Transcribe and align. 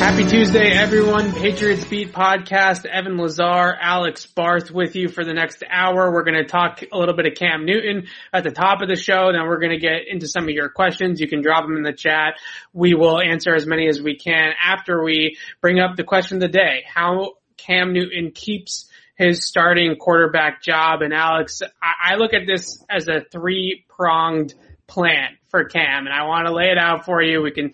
Happy 0.00 0.24
Tuesday, 0.24 0.70
everyone. 0.72 1.30
Patriots 1.30 1.84
Beat 1.84 2.14
podcast. 2.14 2.86
Evan 2.86 3.18
Lazar, 3.18 3.76
Alex 3.78 4.24
Barth 4.24 4.70
with 4.70 4.96
you 4.96 5.10
for 5.10 5.26
the 5.26 5.34
next 5.34 5.62
hour. 5.70 6.10
We're 6.10 6.24
going 6.24 6.42
to 6.42 6.46
talk 6.46 6.82
a 6.90 6.96
little 6.96 7.14
bit 7.14 7.26
of 7.26 7.34
Cam 7.34 7.66
Newton 7.66 8.06
at 8.32 8.42
the 8.42 8.50
top 8.50 8.80
of 8.80 8.88
the 8.88 8.96
show. 8.96 9.30
Then 9.30 9.46
we're 9.46 9.58
going 9.58 9.72
to 9.72 9.78
get 9.78 10.08
into 10.08 10.26
some 10.26 10.44
of 10.44 10.48
your 10.48 10.70
questions. 10.70 11.20
You 11.20 11.28
can 11.28 11.42
drop 11.42 11.64
them 11.64 11.76
in 11.76 11.82
the 11.82 11.92
chat. 11.92 12.36
We 12.72 12.94
will 12.94 13.20
answer 13.20 13.54
as 13.54 13.66
many 13.66 13.88
as 13.88 14.00
we 14.00 14.16
can 14.16 14.54
after 14.58 15.04
we 15.04 15.36
bring 15.60 15.80
up 15.80 15.96
the 15.96 16.04
question 16.04 16.38
of 16.38 16.40
the 16.40 16.48
day. 16.48 16.82
How 16.88 17.34
Cam 17.58 17.92
Newton 17.92 18.30
keeps 18.34 18.88
his 19.16 19.46
starting 19.46 19.96
quarterback 19.96 20.62
job. 20.62 21.02
And 21.02 21.12
Alex, 21.12 21.60
I, 21.82 22.12
I 22.12 22.16
look 22.16 22.32
at 22.32 22.46
this 22.46 22.82
as 22.88 23.06
a 23.06 23.20
three 23.30 23.84
pronged 23.86 24.54
plan 24.86 25.36
for 25.50 25.64
Cam, 25.64 26.06
and 26.06 26.14
I 26.14 26.26
want 26.26 26.46
to 26.46 26.52
lay 26.52 26.70
it 26.70 26.78
out 26.78 27.04
for 27.04 27.22
you. 27.22 27.42
We 27.42 27.50
can 27.50 27.72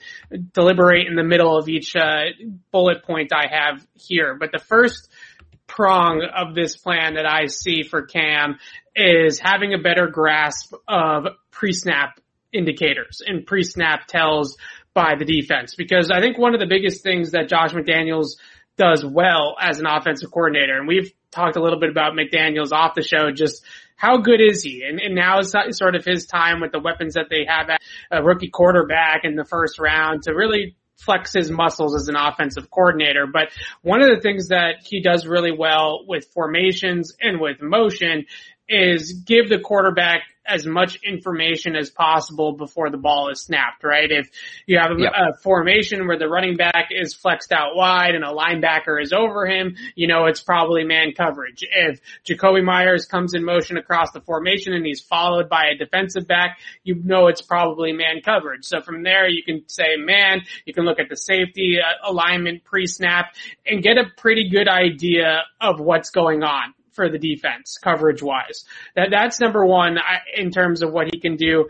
deliberate 0.53 1.07
in 1.07 1.15
the 1.15 1.25
middle 1.25 1.57
of 1.57 1.69
each 1.69 1.95
uh, 1.95 2.25
bullet 2.73 3.05
point 3.05 3.33
I 3.33 3.47
have 3.49 3.87
here. 3.95 4.37
But 4.39 4.51
the 4.53 4.59
first 4.59 5.11
prong 5.67 6.23
of 6.23 6.55
this 6.55 6.77
plan 6.77 7.15
that 7.15 7.27
I 7.27 7.47
see 7.47 7.83
for 7.83 8.03
Cam 8.03 8.59
is 8.95 9.39
having 9.39 9.75
a 9.75 9.79
better 9.79 10.07
grasp 10.07 10.73
of 10.89 11.27
pre-snap 11.51 12.21
indicators 12.53 13.21
and 13.27 13.47
pre-snap 13.47 14.07
tells 14.07 14.57
by 14.95 15.15
the 15.19 15.25
defense. 15.25 15.75
Because 15.75 16.11
I 16.11 16.21
think 16.21 16.39
one 16.39 16.55
of 16.55 16.61
the 16.61 16.67
biggest 16.67 17.03
things 17.03 17.33
that 17.33 17.49
Josh 17.49 17.73
McDaniels 17.73 18.37
does 18.79 19.05
well 19.05 19.57
as 19.61 19.79
an 19.79 19.87
offensive 19.87 20.31
coordinator, 20.31 20.79
and 20.79 20.87
we've 20.87 21.13
talked 21.33 21.57
a 21.57 21.63
little 21.63 21.81
bit 21.81 21.91
about 21.91 22.15
McDaniels 22.15 22.73
off 22.73 22.95
the 22.95 23.03
show, 23.03 23.31
just 23.31 23.65
how 23.97 24.19
good 24.19 24.41
is 24.41 24.63
he? 24.63 24.83
And, 24.83 25.01
and 25.01 25.15
now 25.15 25.41
is 25.41 25.55
sort 25.71 25.97
of 25.97 26.05
his 26.05 26.27
time 26.27 26.61
with 26.61 26.73
the 26.73 26.81
weapons 26.81 27.15
that 27.15 27.27
they 27.31 27.47
have 27.49 27.71
at 27.71 27.81
a 28.11 28.23
rookie 28.23 28.51
quarterback 28.51 29.25
in 29.25 29.37
the 29.37 29.45
first 29.45 29.79
round 29.79 30.23
to 30.25 30.33
really 30.33 30.77
flex 30.97 31.33
his 31.35 31.51
muscles 31.51 31.95
as 31.95 32.09
an 32.09 32.17
offensive 32.17 32.71
coordinator. 32.71 33.27
But 33.27 33.49
one 33.83 34.03
of 34.03 34.15
the 34.15 34.21
things 34.21 34.49
that 34.49 34.77
he 34.85 35.03
does 35.03 35.27
really 35.27 35.53
well 35.53 36.05
with 36.07 36.27
formations 36.33 37.15
and 37.21 37.41
with 37.41 37.61
motion 37.61 38.27
is 38.69 39.13
give 39.13 39.49
the 39.49 39.59
quarterback 39.59 40.23
as 40.47 40.67
much 40.67 40.99
information 41.03 41.75
as 41.75 41.91
possible 41.91 42.53
before 42.53 42.91
the 42.91 42.97
ball 42.97 43.31
is 43.31 43.43
snapped, 43.43 43.83
right? 43.83 44.11
If 44.11 44.31
you 44.67 44.79
have 44.79 44.93
a, 44.93 45.01
yep. 45.01 45.13
a, 45.13 45.37
formation 45.39 46.07
where 46.07 46.19
the 46.19 46.29
running 46.29 46.57
back 46.57 46.89
is 46.91 47.15
flexed 47.15 47.53
out 47.53 47.75
wide 47.75 48.15
and 48.15 48.25
a 48.25 48.29
linebacker 48.29 49.01
is 49.01 49.13
over 49.13 49.47
him, 49.47 49.77
you 49.95 50.07
know 50.07 50.27
it's 50.27 50.41
probably 50.41 50.85
man 50.85 51.13
coverage. 51.17 51.65
If 51.69 52.01
Jakobi 52.25 52.65
Meyers 52.65 53.07
comes 53.07 53.35
in 53.35 53.45
motion 53.45 53.77
across 53.77 54.13
the 54.13 54.21
formation 54.21 54.73
and 54.73 54.87
he's 54.87 55.01
followed 55.01 55.49
by 55.49 55.67
a 55.75 55.77
defensive 55.77 56.27
back, 56.27 56.59
you 56.85 56.95
know 56.95 57.27
it's 57.27 57.43
probably 57.43 57.93
man 57.93 58.21
coverage. 58.25 58.65
So 58.65 58.81
from 58.81 59.03
there 59.03 59.29
you 59.29 59.43
can 59.43 59.69
say 59.69 59.97
man, 59.97 60.43
you 60.65 60.73
can 60.73 60.85
look 60.85 61.01
at 61.01 61.09
the 61.09 61.17
safety 61.17 61.79
uh, 61.81 62.11
alignment 62.11 62.65
pre-snap 62.65 63.35
and 63.67 63.83
get 63.83 63.99
a 63.99 64.05
pretty 64.17 64.49
good 64.49 64.69
idea 64.69 65.43
of 65.61 65.81
what's 65.81 66.11
going 66.11 66.43
on 66.43 66.75
for 66.97 67.09
the 67.09 67.19
defense 67.19 67.79
coverage 67.79 68.23
wise. 68.23 68.65
That 68.97 69.11
that's 69.11 69.39
number 69.39 69.65
one 69.65 69.99
in 70.35 70.51
terms 70.51 70.83
of 70.83 70.93
what 70.93 71.07
he 71.13 71.21
can 71.21 71.37
do, 71.37 71.69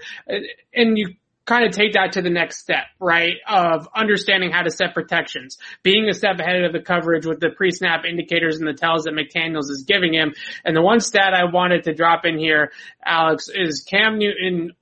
and 0.72 0.97
you 0.97 1.16
kind 1.47 1.64
of 1.64 1.70
take 1.72 1.92
that 1.92 2.12
to 2.12 2.22
the 2.22 2.31
next 2.31 2.59
step, 2.59 2.87
right? 2.98 3.37
Of 3.48 3.88
understanding 3.94 4.50
how 4.50 4.62
to 4.62 4.70
set 4.70 4.94
protections, 4.94 5.59
being 5.82 6.09
a 6.09 6.12
step 6.12 6.41
ahead 6.41 6.64
of 6.64 6.72
the 6.72 6.81
coverage 6.81 7.25
with 7.25 7.38
the 7.38 7.50
pre-snap 7.50 8.04
indicators 8.04 8.59
and 8.59 8.66
the 8.66 8.75
tells 8.75 9.04
that 9.04 9.14
McDaniels 9.14 9.70
is 9.70 9.84
giving 9.87 10.12
him. 10.12 10.34
And 10.64 10.76
the 10.76 10.82
one 10.82 11.00
stat 11.00 11.34
I 11.34 11.44
wanted 11.44 11.84
to 11.84 11.94
drop 11.94 12.25
in 12.25 12.37
here, 12.37 12.72
Alex, 13.04 13.48
is 13.48 13.87
Cam 13.88 14.19
Newton 14.19 14.72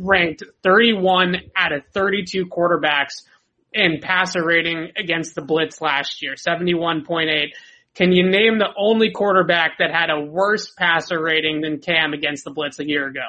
ranked 0.00 0.42
31 0.62 1.36
out 1.56 1.72
of 1.72 1.84
32 1.94 2.46
quarterbacks 2.46 3.22
in 3.72 4.00
passer 4.02 4.44
rating 4.44 4.90
against 4.96 5.36
the 5.36 5.42
blitz 5.42 5.80
last 5.80 6.22
year, 6.22 6.34
71.8. 6.34 7.52
Can 7.94 8.12
you 8.12 8.28
name 8.28 8.58
the 8.58 8.68
only 8.76 9.10
quarterback 9.10 9.78
that 9.78 9.90
had 9.90 10.10
a 10.10 10.20
worse 10.20 10.70
passer 10.70 11.20
rating 11.20 11.60
than 11.60 11.80
Cam 11.80 12.12
against 12.12 12.44
the 12.44 12.50
blitz 12.50 12.78
a 12.78 12.86
year 12.86 13.06
ago? 13.06 13.26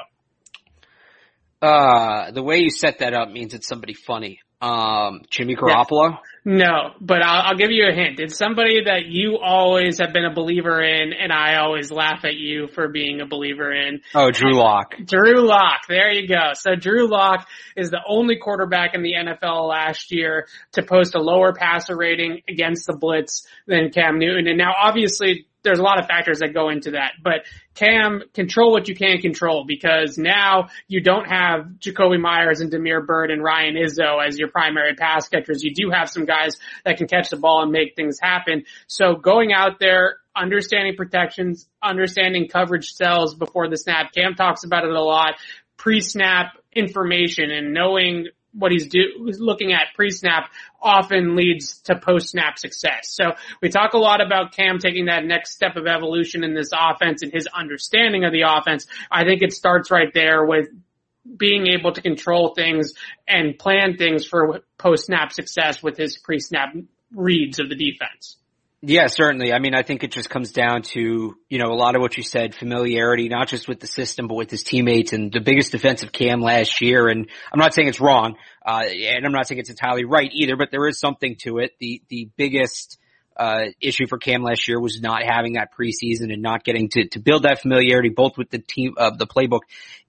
Uh, 1.61 2.31
the 2.31 2.41
way 2.41 2.59
you 2.59 2.69
set 2.69 2.99
that 2.99 3.13
up 3.13 3.29
means 3.29 3.53
it's 3.53 3.67
somebody 3.67 3.93
funny. 3.93 4.39
Um, 4.61 5.21
Jimmy 5.29 5.55
Garoppolo? 5.55 6.19
No, 6.43 6.91
but 6.99 7.23
I'll, 7.23 7.49
I'll, 7.49 7.57
give 7.57 7.69
you 7.69 7.87
a 7.87 7.93
hint. 7.93 8.19
It's 8.19 8.35
somebody 8.35 8.85
that 8.85 9.05
you 9.05 9.37
always 9.37 9.99
have 9.99 10.11
been 10.11 10.25
a 10.25 10.33
believer 10.33 10.81
in, 10.81 11.13
and 11.13 11.31
I 11.31 11.57
always 11.57 11.91
laugh 11.91 12.25
at 12.25 12.35
you 12.35 12.67
for 12.67 12.87
being 12.87 13.21
a 13.21 13.27
believer 13.27 13.71
in. 13.71 14.01
Oh, 14.15 14.31
Drew 14.31 14.55
Lock. 14.55 14.95
Drew 15.05 15.47
Lock. 15.47 15.87
There 15.87 16.11
you 16.11 16.27
go. 16.27 16.53
So 16.53 16.75
Drew 16.75 17.07
Lock 17.07 17.47
is 17.75 17.91
the 17.91 18.01
only 18.07 18.37
quarterback 18.37 18.95
in 18.95 19.03
the 19.03 19.13
NFL 19.13 19.69
last 19.69 20.11
year 20.11 20.47
to 20.73 20.81
post 20.81 21.13
a 21.13 21.19
lower 21.21 21.53
passer 21.53 21.95
rating 21.95 22.41
against 22.49 22.87
the 22.87 22.97
blitz 22.97 23.45
than 23.67 23.91
Cam 23.91 24.17
Newton. 24.17 24.47
And 24.47 24.57
now 24.57 24.73
obviously 24.81 25.47
there's 25.63 25.79
a 25.79 25.83
lot 25.83 25.99
of 25.99 26.07
factors 26.07 26.39
that 26.39 26.53
go 26.53 26.69
into 26.69 26.91
that. 26.91 27.13
But 27.23 27.45
Cam, 27.75 28.23
control 28.33 28.71
what 28.71 28.87
you 28.87 28.95
can 28.95 29.19
control 29.19 29.65
because 29.65 30.17
now 30.17 30.69
you 30.87 31.01
don't 31.01 31.25
have 31.25 31.65
Jakobi 31.79 32.19
Meyers 32.19 32.61
and 32.61 32.71
Damiere 32.71 33.01
Byrd 33.01 33.31
and 33.31 33.43
Ryan 33.43 33.75
Izzo 33.75 34.25
as 34.25 34.37
your 34.37 34.49
primary 34.49 34.95
pass 34.95 35.29
catchers. 35.29 35.63
You 35.63 35.73
do 35.73 35.89
have 35.91 36.09
some 36.09 36.25
guys 36.25 36.57
that 36.83 36.97
can 36.97 37.07
catch 37.07 37.29
the 37.29 37.37
ball 37.37 37.63
and 37.63 37.71
make 37.71 37.95
things 37.95 38.17
happen. 38.21 38.63
So 38.87 39.15
going 39.15 39.53
out 39.53 39.79
there, 39.79 40.17
understanding 40.35 40.95
protections, 40.95 41.67
understanding 41.83 42.47
coverage 42.47 42.91
cells 42.93 43.35
before 43.35 43.69
the 43.69 43.77
snap. 43.77 44.11
Cam 44.13 44.35
talks 44.35 44.63
about 44.63 44.85
it 44.85 44.91
a 44.91 45.01
lot. 45.01 45.35
Pre-snap 45.77 46.57
information 46.73 47.51
and 47.51 47.73
knowing 47.73 48.27
what 48.53 48.71
he's 48.71 48.87
do, 48.87 49.01
looking 49.17 49.73
at 49.73 49.93
pre-snap 49.95 50.49
often 50.81 51.35
leads 51.35 51.79
to 51.83 51.97
post-snap 51.97 52.57
success. 52.57 53.09
So 53.09 53.33
we 53.61 53.69
talk 53.69 53.93
a 53.93 53.97
lot 53.97 54.19
about 54.19 54.53
Cam 54.53 54.79
taking 54.79 55.05
that 55.05 55.23
next 55.25 55.53
step 55.53 55.75
of 55.77 55.87
evolution 55.87 56.43
in 56.43 56.53
this 56.53 56.71
offense 56.73 57.21
and 57.23 57.31
his 57.31 57.47
understanding 57.47 58.25
of 58.25 58.33
the 58.33 58.43
offense. 58.47 58.87
I 59.09 59.23
think 59.23 59.41
it 59.41 59.53
starts 59.53 59.89
right 59.91 60.13
there 60.13 60.45
with 60.45 60.67
being 61.37 61.67
able 61.67 61.93
to 61.93 62.01
control 62.01 62.53
things 62.55 62.93
and 63.27 63.57
plan 63.57 63.95
things 63.95 64.25
for 64.25 64.61
post-snap 64.77 65.31
success 65.31 65.81
with 65.81 65.95
his 65.95 66.17
pre-snap 66.17 66.73
reads 67.13 67.59
of 67.59 67.69
the 67.69 67.75
defense. 67.75 68.37
Yeah, 68.83 69.05
certainly. 69.07 69.53
I 69.53 69.59
mean, 69.59 69.75
I 69.75 69.83
think 69.83 70.03
it 70.03 70.11
just 70.11 70.31
comes 70.31 70.51
down 70.51 70.81
to, 70.93 71.37
you 71.49 71.59
know, 71.59 71.71
a 71.71 71.75
lot 71.75 71.95
of 71.95 72.01
what 72.01 72.17
you 72.17 72.23
said, 72.23 72.55
familiarity, 72.55 73.29
not 73.29 73.47
just 73.47 73.67
with 73.67 73.79
the 73.79 73.85
system, 73.85 74.27
but 74.27 74.33
with 74.33 74.49
his 74.49 74.63
teammates 74.63 75.13
and 75.13 75.31
the 75.31 75.39
biggest 75.39 75.71
defensive 75.71 76.11
cam 76.11 76.41
last 76.41 76.81
year. 76.81 77.07
And 77.07 77.29
I'm 77.53 77.59
not 77.59 77.75
saying 77.75 77.89
it's 77.89 77.99
wrong, 77.99 78.37
uh, 78.65 78.83
and 78.89 79.23
I'm 79.23 79.31
not 79.31 79.47
saying 79.47 79.59
it's 79.59 79.69
entirely 79.69 80.05
right 80.05 80.31
either, 80.33 80.55
but 80.55 80.69
there 80.71 80.87
is 80.87 80.99
something 80.99 81.35
to 81.43 81.59
it. 81.59 81.73
The, 81.79 82.01
the 82.09 82.29
biggest, 82.35 82.97
uh, 83.37 83.65
issue 83.79 84.07
for 84.07 84.17
Cam 84.17 84.43
last 84.43 84.67
year 84.67 84.79
was 84.79 84.99
not 85.01 85.23
having 85.23 85.53
that 85.53 85.69
preseason 85.73 86.33
and 86.33 86.41
not 86.41 86.63
getting 86.63 86.89
to, 86.89 87.07
to 87.07 87.19
build 87.19 87.43
that 87.43 87.61
familiarity 87.61 88.09
both 88.09 88.37
with 88.37 88.49
the 88.49 88.59
team, 88.59 88.93
uh, 88.97 89.11
the 89.11 89.27
playbook 89.27 89.61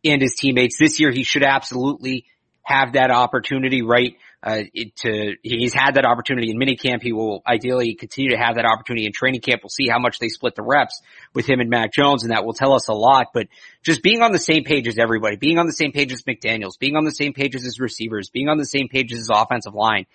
and 0.04 0.20
his 0.20 0.34
teammates. 0.34 0.76
This 0.78 0.98
year 0.98 1.10
he 1.10 1.22
should 1.22 1.44
absolutely 1.44 2.26
have 2.62 2.94
that 2.94 3.10
opportunity, 3.10 3.82
right? 3.82 4.16
Uh, 4.42 4.62
to, 4.96 5.36
he's 5.42 5.72
had 5.72 5.92
that 5.92 6.04
opportunity 6.04 6.50
in 6.50 6.58
minicamp. 6.58 7.02
He 7.02 7.12
will 7.12 7.42
ideally 7.46 7.94
continue 7.94 8.30
to 8.30 8.36
have 8.36 8.56
that 8.56 8.64
opportunity 8.64 9.06
in 9.06 9.12
training 9.12 9.40
camp. 9.40 9.60
We'll 9.62 9.70
see 9.70 9.88
how 9.88 10.00
much 10.00 10.18
they 10.18 10.28
split 10.28 10.56
the 10.56 10.62
reps 10.62 11.00
with 11.32 11.48
him 11.48 11.60
and 11.60 11.70
Mac 11.70 11.92
Jones 11.92 12.24
and 12.24 12.32
that 12.32 12.44
will 12.44 12.52
tell 12.52 12.72
us 12.72 12.88
a 12.88 12.92
lot, 12.92 13.28
but 13.32 13.46
just 13.82 14.02
being 14.02 14.20
on 14.20 14.32
the 14.32 14.38
same 14.38 14.64
page 14.64 14.88
as 14.88 14.98
everybody, 14.98 15.36
being 15.36 15.58
on 15.58 15.66
the 15.66 15.72
same 15.72 15.92
page 15.92 16.12
as 16.12 16.22
McDaniels, 16.22 16.78
being 16.78 16.96
on 16.96 17.04
the 17.04 17.12
same 17.12 17.32
page 17.32 17.54
as 17.54 17.62
his 17.62 17.78
receivers, 17.78 18.30
being 18.30 18.48
on 18.48 18.58
the 18.58 18.64
same 18.64 18.88
page 18.88 19.12
as 19.12 19.20
his 19.20 19.30
offensive 19.32 19.74
line. 19.74 20.06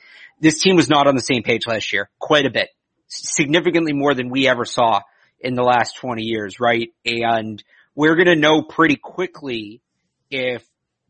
This 0.41 0.59
team 0.59 0.75
was 0.75 0.89
not 0.89 1.07
on 1.07 1.15
the 1.15 1.21
same 1.21 1.43
page 1.43 1.65
last 1.65 1.93
year, 1.93 2.09
quite 2.19 2.45
a 2.45 2.51
bit, 2.51 2.69
significantly 3.07 3.93
more 3.93 4.13
than 4.13 4.29
we 4.29 4.47
ever 4.47 4.65
saw 4.65 5.01
in 5.39 5.55
the 5.55 5.63
last 5.63 5.97
20 5.97 6.23
years, 6.23 6.59
right? 6.59 6.89
And 7.05 7.63
we're 7.95 8.15
going 8.15 8.27
to 8.27 8.35
know 8.35 8.61
pretty 8.61 8.97
quickly 8.97 9.81
if 10.29 10.63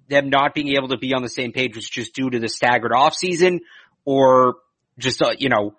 them 0.10 0.30
not 0.30 0.54
being 0.54 0.70
able 0.70 0.90
to 0.90 0.98
be 0.98 1.14
on 1.14 1.22
the 1.22 1.30
same 1.30 1.52
page 1.52 1.76
was 1.76 1.88
just 1.88 2.14
due 2.14 2.30
to 2.30 2.40
the 2.40 2.50
staggered 2.50 2.94
off 2.94 3.16
season 3.16 3.62
or 4.06 4.56
just, 4.98 5.22
uh, 5.22 5.34
you 5.38 5.50
know, 5.50 5.76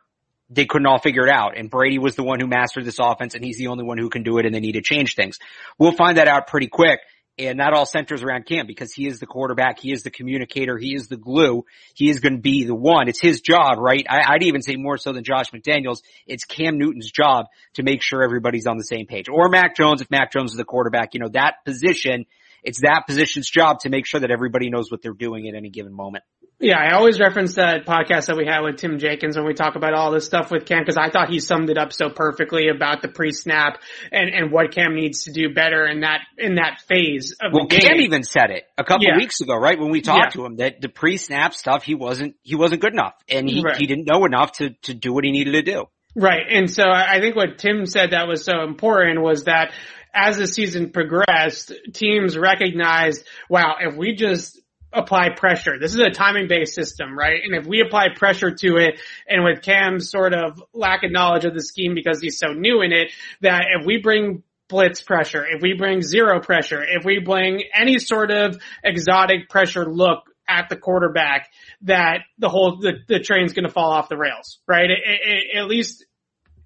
they 0.51 0.67
couldn't 0.67 0.87
all 0.87 0.99
figure 0.99 1.27
it 1.27 1.31
out. 1.31 1.57
And 1.57 1.71
Brady 1.71 1.99
was 1.99 2.17
the 2.17 2.23
one 2.23 2.41
who 2.41 2.47
mastered 2.47 2.85
this 2.85 2.99
offense 2.99 3.35
and 3.35 3.45
he's 3.45 3.59
the 3.59 3.69
only 3.69 3.85
one 3.85 3.99
who 3.99 4.09
can 4.09 4.23
do 4.23 4.39
it 4.39 4.47
and 4.47 4.55
they 4.55 4.61
need 4.61 4.73
to 4.73 4.83
change 4.83 5.15
things. 5.15 5.39
We'll 5.79 5.93
find 5.93 6.17
that 6.17 6.29
out 6.29 6.47
pretty 6.47 6.69
quick. 6.69 7.01
And 7.41 7.61
that 7.61 7.73
all 7.73 7.87
centers 7.87 8.25
around 8.25 8.47
Cam 8.47 8.67
because 8.67 8.93
he 8.93 9.07
is 9.07 9.21
the 9.21 9.27
quarterback. 9.27 9.79
He 9.79 9.93
is 9.93 10.03
the 10.03 10.11
communicator. 10.11 10.77
He 10.77 10.95
is 10.95 11.07
the 11.07 11.17
glue. 11.17 11.65
He 11.95 12.11
is 12.11 12.19
going 12.19 12.35
to 12.35 12.41
be 12.41 12.65
the 12.65 12.75
one. 12.75 13.07
It's 13.07 13.21
his 13.21 13.41
job, 13.41 13.79
right? 13.79 14.05
I, 14.11 14.33
would 14.33 14.43
even 14.43 14.61
say 14.61 14.75
more 14.75 14.99
so 14.99 15.13
than 15.13 15.23
Josh 15.23 15.53
McDaniels. 15.53 16.03
It's 16.27 16.45
Cam 16.45 16.79
Newton's 16.79 17.13
job 17.13 17.47
to 17.75 17.85
make 17.85 18.03
sure 18.03 18.25
everybody's 18.25 18.67
on 18.67 18.77
the 18.77 18.83
same 18.83 19.07
page. 19.07 19.29
Or 19.29 19.49
Mac 19.51 19.77
Jones, 19.77 20.01
if 20.01 20.11
Mac 20.11 20.33
Jones 20.33 20.51
is 20.51 20.57
the 20.57 20.65
quarterback, 20.65 21.15
you 21.15 21.21
know, 21.21 21.29
that 21.29 21.65
position 21.65 22.27
it's 22.63 22.81
that 22.83 23.05
position's 23.07 23.49
job 23.49 23.81
to 23.81 23.91
make 23.91 24.07
sure 24.07 24.21
that 24.21 24.31
everybody 24.31 24.71
knows 24.71 24.91
what 24.91 25.03
they're 25.03 25.13
doing 25.13 25.49
at 25.49 25.55
any 25.55 25.71
given 25.71 25.93
moment. 25.93 26.25
Yeah, 26.61 26.77
I 26.77 26.95
always 26.95 27.21
reference 27.21 27.55
that 27.55 27.87
podcast 27.87 28.27
that 28.27 28.37
we 28.37 28.45
had 28.45 28.63
with 28.63 28.79
Tim 28.79 28.99
Jenkins 28.99 29.37
when 29.37 29.47
we 29.47 29.55
talk 29.55 29.77
about 29.77 29.95
all 29.95 30.11
this 30.11 30.27
stuff 30.27 30.51
with 30.51 30.67
Cam 30.67 30.81
because 30.81 30.97
I 30.97 31.09
thought 31.09 31.29
he 31.29 31.39
summed 31.39 31.71
it 31.71 31.79
up 31.79 31.93
so 31.93 32.11
perfectly 32.11 32.69
about 32.69 33.01
the 33.01 33.07
pre-snap 33.07 33.81
and, 34.11 34.29
and 34.29 34.51
what 34.51 34.73
Cam 34.75 34.97
needs 34.97 35.25
to 35.25 35.33
do 35.33 35.55
better 35.55 35.87
in 35.87 36.01
that 36.01 36.23
in 36.37 36.57
that 36.57 36.81
phase 36.89 37.33
of 37.41 37.53
well, 37.53 37.69
the 37.69 37.77
game. 37.77 37.89
Cam 37.89 38.01
even 38.01 38.25
said 38.25 38.51
it 38.51 38.65
a 38.77 38.83
couple 38.83 39.07
yeah. 39.07 39.17
weeks 39.17 39.41
ago, 39.41 39.55
right? 39.55 39.79
When 39.79 39.91
we 39.91 40.01
talked 40.01 40.35
yeah. 40.35 40.41
to 40.41 40.47
him 40.47 40.57
that 40.57 40.81
the 40.81 40.89
pre-snap 40.89 41.55
stuff 41.55 41.85
he 41.85 41.95
wasn't 41.95 42.35
he 42.43 42.57
wasn't 42.57 42.81
good 42.81 42.93
enough 42.93 43.15
and 43.29 43.49
he 43.49 43.63
right. 43.63 43.77
he 43.77 43.87
didn't 43.87 44.09
know 44.09 44.25
enough 44.25 44.51
to 44.55 44.71
to 44.83 44.95
do 44.95 45.13
what 45.13 45.23
he 45.23 45.31
needed 45.31 45.53
to 45.53 45.63
do. 45.63 45.85
Right. 46.17 46.47
And 46.51 46.69
so 46.69 46.83
I 46.91 47.21
think 47.21 47.37
what 47.37 47.59
Tim 47.59 47.87
said 47.87 48.11
that 48.11 48.27
was 48.27 48.45
so 48.45 48.65
important 48.65 49.23
was 49.23 49.45
that 49.45 49.73
as 50.15 50.37
the 50.37 50.47
season 50.47 50.91
progressed, 50.91 51.73
teams 51.93 52.37
recognized, 52.37 53.25
wow, 53.49 53.77
if 53.81 53.97
we 53.97 54.15
just 54.15 54.61
apply 54.93 55.31
pressure, 55.31 55.79
this 55.79 55.95
is 55.95 56.01
a 56.01 56.11
timing 56.11 56.49
based 56.49 56.75
system, 56.75 57.17
right? 57.17 57.41
And 57.45 57.55
if 57.55 57.67
we 57.67 57.81
apply 57.81 58.09
pressure 58.17 58.51
to 58.51 58.77
it 58.77 59.01
and 59.29 59.45
with 59.45 59.63
Cam's 59.63 60.11
sort 60.11 60.33
of 60.33 60.63
lack 60.73 61.03
of 61.05 61.13
knowledge 61.13 61.45
of 61.45 61.55
the 61.55 61.63
scheme 61.63 61.95
because 61.95 62.21
he's 62.21 62.39
so 62.39 62.49
new 62.49 62.81
in 62.81 62.93
it, 62.93 63.13
that 63.43 63.67
if 63.79 63.87
we 63.87 63.99
bring 63.99 64.43
blitz 64.69 65.03
pressure, 65.03 65.45
if 65.47 65.63
we 65.63 65.75
bring 65.75 66.03
zero 66.03 66.41
pressure, 66.41 66.83
if 66.83 67.05
we 67.05 67.21
bring 67.21 67.63
any 67.75 67.99
sort 67.99 68.31
of 68.31 68.59
exotic 68.85 69.49
pressure 69.49 69.85
look 69.85 70.25
at 70.49 70.69
the 70.71 70.77
quarterback 70.77 71.51
that 71.83 72.21
the 72.39 72.49
whole 72.49 72.79
the, 72.81 72.93
the 73.07 73.21
train's 73.21 73.53
going 73.53 73.67
to 73.67 73.73
fall 73.73 73.91
off 73.91 74.09
the 74.09 74.17
rails, 74.17 74.59
right? 74.67 74.91
It, 74.91 74.99
it, 75.05 75.59
at 75.59 75.67
least 75.67 76.05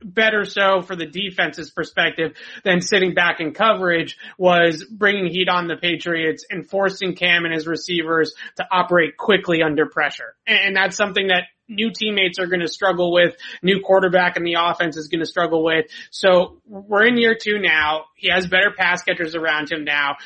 better 0.04 0.44
so 0.44 0.82
for 0.82 0.96
the 0.96 1.06
defense's 1.06 1.70
perspective 1.70 2.32
than 2.64 2.80
sitting 2.80 3.14
back 3.14 3.40
in 3.40 3.52
coverage 3.52 4.16
was 4.38 4.84
bringing 4.90 5.26
heat 5.26 5.48
on 5.48 5.68
the 5.68 5.76
Patriots 5.76 6.44
and 6.50 6.68
forcing 6.68 7.14
Cam 7.14 7.44
and 7.44 7.54
his 7.54 7.66
receivers 7.66 8.34
to 8.56 8.66
operate 8.70 9.16
quickly 9.16 9.62
under 9.62 9.86
pressure. 9.86 10.34
And 10.46 10.76
that's 10.76 10.96
something 10.96 11.28
that 11.28 11.44
new 11.68 11.90
teammates 11.90 12.38
are 12.38 12.46
going 12.46 12.60
to 12.60 12.68
struggle 12.68 13.12
with. 13.12 13.36
New 13.62 13.80
quarterback 13.80 14.36
in 14.36 14.44
the 14.44 14.56
offense 14.58 14.96
is 14.96 15.08
going 15.08 15.20
to 15.20 15.26
struggle 15.26 15.64
with. 15.64 15.86
So 16.10 16.60
we're 16.66 17.06
in 17.06 17.16
year 17.16 17.36
two 17.40 17.58
now. 17.58 18.04
He 18.16 18.30
has 18.30 18.46
better 18.46 18.72
pass 18.76 19.02
catchers 19.02 19.34
around 19.34 19.70
him 19.70 19.84
now 19.84 20.16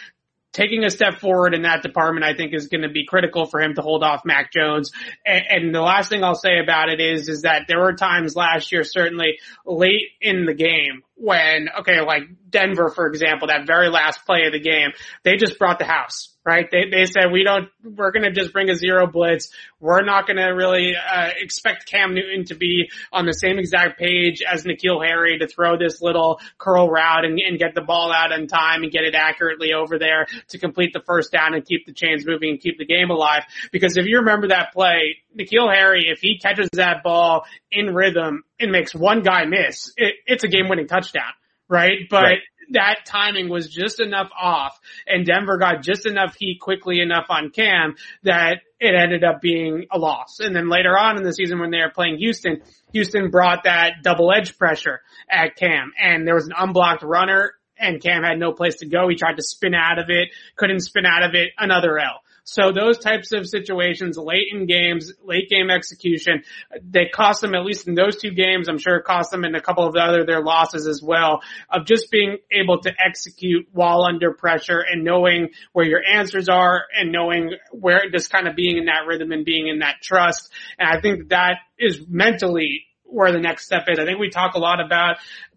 taking 0.56 0.84
a 0.84 0.90
step 0.90 1.20
forward 1.20 1.52
in 1.52 1.62
that 1.62 1.82
department, 1.82 2.24
I 2.24 2.34
think 2.34 2.54
is 2.54 2.68
going 2.68 2.80
to 2.80 2.88
be 2.88 3.04
critical 3.04 3.44
for 3.44 3.60
him 3.60 3.74
to 3.74 3.82
hold 3.82 4.02
off 4.02 4.22
Mac 4.24 4.50
Jones. 4.50 4.90
And, 5.24 5.44
and, 5.50 5.74
the 5.74 5.82
last 5.82 6.08
thing 6.08 6.24
I'll 6.24 6.34
say 6.34 6.58
about 6.58 6.88
it 6.88 6.98
is, 6.98 7.28
is 7.28 7.42
that 7.42 7.66
there 7.68 7.78
were 7.78 7.92
times 7.92 8.34
last 8.34 8.72
year, 8.72 8.82
certainly 8.82 9.38
late 9.66 10.12
in 10.22 10.46
the 10.46 10.54
game 10.54 11.02
when, 11.16 11.68
okay, 11.80 12.02
like 12.02 12.22
Denver, 12.50 12.90
for 12.94 13.06
example, 13.06 13.48
that 13.48 13.66
very 13.66 13.88
last 13.88 14.24
play 14.26 14.44
of 14.46 14.52
the 14.52 14.60
game, 14.60 14.90
they 15.24 15.36
just 15.36 15.58
brought 15.58 15.78
the 15.78 15.86
house, 15.86 16.36
right? 16.44 16.68
They, 16.70 16.90
they 16.90 17.06
said, 17.06 17.32
we 17.32 17.42
don't, 17.42 17.68
we're 17.82 18.12
going 18.12 18.24
to 18.24 18.30
just 18.30 18.52
bring 18.52 18.68
a 18.68 18.74
zero 18.74 19.06
blitz. 19.06 19.48
We're 19.80 20.04
not 20.04 20.26
going 20.26 20.36
to 20.36 20.48
really, 20.48 20.94
uh, 20.94 21.30
expect 21.38 21.86
Cam 21.86 22.14
Newton 22.14 22.44
to 22.46 22.54
be 22.54 22.90
on 23.12 23.24
the 23.24 23.32
same 23.32 23.58
exact 23.58 23.98
page 23.98 24.42
as 24.42 24.64
N'Keal 24.64 25.04
Harry 25.04 25.38
to 25.38 25.46
throw 25.46 25.78
this 25.78 26.02
little 26.02 26.38
curl 26.58 26.88
route 26.88 27.24
and, 27.24 27.38
and 27.38 27.58
get 27.58 27.74
the 27.74 27.80
ball 27.82 28.12
out 28.12 28.32
in 28.32 28.46
time 28.46 28.82
and 28.82 28.92
get 28.92 29.04
it 29.04 29.14
accurately 29.14 29.72
over 29.72 29.98
there 29.98 30.26
to 30.48 30.58
complete 30.58 30.92
the 30.92 31.02
first 31.06 31.32
down 31.32 31.54
and 31.54 31.64
keep 31.64 31.86
the 31.86 31.94
chains 31.94 32.26
moving 32.26 32.50
and 32.50 32.60
keep 32.60 32.76
the 32.78 32.86
game 32.86 33.10
alive. 33.10 33.42
Because 33.72 33.96
if 33.96 34.04
you 34.04 34.18
remember 34.18 34.48
that 34.48 34.72
play, 34.74 35.16
N'Keal 35.36 35.72
Harry, 35.72 36.08
if 36.08 36.20
he 36.20 36.38
catches 36.38 36.70
that 36.72 37.02
ball 37.02 37.44
in 37.70 37.94
rhythm 37.94 38.44
and 38.58 38.72
makes 38.72 38.94
one 38.94 39.22
guy 39.22 39.44
miss, 39.44 39.92
it, 39.96 40.14
it's 40.26 40.44
a 40.44 40.48
game 40.48 40.68
winning 40.68 40.86
touchdown, 40.86 41.32
right? 41.68 42.08
But 42.08 42.22
right. 42.22 42.38
that 42.72 43.06
timing 43.06 43.48
was 43.48 43.68
just 43.68 44.00
enough 44.00 44.30
off 44.38 44.78
and 45.06 45.26
Denver 45.26 45.58
got 45.58 45.82
just 45.82 46.06
enough 46.06 46.34
heat 46.38 46.58
quickly 46.60 47.00
enough 47.00 47.26
on 47.28 47.50
Cam 47.50 47.96
that 48.22 48.62
it 48.80 48.94
ended 48.94 49.24
up 49.24 49.40
being 49.40 49.86
a 49.90 49.98
loss. 49.98 50.40
And 50.40 50.54
then 50.54 50.68
later 50.68 50.96
on 50.98 51.16
in 51.16 51.22
the 51.22 51.32
season 51.32 51.60
when 51.60 51.70
they 51.70 51.78
were 51.78 51.90
playing 51.90 52.18
Houston, 52.18 52.62
Houston 52.92 53.30
brought 53.30 53.64
that 53.64 54.02
double 54.02 54.32
edge 54.32 54.56
pressure 54.56 55.00
at 55.30 55.56
Cam 55.56 55.92
and 56.00 56.26
there 56.26 56.34
was 56.34 56.46
an 56.46 56.54
unblocked 56.56 57.02
runner 57.02 57.52
and 57.78 58.02
Cam 58.02 58.22
had 58.22 58.38
no 58.38 58.52
place 58.52 58.76
to 58.76 58.86
go. 58.86 59.08
He 59.08 59.16
tried 59.16 59.36
to 59.36 59.42
spin 59.42 59.74
out 59.74 59.98
of 59.98 60.06
it, 60.08 60.30
couldn't 60.56 60.80
spin 60.80 61.04
out 61.04 61.22
of 61.22 61.34
it, 61.34 61.50
another 61.58 61.98
L. 61.98 62.22
So 62.48 62.70
those 62.70 62.98
types 62.98 63.32
of 63.32 63.48
situations, 63.48 64.16
late 64.16 64.46
in 64.52 64.66
games, 64.66 65.12
late 65.24 65.50
game 65.50 65.68
execution, 65.68 66.44
they 66.80 67.06
cost 67.12 67.40
them 67.40 67.56
at 67.56 67.64
least 67.64 67.88
in 67.88 67.96
those 67.96 68.16
two 68.16 68.30
games. 68.30 68.68
I'm 68.68 68.78
sure 68.78 68.94
it 68.98 69.04
cost 69.04 69.32
them 69.32 69.44
in 69.44 69.56
a 69.56 69.60
couple 69.60 69.84
of 69.84 69.94
the 69.94 69.98
other 69.98 70.24
their 70.24 70.40
losses 70.40 70.86
as 70.86 71.02
well 71.02 71.42
of 71.68 71.86
just 71.86 72.08
being 72.08 72.38
able 72.52 72.80
to 72.82 72.92
execute 73.04 73.66
while 73.72 74.04
under 74.04 74.32
pressure 74.32 74.78
and 74.78 75.02
knowing 75.02 75.48
where 75.72 75.84
your 75.84 76.00
answers 76.04 76.48
are 76.48 76.84
and 76.96 77.10
knowing 77.10 77.50
where 77.72 78.08
just 78.12 78.30
kind 78.30 78.46
of 78.46 78.54
being 78.54 78.78
in 78.78 78.84
that 78.84 79.06
rhythm 79.08 79.32
and 79.32 79.44
being 79.44 79.66
in 79.66 79.80
that 79.80 79.96
trust. 80.00 80.48
And 80.78 80.88
I 80.88 81.00
think 81.00 81.30
that 81.30 81.56
is 81.80 82.06
mentally 82.08 82.84
where 83.02 83.32
the 83.32 83.40
next 83.40 83.64
step 83.64 83.86
is. 83.88 83.98
I 83.98 84.04
think 84.04 84.20
we 84.20 84.30
talk 84.30 84.54
a 84.54 84.58
lot 84.58 84.80
about 84.80 85.16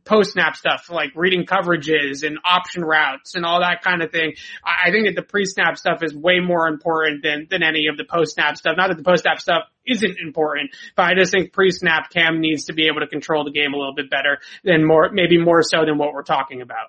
post 0.09 0.31
snap 0.33 0.55
stuff 0.55 0.89
like 0.89 1.11
reading 1.15 1.45
coverages 1.45 2.25
and 2.25 2.39
option 2.43 2.83
routes 2.83 3.35
and 3.35 3.45
all 3.45 3.59
that 3.59 3.83
kind 3.83 4.01
of 4.01 4.11
thing. 4.11 4.33
I 4.65 4.89
think 4.89 5.05
that 5.05 5.15
the 5.15 5.21
pre 5.21 5.45
snap 5.45 5.77
stuff 5.77 6.01
is 6.01 6.15
way 6.15 6.39
more 6.39 6.67
important 6.67 7.21
than, 7.21 7.47
than 7.49 7.61
any 7.61 7.87
of 7.87 7.95
the 7.95 8.03
post 8.03 8.33
snap 8.33 8.57
stuff. 8.57 8.73
Not 8.75 8.87
that 8.87 8.97
the 8.97 9.03
post 9.03 9.21
snap 9.21 9.39
stuff 9.39 9.63
isn't 9.85 10.17
important, 10.19 10.71
but 10.95 11.03
I 11.03 11.13
just 11.13 11.31
think 11.31 11.53
pre 11.53 11.69
snap 11.69 12.09
Cam 12.09 12.41
needs 12.41 12.65
to 12.65 12.73
be 12.73 12.87
able 12.87 13.01
to 13.01 13.07
control 13.07 13.43
the 13.43 13.51
game 13.51 13.73
a 13.73 13.77
little 13.77 13.93
bit 13.93 14.09
better 14.09 14.39
than 14.63 14.83
more, 14.83 15.11
maybe 15.13 15.37
more 15.37 15.61
so 15.61 15.85
than 15.85 15.99
what 15.99 16.13
we're 16.13 16.23
talking 16.23 16.61
about. 16.61 16.87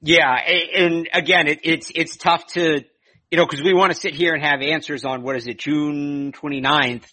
Yeah. 0.00 0.32
And 0.32 1.08
again, 1.12 1.48
it, 1.48 1.60
it's, 1.64 1.90
it's 1.92 2.16
tough 2.16 2.46
to, 2.54 2.84
you 3.30 3.38
know, 3.38 3.46
cause 3.46 3.62
we 3.62 3.74
want 3.74 3.92
to 3.92 3.98
sit 3.98 4.14
here 4.14 4.32
and 4.32 4.44
have 4.44 4.60
answers 4.62 5.04
on 5.04 5.22
what 5.22 5.34
is 5.36 5.48
it, 5.48 5.58
June 5.58 6.32
29th. 6.32 7.04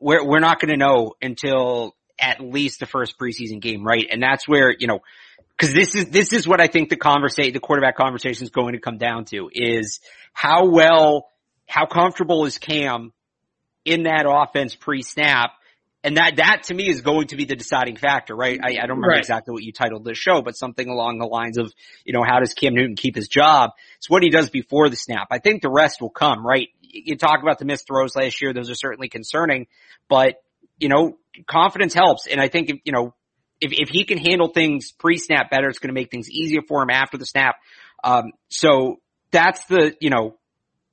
We're, 0.00 0.24
we're 0.24 0.40
not 0.40 0.60
going 0.60 0.70
to 0.70 0.76
know 0.76 1.14
until 1.22 1.94
at 2.18 2.40
least 2.40 2.80
the 2.80 2.86
first 2.86 3.18
preseason 3.18 3.60
game, 3.60 3.84
right? 3.84 4.06
And 4.10 4.22
that's 4.22 4.46
where, 4.48 4.74
you 4.76 4.86
know, 4.86 5.00
cause 5.58 5.72
this 5.72 5.94
is, 5.94 6.10
this 6.10 6.32
is 6.32 6.46
what 6.46 6.60
I 6.60 6.66
think 6.66 6.88
the 6.88 6.96
conversation, 6.96 7.52
the 7.52 7.60
quarterback 7.60 7.96
conversation 7.96 8.44
is 8.44 8.50
going 8.50 8.74
to 8.74 8.80
come 8.80 8.98
down 8.98 9.24
to 9.26 9.50
is 9.52 10.00
how 10.32 10.68
well, 10.68 11.28
how 11.66 11.86
comfortable 11.86 12.44
is 12.44 12.58
Cam 12.58 13.12
in 13.84 14.04
that 14.04 14.26
offense 14.28 14.74
pre-snap? 14.74 15.52
And 16.04 16.18
that, 16.18 16.36
that 16.36 16.64
to 16.64 16.74
me 16.74 16.90
is 16.90 17.00
going 17.00 17.28
to 17.28 17.36
be 17.36 17.46
the 17.46 17.56
deciding 17.56 17.96
factor, 17.96 18.36
right? 18.36 18.60
I, 18.62 18.72
I 18.72 18.86
don't 18.86 18.96
remember 18.96 19.08
right. 19.08 19.18
exactly 19.18 19.52
what 19.52 19.62
you 19.62 19.72
titled 19.72 20.04
this 20.04 20.18
show, 20.18 20.42
but 20.42 20.54
something 20.54 20.86
along 20.86 21.18
the 21.18 21.26
lines 21.26 21.56
of, 21.56 21.72
you 22.04 22.12
know, 22.12 22.22
how 22.22 22.40
does 22.40 22.52
Cam 22.52 22.74
Newton 22.74 22.94
keep 22.94 23.16
his 23.16 23.26
job? 23.26 23.70
It's 23.96 24.10
what 24.10 24.22
he 24.22 24.28
does 24.28 24.50
before 24.50 24.90
the 24.90 24.96
snap. 24.96 25.28
I 25.30 25.38
think 25.38 25.62
the 25.62 25.70
rest 25.70 26.02
will 26.02 26.10
come, 26.10 26.46
right? 26.46 26.68
You 26.82 27.16
talk 27.16 27.42
about 27.42 27.58
the 27.58 27.64
missed 27.64 27.86
throws 27.86 28.14
last 28.14 28.42
year. 28.42 28.52
Those 28.52 28.68
are 28.70 28.74
certainly 28.74 29.08
concerning, 29.08 29.66
but 30.08 30.42
you 30.78 30.88
know, 30.88 31.16
confidence 31.46 31.94
helps. 31.94 32.26
And 32.26 32.40
I 32.40 32.48
think, 32.48 32.70
if, 32.70 32.76
you 32.84 32.92
know, 32.92 33.14
if, 33.60 33.72
if 33.72 33.88
he 33.88 34.04
can 34.04 34.18
handle 34.18 34.48
things 34.48 34.92
pre-snap 34.92 35.50
better, 35.50 35.68
it's 35.68 35.78
going 35.78 35.88
to 35.88 35.94
make 35.94 36.10
things 36.10 36.30
easier 36.30 36.60
for 36.66 36.82
him 36.82 36.90
after 36.90 37.16
the 37.18 37.26
snap. 37.26 37.56
Um, 38.02 38.32
so 38.48 39.00
that's 39.30 39.64
the, 39.66 39.96
you 40.00 40.10
know, 40.10 40.36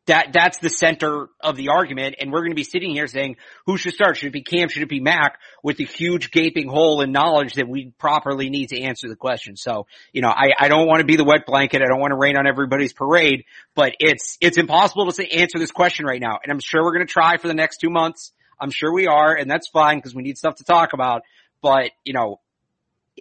that 0.08 0.34
that's 0.34 0.58
the 0.58 0.70
center 0.70 1.30
of 1.42 1.56
the 1.56 1.70
argument. 1.70 2.16
And 2.20 2.32
we're 2.32 2.40
going 2.40 2.52
to 2.52 2.56
be 2.56 2.64
sitting 2.64 2.92
here 2.92 3.06
saying, 3.06 3.38
who 3.68 3.78
should 3.78 3.94
start? 3.94 4.18
Should 4.18 4.28
it 4.28 4.34
be 4.34 4.42
Cam? 4.42 4.68
Should 4.68 4.82
it 4.82 4.90
be 4.90 5.00
Mac? 5.00 5.38
With 5.64 5.80
a 5.80 5.84
huge 5.84 6.32
gaping 6.32 6.68
hole 6.68 7.02
in 7.02 7.12
knowledge 7.12 7.54
that 7.54 7.68
we 7.68 7.94
properly 8.00 8.50
need 8.50 8.70
to 8.70 8.82
answer 8.82 9.08
the 9.08 9.16
question. 9.16 9.56
So, 9.56 9.86
you 10.12 10.22
know, 10.22 10.30
I, 10.30 10.54
I 10.60 10.68
don't 10.70 10.88
want 10.88 11.02
to 11.02 11.06
be 11.06 11.18
the 11.18 11.24
wet 11.24 11.46
blanket. 11.46 11.84
I 11.84 11.88
don't 11.88 12.00
want 12.00 12.12
to 12.12 12.18
rain 12.18 12.36
on 12.36 12.48
everybody's 12.48 12.94
parade, 12.94 13.46
but 13.76 13.94
it's, 14.00 14.38
it's 14.42 14.58
impossible 14.58 15.06
to 15.06 15.12
say, 15.12 15.28
answer 15.28 15.60
this 15.60 15.72
question 15.72 16.06
right 16.06 16.20
now. 16.20 16.40
And 16.44 16.52
I'm 16.52 16.60
sure 16.60 16.84
we're 16.84 16.94
going 16.94 17.06
to 17.06 17.14
try 17.14 17.38
for 17.38 17.48
the 17.48 17.54
next 17.54 17.78
two 17.78 17.92
months. 17.92 18.32
I'm 18.62 18.72
sure 18.72 18.94
we 18.94 19.08
are, 19.08 19.34
and 19.34 19.50
that's 19.50 19.68
fine 19.68 19.98
because 19.98 20.16
we 20.16 20.24
need 20.24 20.38
stuff 20.38 20.56
to 20.56 20.64
talk 20.64 20.94
about. 20.94 21.24
But, 21.62 21.92
you 22.06 22.14
know, 22.14 22.40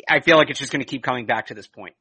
I 0.09 0.21
feel 0.21 0.37
like 0.37 0.51
it's 0.51 0.59
just 0.59 0.73
going 0.73 0.81
to 0.81 0.87
keep 0.87 1.03
coming 1.03 1.27
back 1.27 1.47
to 1.47 1.55
this 1.55 1.67
point. 1.67 1.95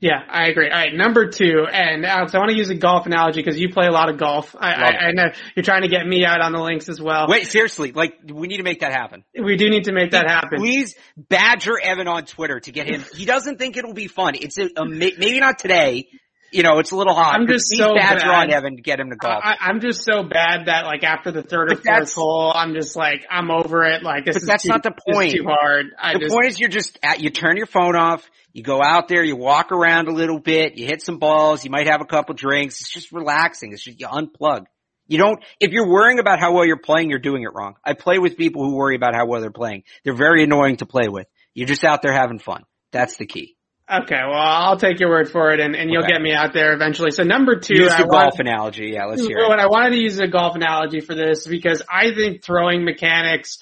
Yeah, 0.00 0.22
I 0.28 0.46
agree. 0.46 0.70
All 0.70 0.78
right, 0.78 0.94
number 0.94 1.28
two, 1.28 1.66
and 1.70 2.06
Alex, 2.06 2.32
I 2.32 2.38
want 2.38 2.50
to 2.52 2.56
use 2.56 2.68
a 2.68 2.74
golf 2.76 3.06
analogy 3.06 3.40
because 3.40 3.58
you 3.58 3.72
play 3.72 3.86
a 3.86 3.90
lot 3.90 4.08
of 4.08 4.16
golf. 4.16 4.54
I, 4.56 4.72
I, 4.72 4.86
I, 5.06 5.12
know 5.12 5.24
you're 5.56 5.64
trying 5.64 5.82
to 5.82 5.88
get 5.88 6.06
me 6.06 6.24
out 6.24 6.40
on 6.40 6.52
the 6.52 6.60
links 6.60 6.88
as 6.88 7.00
well. 7.00 7.26
Wait, 7.28 7.48
seriously, 7.48 7.90
like 7.90 8.14
we 8.32 8.46
need 8.46 8.58
to 8.58 8.62
make 8.62 8.80
that 8.80 8.92
happen. 8.92 9.24
We 9.34 9.56
do 9.56 9.68
need 9.68 9.84
to 9.84 9.92
make 9.92 10.12
that 10.12 10.30
happen. 10.30 10.60
Please 10.60 10.94
badger 11.16 11.80
Evan 11.82 12.06
on 12.06 12.26
Twitter 12.26 12.60
to 12.60 12.70
get 12.70 12.86
him. 12.86 13.04
He 13.16 13.24
doesn't 13.24 13.58
think 13.58 13.76
it'll 13.76 13.92
be 13.92 14.06
fun. 14.06 14.36
It's 14.36 14.56
a, 14.58 14.68
a 14.76 14.84
maybe 14.86 15.40
not 15.40 15.58
today, 15.58 16.06
you 16.52 16.62
know, 16.62 16.78
it's 16.78 16.90
a 16.90 16.96
little 16.96 17.14
hot. 17.14 17.34
I'm 17.34 17.46
just 17.46 17.66
so 17.68 17.94
bad. 17.94 18.22
on 18.22 18.50
Evan 18.50 18.76
to 18.76 18.82
get 18.82 19.00
him 19.00 19.10
to 19.10 19.16
golf. 19.16 19.42
I, 19.44 19.70
am 19.70 19.80
just 19.80 20.04
so 20.04 20.22
bad 20.22 20.66
that 20.66 20.84
like 20.84 21.04
after 21.04 21.30
the 21.30 21.42
third 21.42 21.68
but 21.68 21.78
or 21.78 21.82
fourth 21.82 22.14
hole, 22.14 22.52
I'm 22.54 22.74
just 22.74 22.96
like 22.96 23.26
I'm 23.30 23.50
over 23.50 23.84
it. 23.84 24.02
Like 24.02 24.24
this 24.24 24.36
is 24.36 24.46
that's 24.46 24.62
too, 24.62 24.70
not 24.70 24.82
the 24.82 24.94
point. 25.12 25.32
Too 25.32 25.44
hard. 25.44 25.86
I 25.98 26.14
the 26.14 26.20
just, 26.20 26.34
point 26.34 26.46
is 26.46 26.60
you're 26.60 26.68
just 26.68 26.98
at, 27.02 27.20
you 27.20 27.30
turn 27.30 27.56
your 27.56 27.66
phone 27.66 27.96
off. 27.96 28.28
You 28.52 28.62
go 28.62 28.82
out 28.82 29.08
there, 29.08 29.22
you 29.22 29.36
walk 29.36 29.72
around 29.72 30.08
a 30.08 30.12
little 30.12 30.40
bit, 30.40 30.76
you 30.76 30.86
hit 30.86 31.02
some 31.02 31.18
balls, 31.18 31.64
you 31.64 31.70
might 31.70 31.86
have 31.86 32.00
a 32.00 32.06
couple 32.06 32.34
drinks. 32.34 32.80
It's 32.80 32.90
just 32.90 33.12
relaxing. 33.12 33.72
It's 33.72 33.82
just 33.82 34.00
you 34.00 34.06
unplug. 34.06 34.64
You 35.06 35.16
don't, 35.16 35.42
if 35.58 35.72
you're 35.72 35.88
worrying 35.88 36.18
about 36.18 36.38
how 36.38 36.52
well 36.52 36.66
you're 36.66 36.76
playing, 36.76 37.08
you're 37.08 37.18
doing 37.18 37.42
it 37.42 37.54
wrong. 37.54 37.76
I 37.82 37.94
play 37.94 38.18
with 38.18 38.36
people 38.36 38.64
who 38.64 38.74
worry 38.74 38.94
about 38.94 39.14
how 39.14 39.26
well 39.26 39.40
they're 39.40 39.50
playing. 39.50 39.84
They're 40.04 40.14
very 40.14 40.42
annoying 40.42 40.76
to 40.78 40.86
play 40.86 41.08
with. 41.08 41.26
You're 41.54 41.66
just 41.66 41.82
out 41.82 42.02
there 42.02 42.12
having 42.12 42.38
fun. 42.38 42.64
That's 42.92 43.16
the 43.16 43.26
key. 43.26 43.56
Okay, 43.90 44.20
well, 44.22 44.34
I'll 44.38 44.76
take 44.76 45.00
your 45.00 45.08
word 45.08 45.30
for 45.30 45.50
it, 45.52 45.60
and, 45.60 45.74
and 45.74 45.90
you'll 45.90 46.02
Okay. 46.02 46.12
get 46.12 46.20
me 46.20 46.34
out 46.34 46.52
there 46.52 46.74
eventually. 46.74 47.10
So 47.10 47.22
number 47.22 47.58
two, 47.58 47.74
Use 47.74 47.90
I 47.92 48.02
the 48.02 48.06
want- 48.08 48.30
golf 48.32 48.38
analogy. 48.38 48.90
Yeah, 48.92 49.06
let's 49.06 49.26
hear 49.26 49.38
it. 49.38 49.48
What 49.48 49.58
I 49.60 49.66
wanted 49.66 49.90
to 49.90 49.96
use 50.02 50.18
a 50.18 50.28
golf 50.28 50.56
analogy 50.56 51.00
for 51.00 51.14
this 51.14 51.46
because 51.46 51.82
I 51.90 52.12
think 52.14 52.44
throwing 52.44 52.84
mechanics 52.84 53.58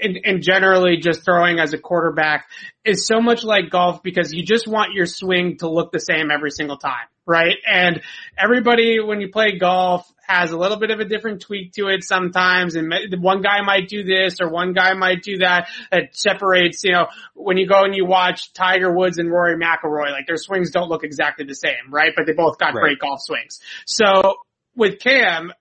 and, 0.00 0.18
and 0.24 0.42
generally 0.42 0.98
just 0.98 1.24
throwing 1.24 1.58
as 1.58 1.72
a 1.72 1.78
quarterback 1.78 2.46
is 2.84 3.06
so 3.06 3.20
much 3.20 3.42
like 3.42 3.70
golf 3.70 4.02
because 4.02 4.32
you 4.32 4.44
just 4.44 4.68
want 4.68 4.92
your 4.94 5.06
swing 5.06 5.56
to 5.58 5.68
look 5.68 5.90
the 5.90 5.98
same 6.00 6.30
every 6.30 6.50
single 6.50 6.76
time, 6.76 7.06
right? 7.26 7.56
And 7.66 8.02
everybody, 8.36 9.00
when 9.00 9.20
you 9.20 9.28
play 9.28 9.58
golf, 9.58 10.10
has 10.26 10.52
a 10.52 10.56
little 10.56 10.78
bit 10.78 10.90
of 10.90 11.00
a 11.00 11.04
different 11.04 11.42
tweak 11.42 11.72
to 11.74 11.88
it 11.88 12.02
sometimes. 12.02 12.76
And 12.76 12.92
one 13.20 13.42
guy 13.42 13.60
might 13.60 13.88
do 13.88 14.04
this 14.04 14.40
or 14.40 14.48
one 14.48 14.72
guy 14.72 14.94
might 14.94 15.22
do 15.22 15.38
that. 15.38 15.68
That 15.90 16.16
separates, 16.16 16.82
you 16.82 16.92
know, 16.92 17.08
when 17.34 17.58
you 17.58 17.66
go 17.66 17.84
and 17.84 17.94
you 17.94 18.06
watch 18.06 18.52
Tiger 18.54 18.92
Woods 18.92 19.18
and 19.18 19.30
Rory 19.30 19.56
McIlroy, 19.56 20.12
like 20.12 20.26
their 20.26 20.38
swings 20.38 20.70
don't 20.70 20.88
look 20.88 21.04
exactly 21.04 21.44
the 21.44 21.54
same, 21.54 21.90
right? 21.90 22.12
But 22.16 22.26
they 22.26 22.32
both 22.32 22.58
got 22.58 22.74
Right. 22.74 22.80
great 22.82 22.98
golf 23.00 23.20
swings. 23.20 23.60
So 23.84 24.36
with 24.76 24.98
Cam, 24.98 25.52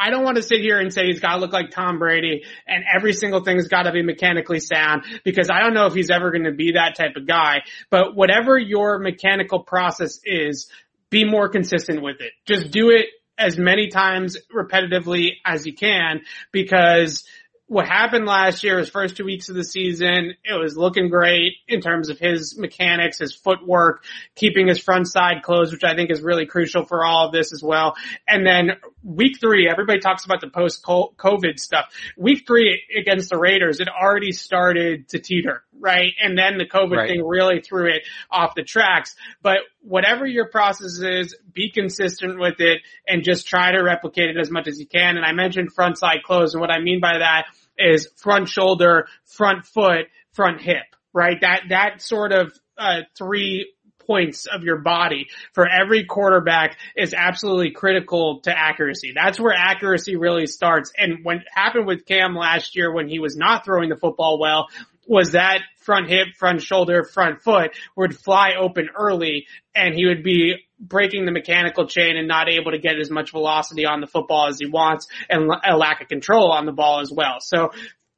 I, 0.00 0.10
don't 0.10 0.24
want 0.24 0.36
to 0.36 0.42
sit 0.42 0.60
here 0.60 0.78
and 0.78 0.92
say 0.92 1.06
he's 1.06 1.20
got 1.20 1.34
to 1.34 1.40
look 1.40 1.52
like 1.52 1.70
Tom 1.70 1.98
Brady 1.98 2.44
and 2.66 2.84
every 2.96 3.12
single 3.12 3.44
thing's 3.44 3.68
got 3.68 3.82
to 3.82 3.92
be 3.92 4.02
mechanically 4.02 4.60
sound 4.60 5.04
because 5.24 5.50
I 5.50 5.60
don't 5.60 5.74
know 5.74 5.86
if 5.86 5.94
he's 5.94 6.10
ever 6.10 6.30
going 6.30 6.44
to 6.44 6.52
be 6.52 6.72
that 6.72 6.96
type 6.96 7.16
of 7.16 7.26
guy. 7.26 7.62
But 7.90 8.16
whatever 8.16 8.58
your 8.58 8.98
mechanical 8.98 9.60
process 9.60 10.20
is, 10.24 10.68
be 11.10 11.24
more 11.24 11.48
consistent 11.48 12.02
with 12.02 12.20
it. 12.20 12.32
Just 12.46 12.70
do 12.70 12.90
it 12.90 13.06
as 13.36 13.58
many 13.58 13.88
times 13.88 14.36
repetitively 14.54 15.32
as 15.44 15.66
you 15.66 15.74
can 15.74 16.20
because 16.52 17.24
what 17.70 17.86
happened 17.86 18.26
last 18.26 18.64
year, 18.64 18.80
his 18.80 18.88
first 18.88 19.16
two 19.16 19.24
weeks 19.24 19.48
of 19.48 19.54
the 19.54 19.62
season, 19.62 20.34
it 20.42 20.60
was 20.60 20.76
looking 20.76 21.08
great 21.08 21.52
in 21.68 21.80
terms 21.80 22.10
of 22.10 22.18
his 22.18 22.58
mechanics, 22.58 23.20
his 23.20 23.32
footwork, 23.32 24.02
keeping 24.34 24.66
his 24.66 24.80
front 24.80 25.06
side 25.06 25.44
closed, 25.44 25.72
which 25.72 25.84
I 25.84 25.94
think 25.94 26.10
is 26.10 26.20
really 26.20 26.46
crucial 26.46 26.84
for 26.84 27.04
all 27.04 27.26
of 27.26 27.32
this 27.32 27.52
as 27.52 27.62
well. 27.62 27.94
And 28.26 28.44
then 28.44 28.72
week 29.02 29.38
three, 29.40 29.68
everybody 29.68 30.00
talks 30.00 30.24
about 30.24 30.40
the 30.40 30.48
post 30.48 30.82
COVID 30.84 31.58
stuff. 31.58 31.86
Week 32.16 32.44
three 32.46 32.82
against 32.98 33.30
the 33.30 33.38
Raiders, 33.38 33.80
it 33.80 33.88
already 33.88 34.32
started 34.32 35.08
to 35.08 35.18
teeter, 35.18 35.64
right? 35.78 36.12
And 36.22 36.36
then 36.36 36.58
the 36.58 36.66
COVID 36.66 36.96
Right. 36.96 37.08
thing 37.08 37.24
really 37.26 37.60
threw 37.60 37.88
it 37.88 38.02
off 38.30 38.54
the 38.54 38.62
tracks. 38.62 39.14
But 39.42 39.58
whatever 39.80 40.26
your 40.26 40.48
process 40.48 40.98
is, 41.00 41.36
be 41.52 41.70
consistent 41.70 42.38
with 42.38 42.60
it 42.60 42.82
and 43.06 43.24
just 43.24 43.46
try 43.46 43.72
to 43.72 43.78
replicate 43.82 44.30
it 44.30 44.38
as 44.38 44.50
much 44.50 44.66
as 44.68 44.78
you 44.78 44.86
can. 44.86 45.16
And 45.16 45.24
I 45.24 45.32
mentioned 45.32 45.72
front 45.72 45.98
side 45.98 46.22
close. 46.24 46.54
And 46.54 46.60
what 46.60 46.70
I 46.70 46.80
mean 46.80 47.00
by 47.00 47.18
that 47.18 47.46
is 47.78 48.08
front 48.16 48.48
shoulder, 48.48 49.08
front 49.24 49.64
foot, 49.66 50.06
front 50.32 50.60
hip, 50.60 50.84
right? 51.12 51.40
That, 51.40 51.62
that 51.70 52.02
sort 52.02 52.32
of, 52.32 52.52
uh, 52.76 53.02
three 53.16 53.72
points 54.10 54.46
of 54.46 54.64
your 54.64 54.78
body 54.78 55.28
for 55.52 55.68
every 55.68 56.04
quarterback 56.04 56.76
is 56.96 57.14
absolutely 57.14 57.70
critical 57.70 58.40
to 58.40 58.50
accuracy. 58.50 59.12
That's 59.14 59.38
where 59.38 59.54
accuracy 59.56 60.16
really 60.16 60.48
starts. 60.48 60.90
And 60.98 61.18
what 61.22 61.36
happened 61.54 61.86
with 61.86 62.04
Cam 62.06 62.34
last 62.34 62.74
year 62.74 62.92
when 62.92 63.08
he 63.08 63.20
was 63.20 63.36
not 63.36 63.64
throwing 63.64 63.88
the 63.88 63.96
football 63.96 64.40
well 64.40 64.66
was 65.06 65.32
that 65.32 65.60
front 65.76 66.08
hip, 66.08 66.26
front 66.36 66.60
shoulder, 66.60 67.04
front 67.04 67.40
foot 67.40 67.70
would 67.96 68.18
fly 68.18 68.54
open 68.58 68.88
early 68.98 69.46
and 69.76 69.94
he 69.94 70.06
would 70.06 70.24
be 70.24 70.56
breaking 70.80 71.24
the 71.24 71.32
mechanical 71.32 71.86
chain 71.86 72.16
and 72.16 72.26
not 72.26 72.48
able 72.48 72.72
to 72.72 72.78
get 72.78 72.98
as 72.98 73.10
much 73.12 73.30
velocity 73.30 73.86
on 73.86 74.00
the 74.00 74.08
football 74.08 74.48
as 74.48 74.58
he 74.58 74.66
wants 74.66 75.06
and 75.28 75.48
a 75.64 75.76
lack 75.76 76.02
of 76.02 76.08
control 76.08 76.50
on 76.50 76.66
the 76.66 76.72
ball 76.72 77.00
as 77.00 77.12
well. 77.12 77.36
So 77.38 77.70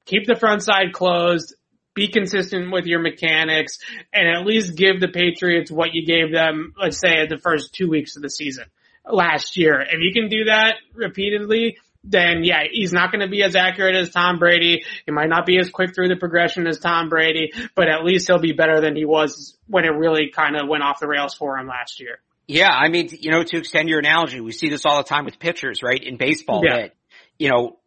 keep 0.06 0.26
the 0.26 0.36
front 0.36 0.62
side 0.62 0.92
closed, 0.94 1.54
be 1.94 2.08
consistent 2.08 2.72
with 2.72 2.86
your 2.86 3.00
mechanics, 3.00 3.78
and 4.12 4.28
at 4.28 4.46
least 4.46 4.76
give 4.76 5.00
the 5.00 5.08
Patriots 5.08 5.70
what 5.70 5.94
you 5.94 6.06
gave 6.06 6.32
them, 6.32 6.74
let's 6.80 6.98
say, 6.98 7.18
at 7.18 7.28
the 7.28 7.38
first 7.38 7.74
two 7.74 7.88
weeks 7.88 8.16
of 8.16 8.22
the 8.22 8.30
season 8.30 8.64
last 9.10 9.56
year. 9.56 9.80
If 9.80 9.98
you 10.00 10.12
can 10.12 10.28
do 10.28 10.44
that 10.44 10.74
repeatedly, 10.94 11.76
then 12.04 12.42
yeah, 12.44 12.64
he's 12.70 12.92
not 12.92 13.12
going 13.12 13.20
to 13.20 13.28
be 13.28 13.42
as 13.42 13.54
accurate 13.54 13.94
as 13.94 14.10
Tom 14.10 14.38
Brady. 14.38 14.84
He 15.06 15.12
might 15.12 15.28
not 15.28 15.46
be 15.46 15.58
as 15.58 15.70
quick 15.70 15.94
through 15.94 16.08
the 16.08 16.16
progression 16.16 16.66
as 16.66 16.78
Tom 16.78 17.08
Brady, 17.08 17.52
but 17.76 17.88
at 17.88 18.04
least 18.04 18.26
he'll 18.26 18.40
be 18.40 18.52
better 18.52 18.80
than 18.80 18.96
he 18.96 19.04
was 19.04 19.56
when 19.68 19.84
it 19.84 19.90
really 19.90 20.30
kind 20.34 20.56
of 20.56 20.68
went 20.68 20.82
off 20.82 21.00
the 21.00 21.06
rails 21.06 21.34
for 21.34 21.56
him 21.58 21.68
last 21.68 22.00
year. 22.00 22.18
Yeah, 22.48 22.70
I 22.70 22.88
mean, 22.88 23.08
you 23.12 23.30
know, 23.30 23.44
to 23.44 23.56
extend 23.56 23.88
your 23.88 24.00
analogy, 24.00 24.40
we 24.40 24.50
see 24.52 24.68
this 24.68 24.84
all 24.84 24.96
the 25.02 25.08
time 25.08 25.24
with 25.24 25.38
pitchers, 25.38 25.80
right? 25.82 26.02
In 26.02 26.16
baseball, 26.16 26.62
Yeah. 26.64 26.76
that, 26.76 26.94
you 27.38 27.48
know, 27.48 27.78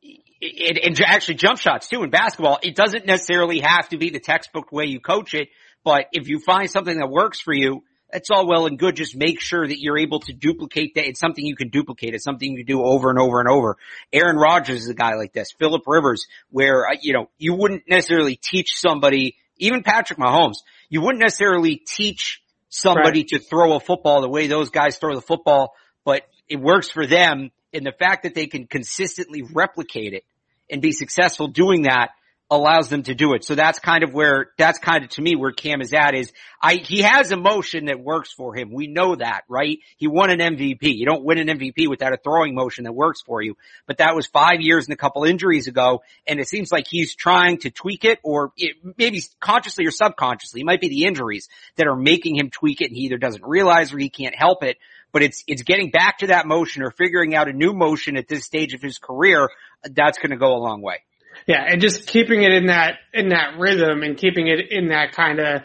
it, 0.41 0.79
and 0.83 0.99
actually 1.01 1.35
jump 1.35 1.59
shots 1.59 1.87
too 1.87 2.03
in 2.03 2.09
basketball. 2.09 2.59
It 2.61 2.75
doesn't 2.75 3.05
necessarily 3.05 3.59
have 3.59 3.89
to 3.89 3.97
be 3.97 4.09
the 4.09 4.19
textbook 4.19 4.71
way 4.71 4.85
you 4.85 4.99
coach 4.99 5.33
it, 5.33 5.49
but 5.83 6.07
if 6.11 6.27
you 6.27 6.39
find 6.39 6.69
something 6.69 6.97
that 6.97 7.09
works 7.09 7.39
for 7.39 7.53
you, 7.53 7.83
that's 8.11 8.29
all 8.29 8.47
well 8.47 8.65
and 8.65 8.77
good. 8.79 8.95
Just 8.95 9.15
make 9.15 9.41
sure 9.41 9.67
that 9.67 9.79
you're 9.79 9.97
able 9.97 10.19
to 10.21 10.33
duplicate 10.33 10.95
that. 10.95 11.07
It's 11.07 11.19
something 11.19 11.45
you 11.45 11.55
can 11.55 11.69
duplicate. 11.69 12.13
It's 12.13 12.23
something 12.23 12.49
you 12.49 12.63
can 12.63 12.65
do 12.65 12.83
over 12.83 13.09
and 13.09 13.19
over 13.19 13.39
and 13.39 13.49
over. 13.49 13.77
Aaron 14.13 14.37
Rodgers 14.37 14.83
is 14.83 14.89
a 14.89 14.93
guy 14.93 15.15
like 15.15 15.33
this. 15.33 15.51
Philip 15.57 15.81
Rivers, 15.85 16.27
where, 16.49 16.87
uh, 16.87 16.95
you 17.01 17.13
know, 17.13 17.29
you 17.37 17.55
wouldn't 17.55 17.83
necessarily 17.89 18.35
teach 18.35 18.77
somebody, 18.77 19.35
even 19.57 19.83
Patrick 19.83 20.19
Mahomes, 20.19 20.57
you 20.89 21.01
wouldn't 21.01 21.21
necessarily 21.21 21.77
teach 21.77 22.41
somebody 22.69 23.23
to 23.25 23.39
throw 23.39 23.73
a 23.73 23.79
football 23.79 24.21
the 24.21 24.29
way 24.29 24.47
those 24.47 24.69
guys 24.69 24.97
throw 24.97 25.15
the 25.15 25.21
football, 25.21 25.73
but 26.03 26.23
it 26.47 26.57
works 26.57 26.89
for 26.89 27.05
them. 27.05 27.51
And 27.75 27.85
the 27.85 27.91
fact 27.91 28.23
that 28.23 28.33
they 28.33 28.47
can 28.47 28.67
consistently 28.67 29.43
replicate 29.53 30.13
it 30.13 30.23
and 30.69 30.81
be 30.81 30.91
successful 30.91 31.47
doing 31.47 31.83
that 31.83 32.09
allows 32.49 32.89
them 32.89 33.01
to 33.01 33.15
do 33.15 33.33
it. 33.33 33.43
So 33.43 33.55
that's 33.55 33.79
kind 33.79 34.03
of 34.03 34.13
where, 34.13 34.51
that's 34.57 34.77
kind 34.77 35.03
of 35.03 35.09
to 35.11 35.21
me 35.21 35.35
where 35.35 35.51
Cam 35.51 35.81
is 35.81 35.93
at 35.93 36.13
is 36.13 36.31
I, 36.61 36.75
he 36.75 37.01
has 37.01 37.31
a 37.31 37.37
motion 37.37 37.85
that 37.85 37.99
works 37.99 38.31
for 38.31 38.55
him. 38.55 38.71
We 38.71 38.85
know 38.85 39.15
that, 39.15 39.41
right? 39.49 39.79
He 39.97 40.07
won 40.07 40.29
an 40.29 40.39
MVP. 40.39 40.77
You 40.81 41.07
don't 41.07 41.23
win 41.23 41.39
an 41.39 41.47
MVP 41.47 41.87
without 41.89 42.13
a 42.13 42.17
throwing 42.17 42.53
motion 42.53 42.83
that 42.83 42.93
works 42.93 43.21
for 43.23 43.41
you. 43.41 43.55
But 43.87 43.97
that 43.97 44.15
was 44.15 44.27
five 44.27 44.61
years 44.61 44.85
and 44.85 44.93
a 44.93 44.97
couple 44.97 45.23
injuries 45.23 45.67
ago. 45.67 46.03
And 46.27 46.39
it 46.39 46.47
seems 46.47 46.71
like 46.71 46.85
he's 46.87 47.15
trying 47.15 47.57
to 47.59 47.71
tweak 47.71 48.05
it 48.05 48.19
or 48.23 48.51
it, 48.57 48.77
maybe 48.95 49.23
consciously 49.39 49.87
or 49.87 49.91
subconsciously. 49.91 50.61
It 50.61 50.65
might 50.65 50.81
be 50.81 50.89
the 50.89 51.05
injuries 51.05 51.49
that 51.77 51.87
are 51.87 51.95
making 51.95 52.35
him 52.35 52.51
tweak 52.51 52.81
it 52.81 52.89
and 52.89 52.95
he 52.95 53.05
either 53.05 53.17
doesn't 53.17 53.43
realize 53.43 53.91
or 53.91 53.97
he 53.97 54.09
can't 54.09 54.35
help 54.35 54.63
it. 54.63 54.77
But 55.15 55.23
it's, 55.23 55.45
it's 55.47 55.63
getting 55.63 55.91
back 55.91 56.17
to 56.17 56.27
that 56.27 56.45
motion 56.45 56.83
or 56.83 56.91
figuring 56.91 57.35
out 57.35 57.47
a 57.47 57.53
new 57.53 57.71
motion 57.71 58.17
at 58.17 58.27
this 58.27 58.43
stage 58.43 58.73
of 58.73 58.81
his 58.81 58.97
career. 58.97 59.47
That's 59.81 60.17
going 60.17 60.31
to 60.31 60.35
go 60.35 60.57
a 60.57 60.59
long 60.59 60.81
way. 60.81 61.03
Yeah, 61.47 61.63
and 61.65 61.79
just 61.79 62.05
keeping 62.05 62.43
it 62.43 62.51
in 62.51 62.65
that 62.65 62.97
in 63.13 63.29
that 63.29 63.57
rhythm 63.57 64.03
and 64.03 64.17
keeping 64.17 64.47
it 64.47 64.71
in 64.71 64.89
that 64.89 65.13
kind 65.13 65.39
of 65.39 65.61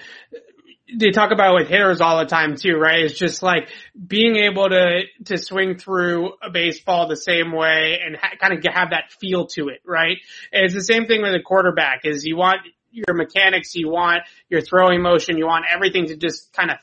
they 0.96 1.10
talk 1.10 1.32
about 1.32 1.56
with 1.56 1.66
hitters 1.66 2.00
all 2.00 2.18
the 2.18 2.26
time 2.26 2.54
too, 2.54 2.76
right? 2.76 3.04
It's 3.04 3.18
just 3.18 3.42
like 3.42 3.68
being 4.06 4.36
able 4.36 4.68
to 4.68 5.02
to 5.24 5.36
swing 5.36 5.78
through 5.78 6.34
a 6.40 6.50
baseball 6.50 7.08
the 7.08 7.16
same 7.16 7.50
way 7.50 7.98
and 8.06 8.16
ha- 8.16 8.36
kind 8.40 8.54
of 8.54 8.64
have 8.72 8.90
that 8.90 9.10
feel 9.18 9.48
to 9.48 9.68
it, 9.68 9.80
right? 9.84 10.18
And 10.52 10.64
it's 10.64 10.74
the 10.74 10.84
same 10.84 11.06
thing 11.06 11.22
with 11.22 11.34
a 11.34 11.42
quarterback. 11.42 12.02
Is 12.04 12.24
you 12.24 12.36
want 12.36 12.60
your 12.92 13.16
mechanics, 13.16 13.74
you 13.74 13.88
want 13.88 14.22
your 14.48 14.60
throwing 14.60 15.02
motion, 15.02 15.38
you 15.38 15.46
want 15.46 15.64
everything 15.68 16.06
to 16.06 16.16
just 16.16 16.52
kind 16.52 16.70
of 16.70 16.76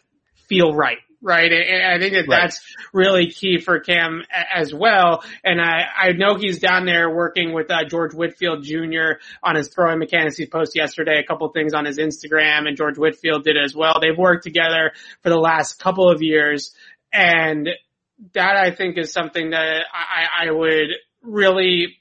feel 0.50 0.74
right, 0.74 0.98
right? 1.22 1.52
And 1.52 1.84
I 1.84 2.00
think 2.00 2.14
that 2.14 2.28
right. 2.28 2.42
that's 2.42 2.62
really 2.94 3.32
key 3.32 3.60
for 3.60 3.80
Cam 3.80 4.24
as 4.54 4.74
well. 4.74 5.24
And 5.44 5.60
I, 5.60 5.86
I 6.00 6.12
know 6.12 6.36
he's 6.36 6.60
down 6.60 6.86
there 6.86 7.10
working 7.10 7.54
with 7.54 7.72
uh, 7.72 7.86
George 7.86 8.14
Whitfield 8.14 8.64
Jr. 8.64 9.20
on 9.44 9.56
his 9.56 9.70
throwing 9.70 10.00
mechanics. 10.00 10.38
He 10.38 10.46
posted 10.46 10.80
yesterday 10.80 11.20
a 11.20 11.28
couple 11.28 11.50
things 11.50 11.74
on 11.74 11.86
his 11.86 11.98
Instagram 11.98 12.68
and 12.68 12.78
George 12.78 12.98
Whitfield 12.98 13.44
did 13.44 13.58
as 13.58 13.76
well. 13.76 14.00
They've 14.00 14.18
worked 14.18 14.44
together 14.44 14.92
for 15.24 15.30
the 15.30 15.40
last 15.40 15.80
couple 15.80 16.10
of 16.10 16.22
years 16.22 16.74
and 17.12 17.70
that 18.34 18.56
I 18.56 18.72
think 18.72 18.98
is 18.98 19.12
something 19.12 19.52
that 19.52 19.86
I, 19.94 20.48
I 20.48 20.52
would 20.52 20.90
really 21.22 21.98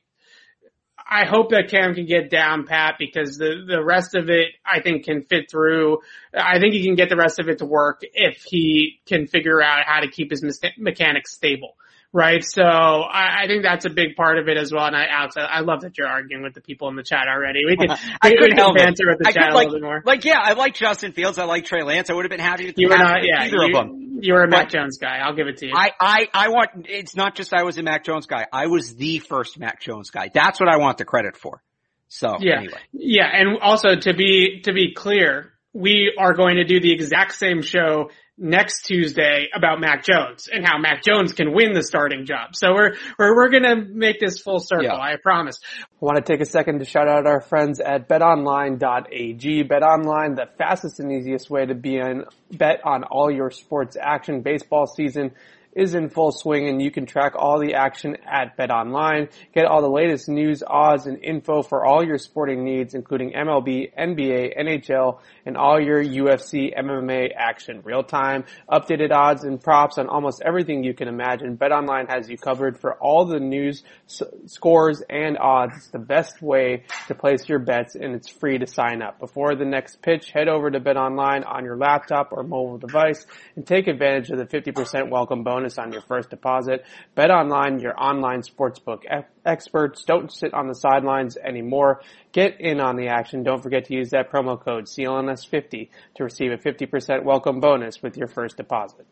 I 1.09 1.25
hope 1.25 1.51
that 1.51 1.69
Cam 1.71 1.95
can 1.95 2.07
get 2.07 2.31
down 2.31 2.67
pat 2.67 2.97
because 2.99 3.37
the 3.37 3.65
the 3.67 3.83
rest 3.83 4.17
of 4.17 4.29
it 4.29 4.49
I 4.65 4.81
think 4.81 5.05
can 5.05 5.23
fit 5.23 5.51
through. 5.51 5.99
I 6.35 6.59
think 6.59 6.75
he 6.75 6.85
can 6.85 6.97
get 6.97 7.09
the 7.09 7.17
rest 7.17 7.39
of 7.39 7.49
it 7.49 7.59
to 7.59 7.65
work 7.65 8.01
if 8.03 8.43
he 8.45 9.01
can 9.07 9.29
figure 9.29 9.63
out 9.63 9.85
how 9.87 10.01
to 10.01 10.09
keep 10.09 10.31
his 10.31 10.45
mechanics 10.77 11.33
stable. 11.33 11.77
Right. 12.17 12.43
So 12.43 12.63
I, 12.63 13.43
I 13.43 13.47
think 13.47 13.63
that's 13.63 13.85
a 13.85 13.91
big 13.91 14.17
part 14.17 14.39
of 14.39 14.49
it 14.49 14.57
as 14.57 14.73
well. 14.73 14.87
And 14.87 14.97
I, 14.97 15.05
Alex, 15.05 15.37
I, 15.37 15.43
I 15.43 15.61
love 15.61 15.83
that 15.83 15.99
you're 15.99 16.07
arguing 16.07 16.43
with 16.43 16.55
the 16.55 16.63
people 16.63 16.89
in 16.89 16.97
the 16.97 17.03
chat 17.03 17.29
already. 17.29 17.67
We 17.67 17.77
can, 17.77 17.91
I 18.23 18.31
we, 18.31 18.39
could 18.39 18.57
banter 18.57 19.05
with 19.07 19.19
the 19.19 19.29
I 19.29 19.33
chat 19.33 19.49
could, 19.49 19.55
like, 19.55 19.69
a 19.69 19.71
little 19.73 19.73
bit 19.73 19.83
more. 19.83 20.03
Like, 20.03 20.25
yeah, 20.25 20.41
I 20.41 20.55
like 20.55 20.75
Justin 20.75 21.13
Fields. 21.13 21.39
I 21.39 21.45
like 21.45 21.67
Trey 21.67 21.83
Lance. 21.83 22.09
I 22.09 22.15
would 22.15 22.25
have 22.25 22.31
been 22.31 22.41
happy 22.41 22.65
with 22.65 22.79
you 22.79 22.89
were 22.89 22.97
not, 22.97 23.23
yeah, 23.23 23.43
either 23.43 23.59
you, 23.59 23.67
of 23.67 23.73
them. 23.75 24.19
You 24.23 24.33
were 24.33 24.45
a 24.45 24.49
Mac 24.49 24.71
Jones 24.71 24.97
guy. 24.97 25.19
I'll 25.19 25.35
give 25.37 25.47
it 25.47 25.59
to 25.59 25.67
you. 25.67 25.73
I, 25.77 25.91
I, 26.01 26.29
I 26.33 26.49
want, 26.49 26.87
it's 26.89 27.17
not 27.17 27.35
just 27.35 27.53
I 27.53 27.65
was 27.65 27.77
a 27.77 27.83
Mac 27.83 28.03
Jones 28.03 28.25
guy. 28.25 28.47
I 28.51 28.69
was 28.69 28.95
the 28.95 29.19
first 29.19 29.59
Mac 29.59 29.83
Jones 29.83 30.09
guy. 30.09 30.31
That's 30.33 30.59
what 30.59 30.71
I 30.71 30.79
want 30.79 30.97
the 30.97 31.05
credit 31.05 31.37
for. 31.37 31.63
So 32.09 32.37
yeah, 32.41 32.61
anyway. 32.61 32.79
yeah, 32.93 33.29
and 33.31 33.59
also 33.61 33.95
to 33.95 34.15
be 34.15 34.63
to 34.65 34.73
be 34.73 34.95
clear, 34.95 35.53
we 35.75 36.15
are 36.19 36.33
going 36.33 36.57
to 36.57 36.65
do 36.65 36.81
the 36.81 36.93
exact 36.93 37.35
same 37.35 37.61
show 37.61 38.11
next 38.39 38.83
Tuesday 38.83 39.47
about 39.55 39.81
Mac 39.81 40.05
Jones 40.05 40.49
and 40.53 40.67
how 40.67 40.79
Mac 40.79 41.03
Jones 41.03 41.33
can 41.33 41.55
win 41.55 41.73
the 41.73 41.83
starting 41.83 42.27
job. 42.27 42.55
So 42.55 42.75
we're 42.75 42.95
we're 43.19 43.35
we're 43.35 43.49
gonna 43.49 43.77
make 43.77 44.21
this 44.21 44.41
full 44.41 44.59
circle. 44.61 44.85
Yeah. 44.85 44.95
I 44.95 45.17
promise. 45.23 45.59
I 45.81 45.87
want 46.01 46.25
to 46.25 46.33
take 46.33 46.41
a 46.41 46.47
second 46.47 46.81
to 46.81 46.85
shout 46.85 47.09
out 47.09 47.27
our 47.27 47.41
friends 47.41 47.81
at 47.81 48.09
BetOnline.ag. 48.09 49.65
BetOnline, 49.65 50.37
the 50.37 50.49
fastest 50.59 51.01
and 51.01 51.11
easiest 51.11 51.49
way 51.49 51.65
to 51.67 51.75
be 51.75 51.97
in 51.97 52.25
bet 52.53 52.81
on 52.85 53.05
all 53.05 53.31
your 53.31 53.51
sports 53.51 53.97
action. 54.01 54.43
Baseball 54.43 54.87
season 54.87 55.33
is 55.77 55.95
in 55.95 56.09
full 56.09 56.33
swing 56.33 56.69
and 56.69 56.81
you 56.81 56.91
can 56.91 57.05
track 57.05 57.35
all 57.37 57.61
the 57.61 57.75
action 57.75 58.17
at 58.27 58.57
BetOnline. 58.57 59.31
Get 59.55 59.67
all 59.67 59.83
the 59.83 59.91
latest 59.91 60.29
news, 60.29 60.63
odds, 60.67 61.07
and 61.07 61.23
info 61.23 61.63
for 61.63 61.85
all 61.85 62.05
your 62.05 62.17
sporting 62.17 62.65
needs, 62.65 62.95
including 62.95 63.33
MLB, 63.35 63.93
NBA, 63.95 64.59
NHL, 64.59 65.19
and 65.45 65.57
all 65.57 65.79
your 65.79 66.03
UFC, 66.03 66.75
MMA 66.77 67.29
action. 67.37 67.83
Real 67.85 68.03
time, 68.03 68.45
updated 68.71 69.13
odds 69.13 69.45
and 69.45 69.61
props 69.63 69.99
on 69.99 70.09
almost 70.09 70.43
everything 70.45 70.83
you 70.83 70.95
can 70.95 71.09
imagine. 71.09 71.59
BetOnline 71.59 72.09
has 72.09 72.29
you 72.31 72.39
covered 72.39 72.81
for 72.81 72.95
all 72.95 73.27
the 73.27 73.39
news, 73.39 73.85
s- 74.09 74.23
scores, 74.47 75.03
and 75.11 75.37
odds. 75.37 75.75
It's 75.77 75.89
the 75.89 75.99
best 75.99 76.41
way 76.41 76.85
to 77.09 77.15
place 77.15 77.47
your 77.49 77.59
bets 77.59 77.95
and 77.95 78.15
it's 78.15 78.31
free 78.31 78.57
to 78.59 78.67
sign 78.67 79.03
up. 79.03 79.19
Before 79.21 79.55
the 79.55 79.67
next 79.67 80.01
pitch, 80.01 80.31
head 80.31 80.49
over 80.49 80.71
to 80.71 80.81
BetOnline 80.81 81.47
on 81.47 81.65
your 81.65 81.77
laptop 81.77 82.33
or 82.33 82.43
mobile 82.43 82.79
device 82.79 83.27
and 83.57 83.67
take 83.67 83.89
advantage 83.89 84.31
of 84.31 84.39
the 84.39 84.47
50% 84.47 85.11
welcome 85.11 85.45
bonus 85.45 85.66
bonus 85.67 85.79
on 85.79 85.93
your 85.93 86.03
first 86.03 86.31
deposit. 86.31 86.85
Bet 87.15 87.31
online, 87.31 87.81
your 87.81 87.99
online 88.01 88.43
sportsbook 88.43 89.03
experts. 89.45 90.05
Don't 90.05 90.33
sit 90.33 90.55
on 90.55 90.69
the 90.69 90.75
sidelines 90.75 91.37
anymore. 91.37 92.03
Get 92.33 92.61
in 92.61 92.81
on 92.81 92.97
the 92.97 93.09
action. 93.09 93.43
Don't 93.43 93.63
forget 93.63 93.87
to 93.87 93.95
use 93.95 94.11
that 94.11 94.31
promo 94.31 94.61
code 94.63 94.85
CLNS50 94.85 95.89
to 96.17 96.25
receive 96.25 96.53
a 96.53 96.57
50% 96.57 97.25
welcome 97.25 97.61
bonus 97.61 98.03
with 98.03 98.17
your 98.17 98.29
first 98.29 98.57
deposit. 98.57 99.07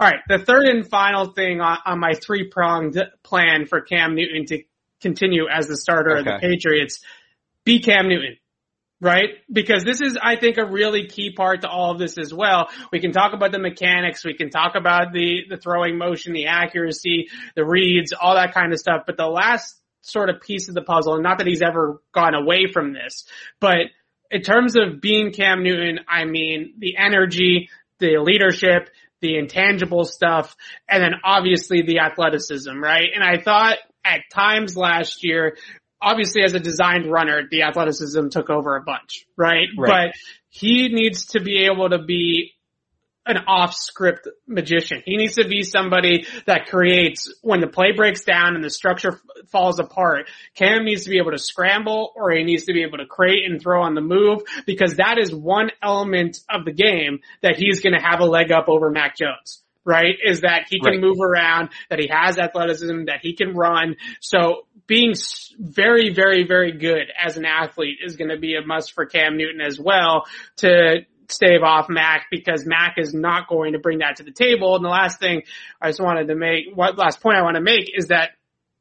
All 0.00 0.08
right, 0.08 0.20
the 0.28 0.38
third 0.38 0.66
and 0.66 0.88
final 0.88 1.32
thing 1.32 1.60
on, 1.60 1.78
on 1.86 2.00
my 2.00 2.14
three 2.14 2.48
pronged 2.48 3.00
plan 3.22 3.66
for 3.66 3.80
Cam 3.80 4.16
Newton 4.16 4.44
to 4.46 4.64
continue 5.00 5.46
as 5.48 5.68
the 5.68 5.76
starter 5.76 6.16
okay. 6.16 6.18
of 6.18 6.24
the 6.24 6.48
Patriots, 6.48 7.00
be 7.64 7.80
Cam 7.80 8.08
Newton 8.08 8.36
right? 9.00 9.30
Because 9.52 9.84
this 9.84 10.00
is, 10.00 10.16
I 10.20 10.36
think, 10.36 10.56
a 10.56 10.64
really 10.64 11.06
key 11.06 11.32
part 11.32 11.62
to 11.62 11.68
all 11.68 11.92
of 11.92 11.98
this 11.98 12.16
as 12.18 12.32
well. 12.32 12.68
We 12.92 13.00
can 13.00 13.12
talk 13.12 13.32
about 13.34 13.52
the 13.52 13.58
mechanics, 13.58 14.24
we 14.24 14.34
can 14.34 14.50
talk 14.50 14.74
about 14.76 15.12
the, 15.12 15.42
the 15.48 15.56
throwing 15.56 15.98
motion, 15.98 16.32
the 16.32 16.46
accuracy, 16.46 17.28
the 17.54 17.64
reads, 17.64 18.12
all 18.12 18.34
that 18.34 18.54
kind 18.54 18.72
of 18.72 18.78
stuff. 18.78 19.02
But 19.06 19.16
the 19.16 19.26
last 19.26 19.80
sort 20.00 20.30
of 20.30 20.40
piece 20.40 20.68
of 20.68 20.74
the 20.74 20.82
puzzle, 20.82 21.14
and 21.14 21.22
not 21.22 21.38
that 21.38 21.46
he's 21.46 21.62
ever 21.62 22.00
gone 22.12 22.34
away 22.34 22.66
from 22.72 22.92
this, 22.92 23.26
but 23.60 23.78
in 24.30 24.42
terms 24.42 24.76
of 24.76 25.00
being 25.00 25.32
Cam 25.32 25.62
Newton, 25.62 26.00
I 26.08 26.24
mean, 26.24 26.74
the 26.78 26.96
energy, 26.96 27.68
the 28.00 28.18
leadership, 28.18 28.90
the 29.20 29.38
intangible 29.38 30.04
stuff, 30.04 30.56
and 30.88 31.02
then 31.02 31.12
obviously 31.24 31.82
the 31.82 32.00
athleticism, 32.00 32.78
right? 32.78 33.08
And 33.14 33.22
I 33.22 33.42
thought 33.42 33.78
at 34.04 34.20
times 34.32 34.76
last 34.76 35.24
year 35.24 35.56
obviously 36.00 36.42
as 36.42 36.54
a 36.54 36.60
designed 36.60 37.10
runner, 37.10 37.42
the 37.50 37.62
athleticism 37.62 38.28
took 38.28 38.50
over 38.50 38.76
a 38.76 38.82
bunch, 38.82 39.26
right? 39.36 39.68
right? 39.78 40.12
But 40.12 40.20
he 40.48 40.88
needs 40.88 41.26
to 41.26 41.40
be 41.40 41.66
able 41.66 41.90
to 41.90 41.98
be 41.98 42.54
an 43.26 43.38
off 43.46 43.74
script 43.74 44.28
magician. 44.46 45.02
He 45.04 45.16
needs 45.16 45.36
to 45.36 45.48
be 45.48 45.62
somebody 45.62 46.26
that 46.46 46.66
creates 46.66 47.32
when 47.42 47.60
the 47.60 47.66
play 47.66 47.92
breaks 47.92 48.22
down 48.24 48.54
and 48.54 48.62
the 48.62 48.70
structure 48.70 49.20
falls 49.50 49.78
apart. 49.78 50.28
Cam 50.54 50.84
needs 50.84 51.04
to 51.04 51.10
be 51.10 51.18
able 51.18 51.30
to 51.30 51.38
scramble 51.38 52.12
or 52.16 52.32
he 52.32 52.44
needs 52.44 52.64
to 52.64 52.74
be 52.74 52.82
able 52.82 52.98
to 52.98 53.06
create 53.06 53.50
and 53.50 53.62
throw 53.62 53.82
on 53.82 53.94
the 53.94 54.02
move 54.02 54.42
because 54.66 54.96
that 54.96 55.16
is 55.18 55.34
one 55.34 55.70
element 55.82 56.40
of 56.50 56.66
the 56.66 56.72
game 56.72 57.20
that 57.40 57.56
he's 57.56 57.80
going 57.80 57.94
to 57.94 58.04
have 58.04 58.20
a 58.20 58.26
leg 58.26 58.52
up 58.52 58.68
over 58.68 58.90
Mac 58.90 59.16
Jones 59.16 59.62
right? 59.86 60.16
Is 60.24 60.40
that 60.40 60.64
he 60.68 60.80
can 60.80 60.92
right. 60.92 61.00
move 61.00 61.20
around, 61.20 61.68
that 61.90 61.98
he 61.98 62.08
has 62.08 62.38
athleticism, 62.38 63.04
that 63.04 63.20
he 63.20 63.34
can 63.34 63.54
run. 63.54 63.96
So 64.20 64.66
being 64.86 65.14
very, 65.58 66.12
very, 66.12 66.46
very 66.46 66.72
good 66.72 67.06
as 67.18 67.36
an 67.36 67.44
athlete 67.44 67.98
is 68.04 68.16
going 68.16 68.30
to 68.30 68.38
be 68.38 68.56
a 68.56 68.66
must 68.66 68.92
for 68.92 69.06
Cam 69.06 69.36
Newton 69.36 69.60
as 69.60 69.78
well 69.78 70.24
to 70.56 71.06
stave 71.28 71.62
off 71.62 71.88
Mac 71.88 72.26
because 72.30 72.66
Mac 72.66 72.94
is 72.98 73.14
not 73.14 73.48
going 73.48 73.72
to 73.72 73.78
bring 73.78 73.98
that 73.98 74.16
to 74.16 74.22
the 74.24 74.32
table. 74.32 74.76
And 74.76 74.84
the 74.84 74.90
last 74.90 75.20
thing 75.20 75.42
I 75.80 75.88
just 75.88 76.00
wanted 76.00 76.28
to 76.28 76.34
make, 76.34 76.66
what 76.74 76.98
last 76.98 77.20
point 77.20 77.38
I 77.38 77.42
want 77.42 77.56
to 77.56 77.62
make 77.62 77.90
is 77.94 78.08
that 78.08 78.30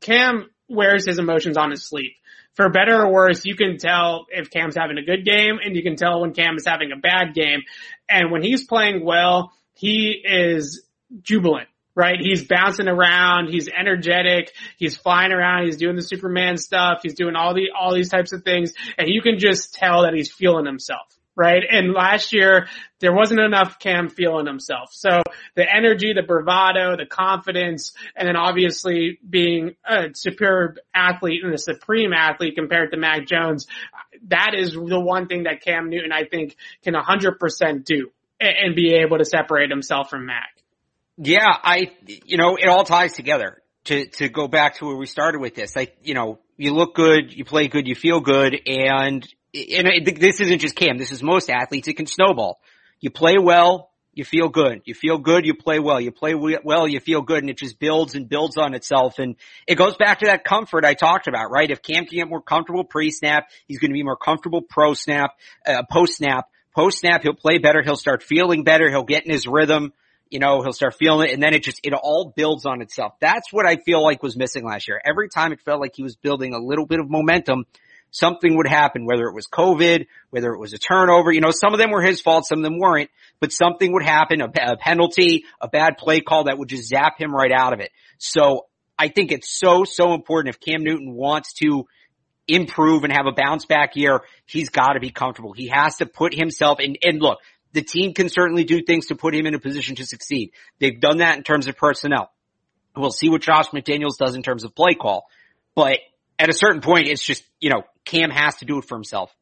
Cam 0.02 0.50
wears 0.68 1.06
his 1.06 1.20
emotions 1.20 1.58
on 1.58 1.72
his 1.72 1.84
sleeve. 1.84 2.12
For 2.56 2.70
better 2.70 3.02
or 3.02 3.12
worse, 3.12 3.46
you 3.46 3.56
can 3.56 3.78
tell 3.78 4.28
if 4.30 4.52
Cam's 4.52 4.76
having 4.76 4.98
a 4.98 5.04
good 5.04 5.26
game 5.26 5.58
and 5.64 5.76
you 5.76 5.82
can 5.82 5.96
tell 5.96 6.22
when 6.22 6.34
Cam 6.34 6.56
is 6.56 6.66
having 6.68 6.92
a 6.92 7.00
bad 7.00 7.34
game. 7.34 7.62
And 8.08 8.32
when 8.32 8.44
he's 8.44 8.66
playing 8.66 9.04
well, 9.04 9.54
he 9.74 10.22
is 10.24 10.84
jubilant, 11.22 11.68
right? 11.96 12.18
He's 12.20 12.44
bouncing 12.44 12.88
around. 12.88 13.50
He's 13.50 13.70
energetic. 13.70 14.54
He's 14.78 14.96
flying 14.96 15.32
around. 15.32 15.66
He's 15.66 15.78
doing 15.78 15.96
the 15.96 16.02
Superman 16.02 16.58
stuff. 16.58 17.00
He's 17.04 17.14
doing 17.14 17.36
all 17.36 17.54
the, 17.54 17.70
all 17.80 17.94
these 17.94 18.10
types 18.10 18.34
of 18.34 18.44
things. 18.44 18.74
And 18.98 19.08
you 19.10 19.22
can 19.22 19.38
just 19.40 19.74
tell 19.74 20.04
that 20.04 20.14
he's 20.14 20.32
feeling 20.32 20.66
himself. 20.66 21.08
Right. 21.36 21.64
And 21.68 21.94
last 21.94 22.32
year 22.32 22.68
there 23.00 23.12
wasn't 23.12 23.40
enough 23.40 23.80
Cam 23.80 24.10
feeling 24.10 24.46
himself. 24.46 24.90
So 24.92 25.24
the 25.56 25.66
energy, 25.68 26.14
the 26.14 26.22
bravado, 26.22 26.96
the 26.96 27.08
confidence, 27.08 27.94
and 28.16 28.28
then 28.28 28.36
obviously 28.36 29.18
being 29.28 29.76
a 29.84 30.10
superb 30.14 30.78
athlete 30.94 31.44
and 31.44 31.52
a 31.52 31.58
supreme 31.58 32.14
athlete 32.14 32.54
compared 32.56 32.92
to 32.92 32.98
Mac 32.98 33.26
Jones, 33.26 33.66
that 34.28 34.52
is 34.56 34.74
the 34.74 35.00
one 35.00 35.28
thing 35.28 35.44
that 35.44 35.62
Cam 35.62 35.90
Newton 35.90 36.12
I 36.12 36.26
think 36.26 36.56
can 36.84 36.94
100% 36.94 37.84
do 37.84 38.12
and 38.40 38.76
be 38.76 38.94
able 38.94 39.18
to 39.18 39.26
separate 39.26 39.72
himself 39.72 40.12
from 40.12 40.28
Mac. 40.28 40.53
Yeah, 41.18 41.46
I, 41.46 41.92
you 42.26 42.38
know, 42.38 42.56
it 42.56 42.68
all 42.68 42.84
ties 42.84 43.14
together 43.14 43.62
to, 43.86 44.08
to 44.08 44.30
go 44.30 44.48
back 44.48 44.78
to 44.78 44.86
where 44.86 44.96
we 44.96 45.06
started 45.06 45.40
with 45.40 45.56
this. 45.56 45.76
Like, 45.76 45.96
you 46.04 46.14
know, 46.14 46.40
you 46.58 46.74
look 46.74 46.96
good, 46.96 47.32
you 47.34 47.46
play 47.46 47.68
good, 47.68 47.88
you 47.88 47.96
feel 47.96 48.20
good, 48.20 48.60
and, 48.66 49.28
and 49.54 50.06
this 50.06 50.42
isn't 50.42 50.60
just 50.60 50.76
Cam, 50.76 50.98
this 50.98 51.12
is 51.12 51.22
most 51.22 51.50
athletes, 51.50 51.88
it 51.88 51.94
can 51.94 52.08
snowball. 52.08 52.60
You 53.00 53.12
play 53.12 53.38
well, 53.38 53.92
you 54.14 54.24
feel 54.24 54.48
good. 54.48 54.82
You 54.86 54.94
feel 54.94 55.18
good, 55.18 55.46
you 55.46 55.56
play 55.56 55.80
well. 55.80 56.00
You 56.00 56.12
play 56.12 56.36
well, 56.36 56.88
you 56.88 57.00
feel 57.00 57.22
good, 57.22 57.40
and 57.40 57.50
it 57.50 57.58
just 57.58 57.80
builds 57.80 58.14
and 58.14 58.30
builds 58.30 58.58
on 58.58 58.76
itself. 58.76 59.18
And 59.18 59.36
it 59.68 59.76
goes 59.76 59.98
back 59.98 60.20
to 60.20 60.28
that 60.28 60.44
comfort 60.44 60.86
I 60.86 60.94
talked 60.94 61.28
about, 61.28 61.50
right? 61.50 61.70
If 61.70 61.82
Cam 61.82 62.06
can 62.06 62.18
get 62.18 62.30
more 62.30 62.42
comfortable 62.42 62.84
pre-snap, 62.84 63.48
he's 63.68 63.80
going 63.80 63.90
to 63.90 63.96
be 63.96 64.04
more 64.04 64.16
comfortable 64.16 64.62
pro-snap, 64.62 65.32
uh, 65.66 65.84
post-snap. 65.92 66.48
Post-snap, 66.76 67.22
he'll 67.24 67.34
play 67.34 67.58
better, 67.58 67.82
he'll 67.84 67.96
start 67.96 68.24
feeling 68.24 68.64
better, 68.64 68.90
he'll 68.90 69.04
get 69.04 69.26
in 69.26 69.32
his 69.32 69.48
rhythm 69.48 69.94
you 70.34 70.40
know, 70.40 70.64
he'll 70.64 70.74
start 70.74 70.96
feeling 70.96 71.30
it 71.30 71.34
and 71.34 71.44
then 71.44 71.54
it 71.54 71.64
just, 71.64 71.80
it 71.84 71.94
all 71.94 72.34
builds 72.36 72.66
on 72.66 72.82
itself. 72.82 73.14
That's 73.22 73.54
what 73.54 73.68
I 73.68 73.78
feel 73.78 74.04
like 74.04 74.24
was 74.24 74.36
missing 74.36 74.66
last 74.66 74.88
year. 74.88 75.00
Every 75.06 75.30
time 75.30 75.52
it 75.54 75.62
felt 75.62 75.80
like 75.80 75.92
he 75.94 76.02
was 76.02 76.16
building 76.16 76.56
a 76.56 76.60
little 76.60 76.88
bit 76.88 77.00
of 77.00 77.08
momentum, 77.08 77.66
something 78.10 78.58
would 78.58 78.68
happen, 78.68 79.06
whether 79.06 79.26
it 79.26 79.36
was 79.36 79.46
COVID, 79.46 80.08
whether 80.32 80.52
it 80.52 80.60
was 80.60 80.74
a 80.74 80.80
turnover, 80.80 81.32
you 81.32 81.40
know, 81.40 81.52
some 81.52 81.74
of 81.74 81.80
them 81.80 81.92
were 81.92 82.02
his 82.02 82.20
fault, 82.20 82.48
some 82.48 82.60
of 82.60 82.64
them 82.64 82.80
weren't, 82.80 83.12
but 83.40 83.52
something 83.52 83.94
would 83.94 84.04
happen, 84.04 84.42
a, 84.42 84.46
a 84.46 84.76
penalty, 84.76 85.46
a 85.62 85.68
bad 85.68 85.98
play 86.00 86.20
call 86.20 86.46
that 86.46 86.58
would 86.58 86.70
just 86.70 86.90
zap 86.90 87.20
him 87.20 87.32
right 87.32 87.52
out 87.52 87.74
of 87.74 87.80
it. 87.80 87.92
So 88.18 88.66
I 88.98 89.10
think 89.10 89.32
it's 89.32 89.56
so, 89.56 89.84
so 89.84 90.16
important 90.16 90.56
if 90.56 90.60
Cam 90.60 90.84
Newton 90.84 91.14
wants 91.14 91.54
to 91.62 91.86
improve 92.48 93.04
and 93.04 93.14
have 93.14 93.28
a 93.28 93.32
bounce 93.32 93.66
back 93.66 93.96
year, 93.96 94.22
he's 94.48 94.70
got 94.70 94.94
to 94.94 95.00
be 95.00 95.12
comfortable. 95.12 95.54
He 95.54 95.68
has 95.68 95.98
to 95.98 96.08
put 96.08 96.34
himself 96.34 96.80
in, 96.80 96.96
and 97.04 97.22
look, 97.22 97.38
the 97.74 97.82
team 97.82 98.14
can 98.14 98.30
certainly 98.30 98.64
do 98.64 98.82
things 98.82 99.08
to 99.08 99.16
put 99.16 99.36
him 99.36 99.46
in 99.46 99.56
a 99.56 99.60
position 99.60 99.96
to 99.96 100.06
succeed. 100.06 100.52
They've 100.80 101.00
done 101.00 101.18
that 101.18 101.38
in 101.38 101.44
terms 101.44 101.68
of 101.68 101.76
personnel. 101.76 102.32
We'll 102.96 103.12
see 103.12 103.30
what 103.30 103.42
Josh 103.42 103.70
McDaniels 103.70 104.18
does 104.18 104.36
in 104.36 104.44
terms 104.44 104.64
of 104.64 104.76
play 104.76 104.94
call. 104.94 105.28
But 105.76 105.98
at 106.38 106.50
a 106.50 106.54
certain 106.54 106.82
point, 106.82 107.08
it's 107.08 107.24
just, 107.24 107.44
you 107.60 107.70
know, 107.70 107.84
Cam 108.06 108.30
has 108.30 108.56
to 108.58 108.66
do 108.66 108.78
it 108.78 108.86
for 108.86 108.96
himself. 108.96 109.36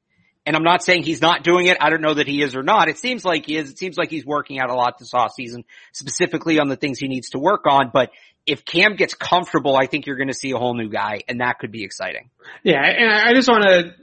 And 0.46 0.56
I'm 0.56 0.64
not 0.64 0.84
saying 0.84 1.04
he's 1.04 1.22
not 1.22 1.44
doing 1.44 1.68
it. 1.68 1.78
I 1.80 1.90
don't 1.90 2.02
know 2.02 2.16
that 2.16 2.28
he 2.28 2.42
is 2.42 2.56
or 2.56 2.64
not. 2.64 2.88
It 2.88 2.98
seems 2.98 3.24
like 3.24 3.46
he 3.46 3.58
is. 3.58 3.70
It 3.70 3.78
seems 3.78 3.98
like 3.98 4.10
he's 4.10 4.26
working 4.26 4.60
out 4.60 4.70
a 4.70 4.74
lot 4.74 4.98
this 4.98 5.14
off 5.14 5.34
season, 5.34 5.66
specifically 5.92 6.60
on 6.60 6.68
the 6.68 6.76
things 6.76 6.98
he 6.98 7.08
needs 7.08 7.32
to 7.32 7.40
work 7.40 7.66
on. 7.68 7.92
But 7.94 8.12
if 8.48 8.66
Cam 8.66 8.96
gets 8.96 9.14
comfortable, 9.14 9.76
I 9.76 9.86
think 9.86 10.08
you're 10.08 10.16
going 10.16 10.30
to 10.30 10.34
see 10.34 10.52
a 10.52 10.58
whole 10.58 10.74
new 10.74 10.90
guy 10.90 11.22
and 11.28 11.42
that 11.42 11.60
could 11.60 11.72
be 11.72 11.84
exciting. 11.84 12.30
Yeah. 12.64 12.82
And 12.82 13.12
I 13.12 13.34
just 13.34 13.50
want 13.50 13.64
to 13.64 13.94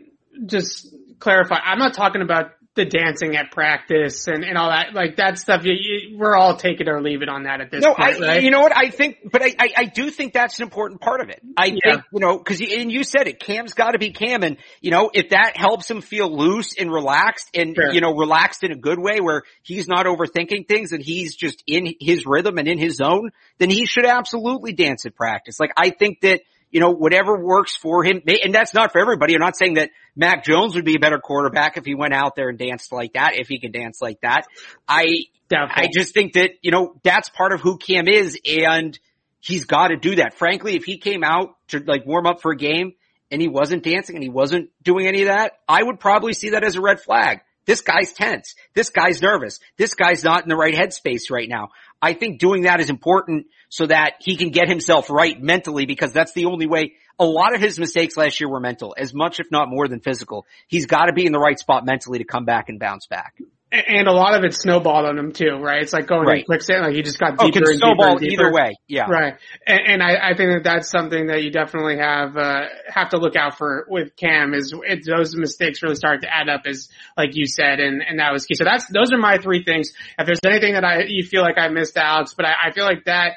just 0.47 0.95
clarify. 1.19 1.57
I'm 1.57 1.79
not 1.79 1.95
talking 1.95 2.23
about 2.23 2.53
the 2.79 2.87
dancing 2.87 3.37
at 3.37 3.51
practice 3.51 4.27
and, 4.29 4.45
and 4.45 4.57
all 4.57 4.71
that, 4.71 4.95
like 4.95 5.17
that 5.17 5.37
stuff, 5.37 5.65
you, 5.65 5.75
you, 5.75 6.17
we're 6.17 6.37
all 6.37 6.57
take 6.57 6.81
it 6.81 6.89
or 6.89 7.03
leave 7.03 7.21
it 7.23 7.29
on 7.29 7.43
that 7.43 7.61
at 7.61 7.71
this 7.71 7.83
no, 7.83 7.95
point, 7.95 8.23
I, 8.23 8.27
right? 8.27 8.43
you 8.43 8.51
know 8.51 8.61
what? 8.61 8.75
I 8.75 8.91
think, 8.91 9.19
but 9.31 9.43
I, 9.43 9.55
I, 9.59 9.69
I 9.77 9.85
do 9.85 10.11
think 10.11 10.33
that's 10.33 10.59
an 10.61 10.63
important 10.63 11.01
part 11.01 11.21
of 11.21 11.29
it. 11.29 11.43
I 11.57 11.67
Yeah. 11.67 11.75
think, 11.85 12.05
you 12.13 12.21
know, 12.21 12.39
cause 12.39 12.61
you, 12.61 12.81
and 12.81 12.91
you 12.91 13.03
said 13.03 13.27
it, 13.27 13.41
Cam's 13.41 13.75
gotta 13.75 13.99
be 13.99 14.13
Cam 14.13 14.43
and, 14.43 14.57
you 14.81 14.91
know, 14.93 15.11
if 15.13 15.31
that 15.31 15.57
helps 15.57 15.91
him 15.91 16.01
feel 16.01 16.35
loose 16.35 16.75
and 16.79 16.91
relaxed 16.93 17.51
and, 17.53 17.75
Sure. 17.75 17.93
you 17.93 18.01
know, 18.01 18.15
relaxed 18.15 18.63
in 18.65 18.73
a 18.73 18.77
good 18.77 18.99
way 18.99 19.21
where 19.21 19.43
he's 19.63 19.89
not 19.89 20.07
overthinking 20.07 20.69
things 20.69 20.93
and 20.93 21.03
he's 21.03 21.37
just 21.37 21.63
in 21.67 21.95
his 22.01 22.25
rhythm 22.25 22.59
and 22.59 22.69
in 22.69 22.79
his 22.79 22.97
zone, 22.97 23.31
then 23.59 23.69
he 23.71 23.85
should 23.85 24.07
absolutely 24.07 24.73
dance 24.73 25.05
at 25.05 25.15
practice. 25.17 25.59
Like 25.61 25.73
I 25.77 25.91
think 25.91 26.21
that, 26.23 26.41
you 26.71 26.81
know, 26.81 26.91
whatever 26.91 27.39
works 27.39 27.77
for 27.77 28.05
him, 28.05 28.23
and 28.27 28.55
that's 28.55 28.75
not 28.75 28.93
for 28.93 29.01
everybody. 29.01 29.35
I'm 29.35 29.41
not 29.41 29.57
saying 29.57 29.75
that 29.75 29.91
Mac 30.15 30.45
Jones 30.45 30.75
would 30.75 30.85
be 30.85 30.97
a 30.97 30.99
better 30.99 31.19
quarterback 31.19 31.77
if 31.77 31.85
he 31.85 31.95
went 31.95 32.15
out 32.15 32.37
there 32.37 32.49
and 32.49 32.59
danced 32.59 32.93
like 32.93 33.15
that, 33.15 33.33
if 33.35 33.49
he 33.49 33.59
could 33.59 33.73
dance 33.73 34.01
like 34.03 34.21
that. 34.21 34.47
I, 34.87 35.27
Doubtful. 35.49 35.83
I 35.83 35.89
just 35.93 36.13
think 36.13 36.35
that, 36.35 36.51
you 36.61 36.71
know, 36.71 36.95
that's 37.03 37.31
part 37.31 37.53
of 37.53 37.61
who 37.61 37.79
Cam 37.79 38.07
is 38.07 38.39
and 38.45 38.99
he's 39.41 39.65
got 39.65 39.89
to 39.89 39.97
do 39.97 40.17
that. 40.17 40.35
Frankly, 40.35 40.77
if 40.77 40.85
he 40.85 40.99
came 40.99 41.25
out 41.25 41.57
to 41.69 41.79
like 41.79 42.05
warm 42.05 42.27
up 42.27 42.43
for 42.43 42.53
a 42.53 42.57
game 42.57 42.93
and 43.31 43.41
he 43.41 43.49
wasn't 43.49 43.83
dancing 43.83 44.17
and 44.17 44.23
he 44.23 44.29
wasn't 44.29 44.71
doing 44.83 45.07
any 45.07 45.23
of 45.23 45.29
that, 45.29 45.53
I 45.67 45.83
would 45.83 46.01
probably 46.01 46.35
see 46.35 46.51
that 46.51 46.65
as 46.65 46.77
a 46.77 46.81
red 46.81 47.01
flag. 47.01 47.41
This 47.69 47.83
guy's 47.83 48.15
tense. 48.15 48.55
This 48.75 48.89
guy's 48.89 49.21
nervous. 49.21 49.61
This 49.77 49.93
guy's 49.93 50.25
not 50.25 50.43
in 50.43 50.49
the 50.49 50.57
right 50.57 50.75
headspace 50.75 51.31
right 51.31 51.51
now. 51.51 51.69
I 52.01 52.15
think 52.15 52.41
doing 52.41 52.63
that 52.63 52.81
is 52.81 52.89
important 52.89 53.49
so 53.69 53.85
that 53.85 54.15
he 54.21 54.37
can 54.37 54.49
get 54.49 54.71
himself 54.71 55.11
right 55.11 55.39
mentally 55.39 55.85
because 55.85 56.11
that's 56.15 56.33
the 56.33 56.47
only 56.47 56.67
way. 56.67 56.95
A 57.19 57.27
lot 57.27 57.55
of 57.55 57.61
his 57.61 57.79
mistakes 57.79 58.17
last 58.17 58.41
year 58.41 58.49
were 58.49 58.59
mental, 58.59 58.95
as 58.97 59.13
much 59.13 59.39
if 59.39 59.51
not 59.51 59.69
more 59.69 59.87
than 59.87 60.01
physical. 60.01 60.47
He's 60.67 60.87
got 60.87 61.07
to 61.07 61.13
be 61.13 61.27
in 61.27 61.33
the 61.33 61.39
right 61.39 61.59
spot 61.59 61.85
mentally 61.85 62.17
to 62.21 62.25
come 62.25 62.47
back 62.47 62.71
and 62.71 62.81
bounce 62.81 63.07
back. 63.07 63.35
And 63.71 64.09
a 64.09 64.13
lot 64.13 64.35
of 64.35 64.45
it 64.45 64.55
snowballed 64.55 65.05
on 65.05 65.19
him 65.19 65.33
too, 65.33 65.59
right? 65.61 65.83
It's 65.83 65.93
like 65.93 66.07
going 66.07 66.23
in 66.23 66.27
Right. 66.27 66.47
quicksand, 66.47 66.85
like 66.85 66.95
he 66.95 67.03
just 67.03 67.19
got 67.19 67.35
Oh, 67.39 67.45
deeper 67.45 67.61
can 67.61 67.73
and 67.73 67.81
deeper 67.81 67.87
snowball 67.87 68.11
and 68.13 68.21
deeper. 68.21 68.43
either 68.45 68.53
way. 68.53 68.73
Yeah. 68.87 69.11
Right. 69.11 69.35
And, 69.67 69.81
and 69.87 70.03
I, 70.03 70.31
I 70.31 70.35
think 70.35 70.53
that 70.53 70.63
that's 70.65 70.91
something 70.91 71.27
that 71.27 71.43
you 71.43 71.51
definitely 71.51 71.99
have, 71.99 72.37
uh, 72.37 72.63
have 72.89 73.11
to 73.11 73.19
look 73.19 73.37
out 73.37 73.59
for 73.59 73.85
with 73.91 74.17
Cam 74.17 74.55
is 74.55 74.73
it, 74.87 75.01
those 75.07 75.37
mistakes 75.37 75.83
really 75.83 75.97
start 75.97 76.23
to 76.23 76.35
add 76.35 76.49
up 76.49 76.63
as, 76.67 76.89
like 77.17 77.31
you 77.37 77.47
said, 77.47 77.79
and, 77.81 78.03
and 78.03 78.21
that 78.21 78.33
was 78.33 78.47
key. 78.47 78.55
So 78.55 78.65
that's, 78.65 78.87
those 78.91 79.13
are 79.13 79.19
my 79.19 79.37
three 79.37 79.65
things. 79.65 79.93
If 80.19 80.25
there's 80.27 80.41
anything 80.47 80.73
that 80.73 80.85
I, 80.85 81.03
you 81.07 81.25
feel 81.25 81.43
like 81.43 81.59
I 81.59 81.69
missed, 81.69 81.97
Alex, 81.99 82.33
but 82.35 82.47
I, 82.47 82.55
I 82.69 82.71
feel 82.73 82.85
like 82.87 83.05
that 83.05 83.33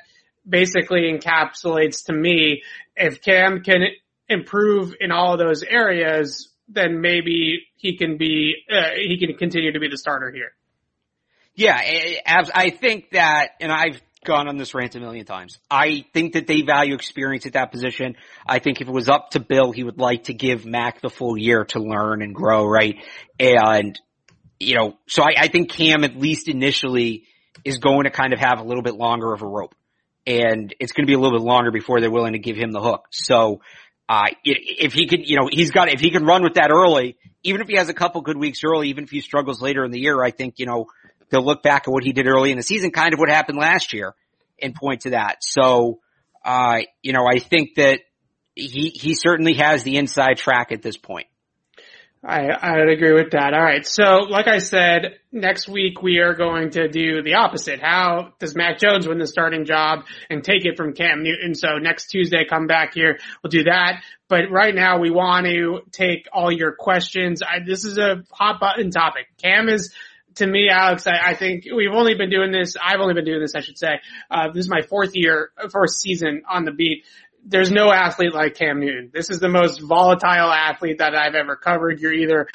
basically 0.47 1.11
encapsulates 1.11 2.05
to 2.05 2.13
me, 2.13 2.63
if 2.95 3.21
Cam 3.21 3.63
can 3.63 3.81
improve 4.29 4.95
in 4.99 5.11
all 5.11 5.33
of 5.33 5.39
those 5.39 5.61
areas, 5.63 6.50
then 6.73 7.01
maybe 7.01 7.67
he 7.75 7.97
can 7.97 8.17
be, 8.17 8.55
uh, 8.71 8.91
he 8.95 9.17
can 9.19 9.37
continue 9.37 9.71
to 9.73 9.79
be 9.79 9.87
the 9.89 9.97
starter 9.97 10.31
here. 10.31 10.51
Yeah, 11.55 11.77
I- 11.77 12.69
think 12.69 13.11
that, 13.11 13.51
and 13.59 13.71
I've 13.71 14.01
gone 14.23 14.47
on 14.47 14.57
this 14.57 14.73
rant 14.73 14.95
a 14.95 14.99
million 14.99 15.25
times. 15.25 15.57
I 15.69 16.05
think 16.13 16.33
that 16.33 16.47
they 16.47 16.61
value 16.61 16.93
experience 16.93 17.45
at 17.45 17.53
that 17.53 17.71
position. 17.71 18.15
I 18.47 18.59
think 18.59 18.81
if 18.81 18.87
it 18.87 18.91
was 18.91 19.09
up 19.09 19.31
to 19.31 19.39
Bill, 19.39 19.71
he 19.71 19.83
would 19.83 19.97
like 19.97 20.25
to 20.25 20.33
give 20.33 20.65
Mac 20.65 21.01
the 21.01 21.09
full 21.09 21.37
year 21.37 21.65
to 21.65 21.79
learn 21.79 22.21
and 22.21 22.33
grow, 22.33 22.65
right? 22.65 23.03
And, 23.39 23.99
you 24.59 24.75
know, 24.75 24.97
so 25.07 25.23
I, 25.23 25.33
I 25.37 25.47
think 25.47 25.71
Cam, 25.71 26.03
at 26.03 26.15
least 26.15 26.47
initially, 26.47 27.23
is 27.65 27.79
going 27.79 28.03
to 28.03 28.11
kind 28.11 28.33
of 28.33 28.39
have 28.39 28.59
a 28.59 28.63
little 28.63 28.83
bit 28.83 28.95
longer 28.95 29.33
of 29.33 29.41
a 29.41 29.47
rope. 29.47 29.75
And 30.27 30.73
it's 30.79 30.91
going 30.91 31.05
to 31.05 31.07
be 31.07 31.15
a 31.15 31.19
little 31.19 31.37
bit 31.37 31.43
longer 31.43 31.71
before 31.71 31.99
they're 31.99 32.11
willing 32.11 32.33
to 32.33 32.39
give 32.39 32.55
him 32.55 32.71
the 32.71 32.81
hook. 32.81 33.07
So, 33.11 33.61
uh, 34.11 34.27
if 34.43 34.91
he 34.91 35.07
could, 35.07 35.21
you 35.23 35.37
know, 35.37 35.47
he's 35.49 35.71
got, 35.71 35.87
if 35.87 36.01
he 36.01 36.11
can 36.11 36.25
run 36.25 36.43
with 36.43 36.55
that 36.55 36.69
early, 36.69 37.15
even 37.43 37.61
if 37.61 37.69
he 37.69 37.77
has 37.77 37.87
a 37.87 37.93
couple 37.93 38.19
good 38.19 38.35
weeks 38.35 38.59
early, 38.65 38.89
even 38.89 39.05
if 39.05 39.09
he 39.09 39.21
struggles 39.21 39.61
later 39.61 39.85
in 39.85 39.91
the 39.91 40.01
year, 40.01 40.21
I 40.21 40.31
think, 40.31 40.55
you 40.57 40.65
know, 40.65 40.87
they'll 41.29 41.45
look 41.45 41.63
back 41.63 41.83
at 41.87 41.91
what 41.91 42.03
he 42.03 42.11
did 42.11 42.27
early 42.27 42.51
in 42.51 42.57
the 42.57 42.63
season, 42.63 42.91
kind 42.91 43.13
of 43.13 43.21
what 43.21 43.29
happened 43.29 43.57
last 43.57 43.93
year 43.93 44.13
and 44.61 44.75
point 44.75 45.03
to 45.03 45.11
that. 45.11 45.37
So, 45.45 46.01
uh, 46.43 46.79
you 47.01 47.13
know, 47.13 47.25
I 47.25 47.39
think 47.39 47.75
that 47.75 48.01
he, 48.53 48.89
he 48.89 49.15
certainly 49.15 49.53
has 49.53 49.83
the 49.83 49.95
inside 49.95 50.35
track 50.35 50.73
at 50.73 50.81
this 50.81 50.97
point. 50.97 51.27
I, 52.23 52.49
I 52.49 52.77
would 52.77 52.89
agree 52.89 53.13
with 53.13 53.31
that. 53.31 53.55
All 53.55 53.63
right. 53.63 53.83
So, 53.83 54.03
like 54.29 54.47
I 54.47 54.59
said, 54.59 55.15
next 55.31 55.67
week 55.67 56.03
we 56.03 56.19
are 56.19 56.35
going 56.35 56.69
to 56.71 56.87
do 56.87 57.23
the 57.23 57.33
opposite. 57.33 57.79
How 57.81 58.33
does 58.37 58.55
Mac 58.55 58.77
Jones 58.77 59.07
win 59.07 59.17
the 59.17 59.25
starting 59.25 59.65
job 59.65 60.01
and 60.29 60.43
take 60.43 60.65
it 60.65 60.77
from 60.77 60.93
Cam 60.93 61.23
Newton? 61.23 61.55
So 61.55 61.79
next 61.79 62.09
Tuesday, 62.09 62.45
come 62.47 62.67
back 62.67 62.93
here. 62.93 63.17
We'll 63.43 63.49
do 63.49 63.63
that. 63.63 64.03
But 64.29 64.51
right 64.51 64.75
now 64.75 64.99
we 64.99 65.09
want 65.09 65.47
to 65.47 65.79
take 65.91 66.27
all 66.31 66.51
your 66.51 66.73
questions. 66.73 67.41
I, 67.41 67.65
this 67.65 67.85
is 67.85 67.97
a 67.97 68.23
hot 68.31 68.59
button 68.59 68.91
topic. 68.91 69.25
Cam 69.41 69.67
is, 69.67 69.91
to 70.35 70.45
me, 70.45 70.69
Alex, 70.69 71.07
I, 71.07 71.31
I 71.31 71.35
think 71.35 71.65
we've 71.75 71.91
only 71.91 72.13
been 72.13 72.29
doing 72.29 72.51
this. 72.51 72.75
I've 72.79 72.99
only 72.99 73.15
been 73.15 73.25
doing 73.25 73.41
this, 73.41 73.55
I 73.55 73.61
should 73.61 73.79
say. 73.79 73.99
Uh, 74.29 74.51
this 74.53 74.65
is 74.65 74.69
my 74.69 74.81
fourth 74.83 75.15
year, 75.15 75.49
fourth 75.71 75.91
season 75.91 76.43
on 76.47 76.65
the 76.65 76.71
beat 76.71 77.03
there's 77.45 77.71
no 77.71 77.91
athlete 77.91 78.33
like 78.33 78.55
Cam 78.55 78.79
Newton. 78.79 79.11
This 79.13 79.29
is 79.29 79.39
the 79.39 79.49
most 79.49 79.81
volatile 79.81 80.51
athlete 80.51 80.99
that 80.99 81.15
I've 81.15 81.35
ever 81.35 81.55
covered. 81.55 81.99
You're 81.99 82.13
either 82.13 82.47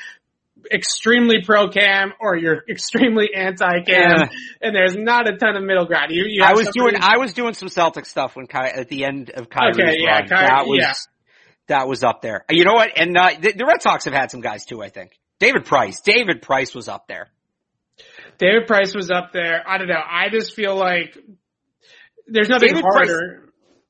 extremely 0.72 1.42
pro 1.44 1.68
Cam 1.68 2.12
or 2.20 2.36
you're 2.36 2.62
extremely 2.68 3.28
anti 3.34 3.82
Cam, 3.82 4.10
Yeah. 4.10 4.24
and 4.62 4.74
there's 4.74 4.96
not 4.96 5.28
a 5.28 5.36
ton 5.36 5.56
of 5.56 5.62
middle 5.62 5.84
ground. 5.86 6.10
You, 6.12 6.24
you 6.26 6.42
I 6.44 6.52
was 6.54 6.68
doing, 6.68 6.94
I 7.00 7.18
was 7.18 7.32
doing 7.34 7.54
some 7.54 7.68
Celtic 7.68 8.06
stuff 8.06 8.36
when 8.36 8.46
Ky, 8.46 8.58
at 8.58 8.88
the 8.88 9.04
end 9.04 9.30
of 9.30 9.48
Kyrie's 9.50 9.76
Okay, 9.78 9.96
yeah, 9.98 10.18
run. 10.18 10.22
Ky- 10.24 10.28
that 10.34 10.66
was, 10.66 10.78
yeah. 10.80 10.92
that 11.68 11.88
was 11.88 12.02
up 12.04 12.22
there. 12.22 12.44
You 12.50 12.64
know 12.64 12.74
what? 12.74 12.90
And, 12.96 13.16
uh, 13.16 13.30
the, 13.40 13.52
the 13.52 13.64
Red 13.66 13.82
Sox 13.82 14.04
have 14.06 14.14
had 14.14 14.30
some 14.30 14.40
guys 14.40 14.64
too, 14.64 14.82
I 14.82 14.88
think. 14.88 15.12
David 15.38 15.64
Price. 15.66 16.00
David 16.00 16.40
Price 16.42 16.74
was 16.74 16.88
up 16.88 17.06
there. 17.08 17.28
David 18.38 18.66
Price 18.66 18.94
was 18.94 19.10
up 19.10 19.32
there. 19.32 19.62
I 19.68 19.78
don't 19.78 19.88
know. 19.88 19.94
I 19.94 20.28
just 20.30 20.54
feel 20.54 20.76
like 20.76 21.16
there's 22.26 22.48
nothing 22.48 22.68
David 22.68 22.82
Price- 22.82 23.08
harder. 23.08 23.42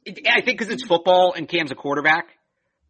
I 0.06 0.40
think 0.40 0.58
because 0.58 0.72
it's 0.72 0.84
football 0.84 1.34
and 1.36 1.48
Cam's 1.48 1.72
a 1.72 1.74
quarterback, 1.74 2.28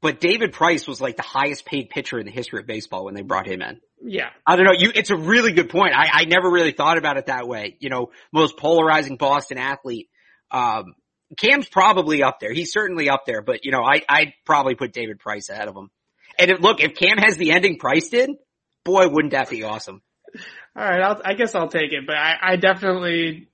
but 0.01 0.21
David 0.21 0.53
Price 0.53 0.87
was 0.87 1.01
like 1.01 1.17
the 1.17 1.23
highest 1.23 1.65
paid 1.65 1.89
pitcher 1.89 2.19
in 2.19 2.27
the 2.27 2.33
history 2.33 2.61
of 2.61 2.67
baseball 2.67 3.05
when 3.05 3.15
they 3.15 3.23
brought 3.23 3.47
him 3.47 3.63
in. 3.63 3.81
Yeah. 4.03 4.29
I 4.47 4.57
don't 4.57 4.67
know. 4.67 4.75
You, 4.77 4.93
it's 4.95 5.11
a 5.11 5.17
really 5.17 5.53
good 5.53 5.71
point. 5.71 5.95
I, 5.95 6.09
I 6.13 6.25
never 6.27 6.51
really 6.51 6.73
thought 6.73 6.99
about 6.99 7.17
it 7.17 7.27
that 7.27 7.49
way. 7.49 7.77
You 7.81 7.89
know, 7.89 8.11
most 8.33 8.57
polarizing 8.57 9.17
Boston 9.17 9.59
athlete. 9.59 10.09
Um, 10.51 10.95
Cam's 11.37 11.69
probably 11.69 12.23
up 12.23 12.39
there. 12.41 12.53
He's 12.53 12.73
certainly 12.73 13.09
up 13.09 13.25
there, 13.27 13.43
but 13.43 13.65
you 13.65 13.73
know, 13.73 13.83
I, 13.83 14.03
I'd 14.09 14.35
probably 14.45 14.75
put 14.75 14.93
David 14.93 15.19
Price 15.19 15.49
ahead 15.49 15.69
of 15.69 15.77
him. 15.77 15.91
And 16.39 16.51
if, 16.51 16.61
look, 16.61 16.81
if 16.81 16.95
Cam 16.95 17.19
has 17.19 17.37
the 17.37 17.53
ending 17.53 17.79
Price 17.79 18.09
did, 18.11 18.31
boy, 18.85 19.09
wouldn't 19.09 19.33
that 19.33 19.51
be 19.51 19.65
awesome? 19.65 20.03
All 20.77 20.85
right. 20.85 21.01
I'll, 21.01 21.21
I 21.25 21.35
guess 21.35 21.55
I'll 21.55 21.69
take 21.69 21.93
it, 21.93 22.07
but 22.07 22.17
I, 22.17 22.35
I 22.43 22.57
definitely 22.57 23.49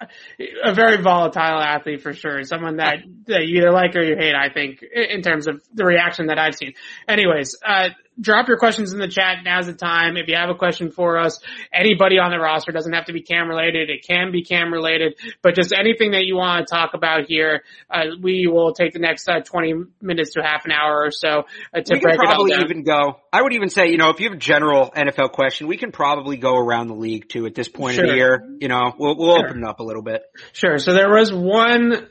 a 0.64 0.74
very 0.74 1.00
volatile 1.02 1.60
athlete 1.60 2.02
for 2.02 2.12
sure. 2.12 2.42
Someone 2.44 2.76
that, 2.76 2.98
that 3.26 3.46
you 3.46 3.58
either 3.58 3.72
like 3.72 3.94
or 3.96 4.02
you 4.02 4.16
hate, 4.16 4.34
I 4.34 4.52
think, 4.52 4.82
in 4.82 5.22
terms 5.22 5.46
of 5.46 5.62
the 5.74 5.84
reaction 5.84 6.26
that 6.26 6.38
I've 6.38 6.54
seen. 6.54 6.74
Anyways, 7.08 7.56
uh, 7.66 7.90
drop 8.18 8.48
your 8.48 8.58
questions 8.58 8.92
in 8.92 8.98
the 8.98 9.08
chat. 9.08 9.38
Now's 9.44 9.66
the 9.66 9.74
time. 9.74 10.16
If 10.16 10.28
you 10.28 10.36
have 10.36 10.50
a 10.50 10.54
question 10.54 10.90
for 10.90 11.18
us, 11.18 11.40
anybody 11.72 12.18
on 12.18 12.30
the 12.30 12.38
roster 12.38 12.72
doesn't 12.72 12.92
have 12.92 13.06
to 13.06 13.12
be 13.12 13.22
cam 13.22 13.48
related. 13.48 13.90
It 13.90 14.06
can 14.06 14.32
be 14.32 14.42
cam 14.44 14.72
related, 14.72 15.14
but 15.42 15.54
just 15.54 15.72
anything 15.72 16.12
that 16.12 16.24
you 16.24 16.36
want 16.36 16.66
to 16.66 16.74
talk 16.74 16.94
about 16.94 17.26
here, 17.26 17.62
uh, 17.90 18.04
we 18.20 18.46
will 18.46 18.72
take 18.72 18.92
the 18.92 18.98
next 18.98 19.28
uh, 19.28 19.40
20 19.40 19.74
minutes 20.00 20.34
to 20.34 20.42
half 20.42 20.64
an 20.64 20.72
hour 20.72 21.04
or 21.04 21.10
so 21.10 21.44
uh, 21.74 21.80
to 21.80 21.94
we 21.94 22.00
break 22.00 22.16
can 22.18 22.26
probably 22.26 22.54
even 22.54 22.82
go. 22.82 23.16
I 23.32 23.42
would 23.42 23.52
even 23.52 23.68
say, 23.68 23.90
you 23.90 23.96
know, 23.98 24.10
if 24.10 24.20
you 24.20 24.28
have 24.28 24.36
a 24.36 24.40
general 24.40 24.90
NFL 24.90 25.32
question, 25.32 25.66
we 25.66 25.76
can 25.76 25.92
probably 25.92 26.36
go 26.36 26.56
around 26.56 26.88
the 26.88 26.94
league 26.94 27.28
too 27.28 27.46
at 27.46 27.54
this 27.54 27.68
point 27.68 27.98
of 27.98 28.06
the 28.06 28.14
year. 28.14 28.44
You 28.60 28.68
know, 28.68 28.94
we'll 28.98 29.16
we'll 29.16 29.36
Sure. 29.36 29.48
open 29.48 29.62
it 29.62 29.66
up 29.68 29.80
a 29.80 29.84
little 29.84 30.02
bit. 30.02 30.22
Sure. 30.52 30.78
So 30.78 30.92
there 30.92 31.10
was 31.10 31.32
one 31.32 32.08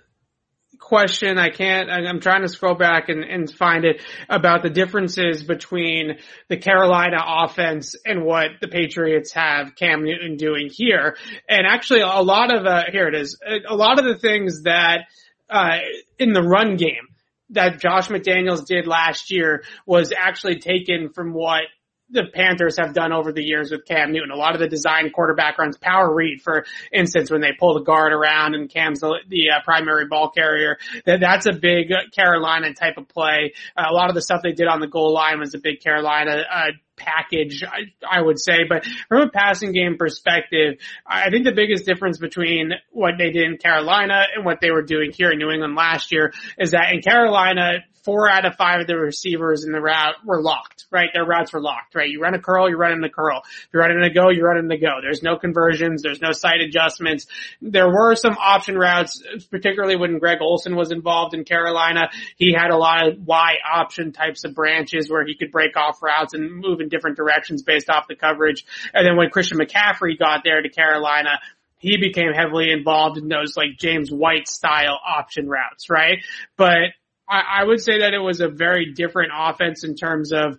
question 0.90 1.38
I 1.38 1.50
can't, 1.50 1.90
I'm 1.90 2.20
trying 2.20 2.42
to 2.42 2.48
scroll 2.48 2.74
back 2.74 3.10
and, 3.10 3.24
and 3.24 3.50
find 3.50 3.86
it 3.86 4.02
about 4.28 4.64
the 4.64 4.72
differences 4.72 5.44
between 5.44 6.18
the 6.48 6.58
Carolina 6.58 7.18
offense 7.24 7.96
and 8.06 8.26
what 8.26 8.54
the 8.60 8.68
Patriots 8.68 9.32
have 9.34 9.76
Cam 9.76 10.04
Newton 10.04 10.36
doing 10.36 10.70
here. 10.72 11.16
And 11.48 11.68
actually 11.68 12.02
a 12.02 12.24
lot 12.24 12.52
of, 12.54 12.66
uh, 12.66 12.86
here 12.92 13.08
it 13.08 13.14
is, 13.14 13.40
a 13.68 13.76
lot 13.76 14.00
of 14.00 14.06
the 14.06 14.18
things 14.20 14.64
that, 14.64 15.02
uh, 15.48 15.78
in 16.18 16.34
the 16.34 16.42
run 16.42 16.76
game 16.76 17.08
that 17.52 17.80
Josh 17.80 18.08
McDaniels 18.08 18.66
did 18.66 18.88
last 18.88 19.32
year 19.32 19.64
was 19.86 20.12
actually 20.18 20.58
taken 20.58 21.10
from 21.14 21.34
what 21.34 21.62
the 22.12 22.24
Panthers 22.34 22.78
have 22.78 22.94
done 22.94 23.14
over 23.14 23.32
the 23.32 23.44
years 23.44 23.72
with 23.72 23.86
Cam 23.86 24.12
Newton. 24.12 24.32
A 24.32 24.36
lot 24.36 24.54
of 24.54 24.60
the 24.60 24.68
design 24.68 25.12
quarterback 25.12 25.58
runs 25.58 25.78
power 25.78 26.14
read, 26.14 26.42
for 26.42 26.66
instance, 26.92 27.30
when 27.30 27.42
they 27.42 27.52
pull 27.58 27.76
the 27.76 27.84
guard 27.84 28.14
around 28.14 28.56
and 28.56 28.70
Cam's 28.70 29.02
the, 29.02 29.20
the 29.28 29.52
uh, 29.52 29.62
primary 29.64 30.08
ball 30.08 30.30
carrier. 30.30 30.78
That 31.06 31.20
that's 31.20 31.46
a 31.46 31.54
big 31.54 31.92
Carolina 32.16 32.74
type 32.74 32.98
of 32.98 33.08
play. 33.08 33.54
Uh, 33.78 33.86
a 33.90 33.94
lot 33.94 34.10
of 34.10 34.16
the 34.16 34.22
stuff 34.22 34.42
they 34.44 34.54
did 34.54 34.68
on 34.68 34.80
the 34.80 34.88
goal 34.88 35.14
line 35.14 35.40
was 35.40 35.54
a 35.54 35.60
big 35.60 35.82
Carolina. 35.82 36.44
Uh, 36.52 36.72
package, 37.00 37.64
I, 37.64 38.18
I, 38.18 38.22
would 38.22 38.40
say. 38.40 38.66
But 38.68 38.86
from 39.08 39.22
a 39.22 39.30
passing 39.30 39.72
game 39.72 39.96
perspective, 39.98 40.76
I 41.08 41.30
think 41.30 41.46
the 41.46 41.54
biggest 41.54 41.86
difference 41.86 42.18
between 42.18 42.74
what 42.92 43.14
they 43.18 43.32
did 43.32 43.44
in 43.44 43.58
Carolina 43.58 44.24
and 44.36 44.46
what 44.46 44.60
they 44.62 44.70
were 44.70 44.84
doing 44.84 45.12
here 45.14 45.32
in 45.32 45.40
New 45.40 45.50
England 45.50 45.76
last 45.76 46.12
year 46.12 46.34
is 46.58 46.72
that 46.72 46.92
in 46.94 47.02
Carolina, 47.02 47.86
four 48.04 48.30
out 48.30 48.46
of 48.46 48.56
five 48.56 48.82
of 48.82 48.88
the 48.88 48.98
receivers 48.98 49.64
in 49.64 49.72
the 49.72 49.82
route 49.82 50.16
were 50.26 50.42
locked, 50.42 50.86
right? 50.92 51.10
Their 51.14 51.26
routes 51.26 51.54
were 51.54 51.62
locked, 51.62 51.96
right? 51.96 52.10
You 52.10 52.22
run 52.22 52.34
a 52.34 52.40
curl, 52.40 52.70
you 52.70 52.78
run 52.78 52.92
in 52.92 53.02
the 53.02 53.10
curl. 53.10 53.42
If 53.46 53.70
you're 53.74 53.82
running 53.82 54.02
a 54.04 54.14
go, 54.14 54.30
you're 54.30 54.48
running 54.48 54.68
the 54.68 54.78
go. 54.78 55.00
There's 55.02 55.24
no 55.24 55.38
conversions. 55.38 56.02
There's 56.02 56.22
no 56.22 56.32
sight 56.32 56.62
adjustments. 56.62 57.28
There 57.62 57.88
were 57.88 58.16
some 58.16 58.38
option 58.40 58.78
routes, 58.78 59.22
particularly 59.50 59.96
when 59.96 60.20
Greg 60.20 60.40
Olsen 60.42 60.76
was 60.76 60.92
involved 60.92 61.34
in 61.34 61.44
Carolina. 61.44 62.10
He 62.38 62.54
had 62.54 62.72
a 62.72 62.78
lot 62.78 63.08
of 63.08 63.20
Y 63.20 63.56
option 63.70 64.12
types 64.12 64.44
of 64.44 64.56
branches 64.56 65.10
where 65.10 65.26
he 65.26 65.36
could 65.36 65.52
break 65.52 65.78
off 65.78 66.02
routes 66.02 66.34
and 66.34 66.52
move 66.52 66.82
in 66.82 66.90
different 66.90 67.18
directions 67.18 67.64
based 67.64 67.90
off 67.90 68.08
the 68.08 68.16
coverage. 68.16 68.66
And 68.94 69.06
then 69.06 69.18
when 69.18 69.30
Christian 69.30 69.58
McCaffrey 69.58 70.18
got 70.18 70.44
there 70.44 70.62
to 70.62 70.70
Carolina, 70.70 71.40
he 71.80 71.98
became 71.98 72.34
heavily 72.34 72.72
involved 72.72 73.18
in 73.18 73.30
those 73.30 73.56
like 73.56 73.78
James 73.78 74.12
White 74.12 74.48
style 74.48 75.00
option 75.04 75.48
routes, 75.48 75.90
right? 75.90 76.20
But 76.58 76.92
I, 77.30 77.64
would 77.64 77.80
say 77.80 78.00
that 78.00 78.14
it 78.14 78.20
was 78.20 78.42
a 78.42 78.50
very 78.50 78.94
different 78.94 79.32
offense 79.38 79.84
in 79.84 79.96
terms 79.96 80.32
of 80.34 80.58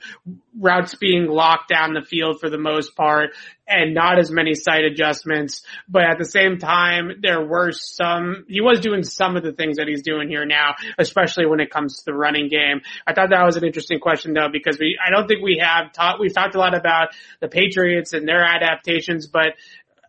routes 0.57 0.95
being 0.95 1.27
locked 1.27 1.69
down 1.69 1.95
the 1.95 2.03
field 2.03 2.39
for 2.41 2.49
the 2.49 2.59
most 2.59 2.95
part 2.95 3.31
and 3.67 3.93
not 3.95 4.19
as 4.19 4.31
many 4.31 4.55
sight 4.55 4.85
adjustments. 4.85 5.63
But 5.89 6.05
at 6.05 6.19
the 6.19 6.25
same 6.25 6.59
time, 6.59 7.21
there 7.23 7.45
were 7.45 7.73
some, 7.73 8.45
he 8.49 8.61
was 8.61 8.79
doing 8.79 9.03
some 9.03 9.37
of 9.37 9.43
the 9.43 9.53
things 9.53 9.79
that 9.79 9.89
he's 9.89 10.03
doing 10.03 10.29
here 10.29 10.45
now, 10.45 10.75
especially 10.99 11.47
when 11.47 11.59
it 11.59 11.71
comes 11.71 11.99
to 11.99 12.05
the 12.07 12.15
running 12.15 12.49
game. 12.49 12.83
I 13.07 13.15
thought 13.15 13.31
that 13.31 13.45
was 13.45 13.57
an 13.57 13.65
interesting 13.65 13.99
question 13.99 14.33
though, 14.33 14.49
because 14.53 14.79
we, 14.79 14.97
I 15.05 15.11
don't 15.11 15.27
think 15.27 15.43
we 15.43 15.61
have 15.65 15.93
taught, 15.93 16.21
we've 16.21 16.35
talked 16.35 16.55
a 16.55 16.59
lot 16.59 16.77
about 16.77 17.09
the 17.41 17.49
Patriots 17.49 18.13
and 18.13 18.29
their 18.29 18.45
adaptations, 18.45 19.27
but 19.27 19.55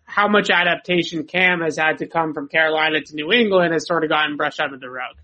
how 0.05 0.27
much 0.27 0.49
adaptation 0.49 1.23
Cam 1.23 1.61
has 1.61 1.77
had 1.77 1.99
to 1.99 2.07
come 2.07 2.33
from 2.33 2.49
Carolina 2.49 3.01
to 3.01 3.15
New 3.15 3.31
England 3.31 3.73
has 3.73 3.87
sort 3.87 4.03
of 4.03 4.09
gotten 4.09 4.35
brushed 4.35 4.59
under 4.59 4.77
the 4.77 4.89
rug. 4.89 5.15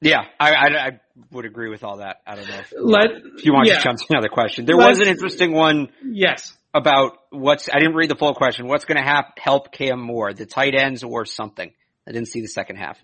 Yeah, 0.00 0.24
I, 0.38 0.50
I, 0.50 0.86
I, 0.86 0.90
would 1.32 1.44
agree 1.44 1.68
with 1.68 1.82
all 1.82 1.98
that. 1.98 2.18
I 2.26 2.36
don't 2.36 2.48
know 2.48 2.58
if, 2.58 2.72
Let, 2.78 3.06
if 3.36 3.44
you 3.44 3.52
want 3.52 3.66
yeah. 3.66 3.78
to 3.78 3.82
jump 3.82 3.98
to 3.98 4.06
another 4.10 4.28
question. 4.28 4.64
There 4.64 4.76
was 4.76 5.00
an 5.00 5.08
interesting 5.08 5.52
one. 5.52 5.88
Yes. 6.04 6.56
About 6.72 7.18
what's, 7.30 7.68
I 7.68 7.78
didn't 7.78 7.94
read 7.94 8.10
the 8.10 8.16
full 8.16 8.34
question. 8.34 8.68
What's 8.68 8.84
going 8.84 8.98
to 8.98 9.02
ha- 9.02 9.32
help 9.36 9.72
Cam 9.72 10.00
more, 10.00 10.32
the 10.32 10.46
tight 10.46 10.74
ends 10.76 11.02
or 11.02 11.24
something? 11.24 11.72
I 12.06 12.12
didn't 12.12 12.28
see 12.28 12.40
the 12.40 12.48
second 12.48 12.76
half. 12.76 12.98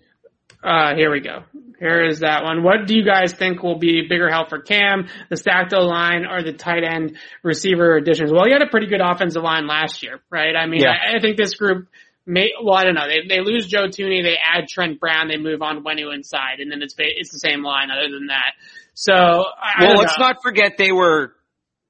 Uh, 0.63 0.95
here 0.95 1.11
we 1.11 1.19
go. 1.19 1.43
Here 1.79 2.03
is 2.03 2.21
that 2.21 2.43
one. 2.43 2.63
What 2.63 2.87
do 2.87 2.95
you 2.95 3.03
guys 3.03 3.33
think 3.33 3.61
will 3.61 3.77
be 3.77 4.07
bigger 4.07 4.29
help 4.29 4.49
for 4.49 4.61
Cam, 4.61 5.09
the 5.29 5.37
stacked 5.37 5.73
O 5.73 5.81
line, 5.81 6.25
or 6.25 6.41
the 6.41 6.53
tight 6.53 6.83
end 6.83 7.17
receiver 7.43 7.97
additions? 7.97 8.31
Well, 8.31 8.45
he 8.45 8.51
had 8.51 8.61
a 8.61 8.69
pretty 8.69 8.87
good 8.87 9.01
offensive 9.01 9.43
line 9.43 9.67
last 9.67 10.01
year, 10.01 10.21
right? 10.31 10.55
I 10.55 10.65
mean, 10.65 10.81
yeah. 10.81 10.91
I, 10.91 11.17
I 11.17 11.19
think 11.19 11.37
this 11.37 11.55
group 11.55 11.87
may, 12.25 12.51
well, 12.63 12.75
I 12.75 12.83
don't 12.83 12.95
know. 12.95 13.07
They, 13.07 13.27
they 13.27 13.41
lose 13.41 13.67
Joe 13.67 13.87
Thuney, 13.87 14.23
they 14.23 14.37
add 14.37 14.67
Trent 14.67 14.99
Brown, 14.99 15.27
they 15.27 15.37
move 15.37 15.61
on 15.61 15.83
Onwenu 15.83 16.13
inside, 16.13 16.59
and 16.59 16.71
then 16.71 16.81
it's, 16.81 16.95
it's 16.97 17.31
the 17.31 17.39
same 17.39 17.63
line 17.63 17.89
other 17.91 18.09
than 18.11 18.27
that. 18.27 18.53
So, 18.93 19.13
I, 19.13 19.85
well, 19.85 19.97
let's 19.97 20.17
know. 20.17 20.27
not 20.27 20.41
forget 20.41 20.77
they 20.77 20.91
were 20.91 21.35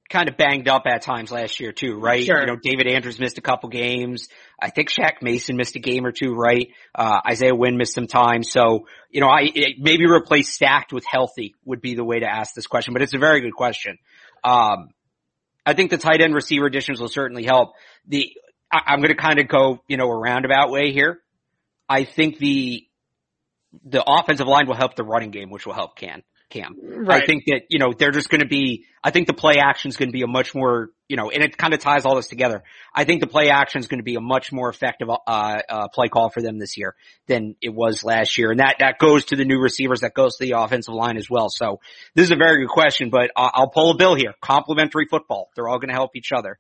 kind 0.10 0.30
of 0.30 0.38
banged 0.38 0.68
up 0.68 0.84
at 0.86 1.02
times 1.02 1.32
last 1.32 1.60
year 1.60 1.72
too, 1.72 1.98
right? 1.98 2.24
Sure. 2.24 2.40
You 2.40 2.46
know, 2.46 2.56
David 2.56 2.88
Andrews 2.88 3.20
missed 3.20 3.38
a 3.38 3.42
couple 3.42 3.70
games. 3.70 4.28
I 4.60 4.70
think 4.70 4.90
Shaq 4.90 5.22
Mason 5.22 5.58
missed 5.58 5.76
a 5.76 5.80
game 5.80 6.06
or 6.06 6.12
two, 6.12 6.34
right? 6.34 6.70
Uh, 6.94 7.22
Isaiah 7.28 7.56
Wynn 7.56 7.78
missed 7.78 7.96
some 7.96 8.08
time. 8.08 8.44
So, 8.44 8.88
you 9.10 9.22
know, 9.22 9.28
I, 9.28 9.50
maybe 9.80 10.06
replace 10.06 10.54
stacked 10.54 10.94
with 10.94 11.06
healthy 11.06 11.56
would 11.66 11.82
be 11.82 11.96
the 11.96 12.04
way 12.04 12.20
to 12.20 12.28
ask 12.28 12.54
this 12.54 12.68
question, 12.68 12.94
but 12.94 13.02
it's 13.02 13.16
a 13.16 13.20
very 13.20 13.42
good 13.42 13.54
question. 13.54 13.98
Um, 14.44 14.90
I 15.66 15.74
think 15.74 15.90
the 15.90 15.98
tight 15.98 16.22
end 16.22 16.36
receiver 16.36 16.68
additions 16.68 17.02
will 17.02 17.10
certainly 17.10 17.44
help. 17.44 17.74
The 18.08 18.32
I, 18.72 18.94
am 18.94 19.00
going 19.00 19.10
to 19.10 19.16
kind 19.16 19.40
of 19.40 19.48
go, 19.48 19.82
you 19.88 19.98
know, 19.98 20.10
a 20.10 20.18
roundabout 20.18 20.72
way 20.72 20.92
here. 20.92 21.20
I 21.88 22.04
think 22.04 22.38
the 22.40 22.84
the 23.84 24.04
offensive 24.06 24.48
line 24.48 24.68
will 24.68 24.76
help 24.76 24.96
the 24.96 25.04
running 25.04 25.32
game, 25.32 25.50
which 25.50 25.66
will 25.66 25.74
help 25.74 25.96
Can 25.96 26.24
Cam. 26.50 26.76
Right. 26.82 27.24
I 27.24 27.26
think 27.26 27.44
that 27.48 27.64
you 27.70 27.80
know 27.80 27.94
they're 27.98 28.12
just 28.12 28.30
going 28.30 28.42
to 28.42 28.48
be. 28.48 28.86
I 29.04 29.12
think 29.12 29.28
the 29.28 29.34
play 29.34 29.56
action 29.60 29.90
is 29.90 29.98
going 29.98 30.10
to 30.10 30.14
be 30.14 30.24
a 30.24 30.28
much 30.28 30.56
more 30.56 30.90
you 31.08 31.18
know, 31.18 31.30
and 31.30 31.44
it 31.44 31.58
kind 31.58 31.74
of 31.74 31.80
ties 31.80 32.06
all 32.06 32.16
this 32.16 32.28
together. 32.28 32.64
I 32.94 33.04
think 33.04 33.22
the 33.22 33.28
play 33.28 33.50
action 33.50 33.80
is 33.80 33.88
going 33.88 34.00
to 34.00 34.04
be 34.04 34.16
a 34.16 34.22
much 34.22 34.52
more 34.52 34.70
effective 34.70 35.08
uh, 35.10 35.18
uh, 35.28 35.88
play 35.90 36.08
call 36.08 36.30
for 36.30 36.42
them 36.42 36.58
this 36.58 36.78
year 36.78 36.96
than 37.28 37.56
it 37.62 37.74
was 37.74 38.04
last 38.04 38.38
year, 38.38 38.52
and 38.52 38.60
that 38.60 38.78
that 38.80 38.98
goes 38.98 39.26
to 39.26 39.36
the 39.36 39.46
new 39.46 39.60
receivers, 39.60 40.02
that 40.02 40.14
goes 40.14 40.38
to 40.38 40.46
the 40.46 40.58
offensive 40.58 40.94
line 40.94 41.18
as 41.18 41.30
well. 41.30 41.50
So 41.50 41.80
this 42.16 42.26
is 42.26 42.32
a 42.32 42.36
very 42.36 42.66
good 42.66 42.72
question, 42.72 43.10
but 43.10 43.32
I'll, 43.36 43.52
I'll 43.54 43.70
pull 43.70 43.92
a 43.92 43.98
bill 43.98 44.16
here. 44.16 44.34
Complementary 44.42 45.06
football. 45.10 45.50
They're 45.56 45.68
all 45.68 45.80
going 45.80 45.90
to 45.90 45.96
help 45.96 46.16
each 46.16 46.32
other. 46.32 46.58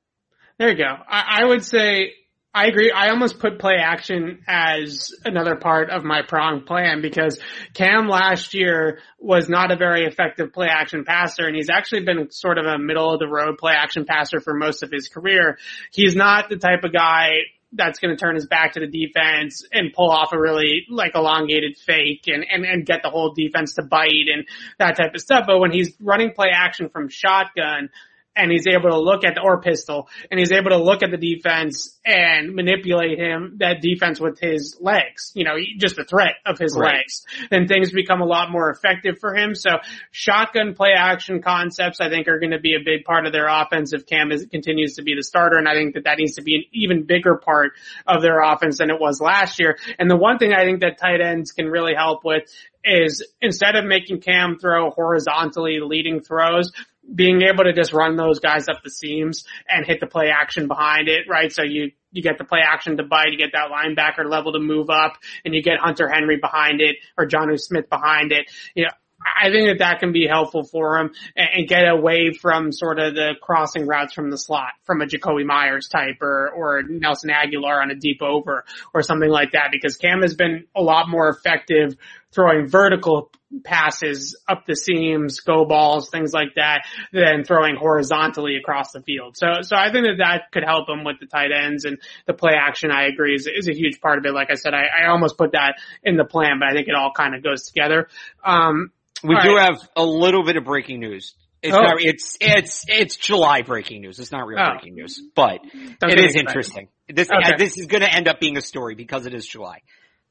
There 0.57 0.69
you 0.69 0.77
go. 0.77 0.95
I, 1.07 1.41
I 1.41 1.45
would 1.45 1.65
say 1.65 2.13
I 2.55 2.67
agree. 2.67 2.89
I 2.89 3.09
almost 3.09 3.39
put 3.39 3.59
play 3.59 3.75
action 3.75 4.39
as 4.47 5.11
another 5.25 5.57
part 5.57 5.89
of 5.89 6.05
my 6.05 6.21
prong 6.21 6.61
plan 6.61 7.01
because 7.01 7.37
Cam 7.73 8.07
last 8.07 8.53
year 8.53 8.99
was 9.19 9.49
not 9.49 9.71
a 9.71 9.75
very 9.75 10.05
effective 10.05 10.53
play 10.53 10.67
action 10.69 11.03
passer 11.03 11.47
and 11.47 11.55
he's 11.57 11.69
actually 11.69 12.05
been 12.05 12.31
sort 12.31 12.57
of 12.57 12.65
a 12.65 12.77
middle 12.77 13.13
of 13.13 13.19
the 13.19 13.27
road 13.27 13.57
play 13.57 13.73
action 13.73 14.05
passer 14.05 14.39
for 14.39 14.53
most 14.53 14.83
of 14.83 14.89
his 14.89 15.09
career. 15.09 15.57
He's 15.91 16.15
not 16.15 16.47
the 16.47 16.55
type 16.55 16.85
of 16.85 16.93
guy 16.93 17.31
that's 17.73 17.99
going 17.99 18.15
to 18.15 18.17
turn 18.17 18.35
his 18.35 18.47
back 18.47 18.71
to 18.73 18.79
the 18.79 18.87
defense 18.87 19.67
and 19.73 19.91
pull 19.91 20.09
off 20.09 20.31
a 20.31 20.39
really 20.39 20.85
like 20.89 21.11
elongated 21.13 21.77
fake 21.77 22.23
and, 22.27 22.45
and, 22.49 22.63
and 22.63 22.85
get 22.85 23.01
the 23.03 23.09
whole 23.09 23.33
defense 23.33 23.73
to 23.73 23.83
bite 23.83 24.29
and 24.33 24.47
that 24.79 24.95
type 24.95 25.13
of 25.13 25.19
stuff. 25.19 25.43
But 25.45 25.59
when 25.59 25.73
he's 25.73 25.93
running 25.99 26.31
play 26.31 26.51
action 26.53 26.87
from 26.87 27.09
shotgun, 27.09 27.89
and 28.35 28.51
he's 28.51 28.67
able 28.67 28.89
to 28.89 28.99
look 28.99 29.23
at 29.23 29.35
the, 29.35 29.41
or 29.41 29.61
pistol, 29.61 30.09
and 30.29 30.39
he's 30.39 30.51
able 30.51 30.71
to 30.71 30.77
look 30.77 31.03
at 31.03 31.11
the 31.11 31.17
defense 31.17 31.97
and 32.05 32.53
manipulate 32.53 33.17
him, 33.17 33.57
that 33.59 33.81
defense 33.81 34.19
with 34.19 34.39
his 34.39 34.77
legs, 34.79 35.31
you 35.35 35.43
know, 35.43 35.55
just 35.77 35.95
the 35.95 36.03
threat 36.03 36.35
of 36.45 36.57
his 36.57 36.75
right. 36.77 36.95
legs, 36.95 37.25
then 37.49 37.67
things 37.67 37.91
become 37.91 38.21
a 38.21 38.25
lot 38.25 38.51
more 38.51 38.69
effective 38.69 39.15
for 39.19 39.35
him. 39.35 39.55
So 39.55 39.69
shotgun 40.11 40.73
play 40.75 40.89
action 40.97 41.41
concepts, 41.41 42.01
I 42.01 42.09
think 42.09 42.27
are 42.27 42.39
going 42.39 42.51
to 42.51 42.59
be 42.59 42.75
a 42.75 42.83
big 42.83 43.05
part 43.05 43.25
of 43.25 43.31
their 43.31 43.47
offense 43.47 43.93
if 43.93 44.05
Cam 44.05 44.31
is, 44.31 44.45
continues 44.47 44.95
to 44.95 45.03
be 45.03 45.15
the 45.15 45.23
starter. 45.23 45.57
And 45.57 45.67
I 45.67 45.73
think 45.73 45.93
that 45.93 46.03
that 46.03 46.17
needs 46.17 46.35
to 46.35 46.43
be 46.43 46.55
an 46.55 46.63
even 46.73 47.05
bigger 47.05 47.37
part 47.37 47.73
of 48.05 48.21
their 48.21 48.41
offense 48.41 48.79
than 48.79 48.89
it 48.89 48.99
was 48.99 49.21
last 49.21 49.59
year. 49.59 49.77
And 49.97 50.09
the 50.09 50.17
one 50.17 50.37
thing 50.37 50.53
I 50.53 50.65
think 50.65 50.81
that 50.81 50.97
tight 50.97 51.21
ends 51.21 51.51
can 51.51 51.67
really 51.67 51.93
help 51.95 52.23
with 52.23 52.43
is 52.83 53.25
instead 53.41 53.75
of 53.75 53.85
making 53.85 54.21
Cam 54.21 54.57
throw 54.59 54.91
horizontally 54.91 55.79
leading 55.81 56.21
throws, 56.21 56.71
being 57.13 57.41
able 57.43 57.63
to 57.63 57.73
just 57.73 57.93
run 57.93 58.15
those 58.15 58.39
guys 58.39 58.67
up 58.67 58.83
the 58.83 58.89
seams 58.89 59.45
and 59.69 59.85
hit 59.85 59.99
the 59.99 60.07
play 60.07 60.29
action 60.29 60.67
behind 60.67 61.07
it, 61.07 61.27
right? 61.29 61.51
So 61.51 61.63
you, 61.63 61.91
you 62.11 62.21
get 62.21 62.37
the 62.37 62.45
play 62.45 62.59
action 62.65 62.97
to 62.97 63.03
bite, 63.03 63.31
you 63.31 63.37
get 63.37 63.51
that 63.53 63.69
linebacker 63.69 64.29
level 64.29 64.53
to 64.53 64.59
move 64.59 64.89
up, 64.89 65.17
and 65.43 65.53
you 65.53 65.61
get 65.61 65.77
Hunter 65.79 66.09
Henry 66.09 66.37
behind 66.37 66.81
it 66.81 66.97
or 67.17 67.27
Jonnu 67.27 67.59
Smith 67.59 67.89
behind 67.89 68.31
it. 68.31 68.49
You 68.73 68.85
know, 68.85 68.91
I 69.25 69.49
think 69.49 69.67
that 69.67 69.79
that 69.79 69.99
can 69.99 70.11
be 70.11 70.27
helpful 70.27 70.63
for 70.63 70.97
him 70.97 71.11
and, 71.35 71.49
and, 71.53 71.67
get 71.67 71.87
away 71.87 72.31
from 72.33 72.71
sort 72.71 72.99
of 72.99 73.15
the 73.15 73.33
crossing 73.41 73.87
routes 73.87 74.13
from 74.13 74.29
the 74.29 74.37
slot, 74.37 74.73
from 74.83 75.01
a 75.01 75.05
Jakobi 75.05 75.45
Meyers 75.45 75.87
type 75.87 76.21
or, 76.21 76.49
or 76.49 76.83
Nelson 76.83 77.31
Agholor 77.31 77.81
on 77.81 77.91
a 77.91 77.95
deep 77.95 78.21
over 78.21 78.65
or 78.93 79.01
something 79.01 79.29
like 79.29 79.53
that 79.53 79.69
because 79.71 79.97
Cam 79.97 80.21
has 80.21 80.35
been 80.35 80.65
a 80.75 80.81
lot 80.81 81.09
more 81.09 81.29
effective 81.29 81.95
throwing 82.31 82.67
vertical 82.67 83.31
passes 83.63 84.37
up 84.47 84.65
the 84.65 84.75
seams, 84.75 85.39
go 85.39 85.65
balls, 85.65 86.09
things 86.09 86.33
like 86.33 86.55
that, 86.55 86.85
than 87.13 87.43
throwing 87.43 87.75
horizontally 87.75 88.57
across 88.57 88.91
the 88.91 89.01
field. 89.01 89.37
So, 89.37 89.47
so 89.61 89.75
I 89.75 89.91
think 89.91 90.05
that 90.05 90.17
that 90.19 90.51
could 90.51 90.63
help 90.63 90.89
him 90.89 91.03
with 91.03 91.17
the 91.19 91.27
tight 91.27 91.51
ends 91.51 91.85
and 91.85 91.97
the 92.25 92.33
play 92.33 92.53
action. 92.59 92.91
I 92.91 93.05
agree 93.05 93.35
is, 93.35 93.47
is 93.47 93.67
a 93.67 93.73
huge 93.73 94.01
part 94.01 94.17
of 94.17 94.25
it. 94.25 94.33
Like 94.33 94.51
I 94.51 94.55
said, 94.55 94.73
I, 94.73 95.03
I 95.03 95.07
almost 95.07 95.37
put 95.37 95.53
that 95.53 95.75
in 96.03 96.17
the 96.17 96.25
plan, 96.25 96.59
but 96.59 96.69
I 96.69 96.73
think 96.73 96.87
it 96.87 96.95
all 96.95 97.11
kind 97.15 97.35
of 97.35 97.43
goes 97.43 97.63
together. 97.63 98.09
Um, 98.43 98.91
we 99.23 99.35
do 99.41 99.55
right. 99.55 99.65
have 99.65 99.89
a 99.95 100.03
little 100.03 100.43
bit 100.43 100.57
of 100.57 100.65
breaking 100.65 100.99
news. 100.99 101.33
It's 101.61 101.75
oh. 101.75 101.81
not, 101.81 101.95
it's, 101.99 102.37
it's, 102.41 102.85
it's 102.87 103.15
July 103.15 103.63
breaking 103.63 104.01
news. 104.01 104.19
It's 104.19 104.31
not 104.31 104.45
real 104.45 104.59
oh. 104.59 104.71
breaking 104.71 104.95
news, 104.95 105.21
but 105.35 105.61
Don't 105.99 106.11
it 106.11 106.19
is 106.19 106.35
interesting. 106.35 106.89
This, 107.07 107.29
okay. 107.31 107.53
uh, 107.53 107.57
this 107.57 107.77
is 107.77 107.87
going 107.87 108.01
to 108.01 108.13
end 108.13 108.27
up 108.27 108.39
being 108.39 108.57
a 108.57 108.61
story 108.61 108.95
because 108.95 109.25
it 109.25 109.33
is 109.33 109.47
July. 109.47 109.81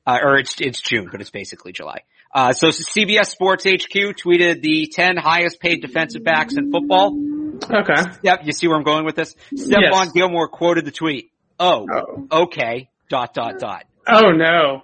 Uh, 0.06 0.18
or 0.22 0.36
it's, 0.38 0.60
it's 0.60 0.82
June, 0.82 1.08
but 1.10 1.20
it's 1.22 1.30
basically 1.30 1.72
July. 1.72 2.02
Uh, 2.34 2.52
so 2.52 2.68
CBS 2.68 3.26
Sports 3.26 3.64
HQ 3.64 3.92
tweeted 4.16 4.60
the 4.60 4.88
10 4.92 5.16
highest 5.16 5.60
paid 5.60 5.80
defensive 5.82 6.24
backs 6.24 6.56
in 6.56 6.72
football. 6.72 7.16
Okay. 7.62 8.02
Yep. 8.22 8.40
You 8.44 8.52
see 8.52 8.66
where 8.66 8.76
I'm 8.76 8.82
going 8.82 9.04
with 9.04 9.14
this? 9.14 9.36
Stephon 9.54 10.06
yes. 10.06 10.12
Gilmore 10.12 10.48
quoted 10.48 10.84
the 10.84 10.90
tweet. 10.90 11.30
Oh, 11.60 11.86
oh, 11.90 12.42
okay. 12.42 12.88
Dot, 13.08 13.32
dot, 13.34 13.60
dot. 13.60 13.84
Oh 14.08 14.32
no. 14.32 14.82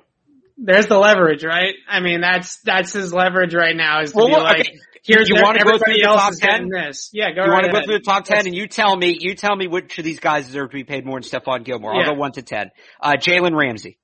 There's 0.57 0.87
the 0.87 0.99
leverage, 0.99 1.43
right? 1.43 1.75
I 1.89 2.01
mean, 2.01 2.21
that's, 2.21 2.61
that's 2.63 2.93
his 2.93 3.13
leverage 3.13 3.55
right 3.55 3.75
now 3.75 4.03
is 4.03 4.13
to 4.13 4.17
well, 4.19 4.27
be 4.29 4.35
like, 4.35 4.61
okay. 4.61 4.79
here's 5.03 5.29
you 5.29 5.43
wanna 5.43 5.65
go 5.65 5.79
through 5.79 5.95
the 5.95 6.03
top 6.03 6.33
is 6.33 6.39
getting 6.39 6.71
10? 6.71 6.87
this. 6.87 7.11
Yeah, 7.13 7.33
go 7.33 7.45
You 7.45 7.51
right 7.51 7.63
want 7.63 7.65
to 7.65 7.73
go 7.73 7.85
through 7.85 7.99
the 7.99 8.05
top 8.05 8.25
ten, 8.25 8.37
Let's- 8.37 8.47
and 8.47 8.55
you 8.55 8.69
tell 8.69 8.95
me. 8.97 9.17
You 9.19 9.35
tell 9.35 9.57
me 9.57 9.67
which 9.67 9.99
of 9.99 10.05
these 10.05 10.21
guys 10.21 10.47
deserve 10.47 10.71
to 10.71 10.77
be 10.77 10.85
paid 10.85 11.05
more 11.05 11.21
than 11.21 11.29
Stephon 11.29 11.65
Gilmore. 11.65 11.95
I'll 11.95 12.01
Yeah. 12.01 12.13
go 12.13 12.15
one 12.15 12.33
to 12.33 12.43
ten. 12.43 12.71
Uh, 13.01 13.15
Jalen 13.15 13.57
Ramsey. 13.57 13.99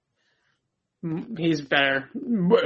He's 1.37 1.61
better, 1.61 2.09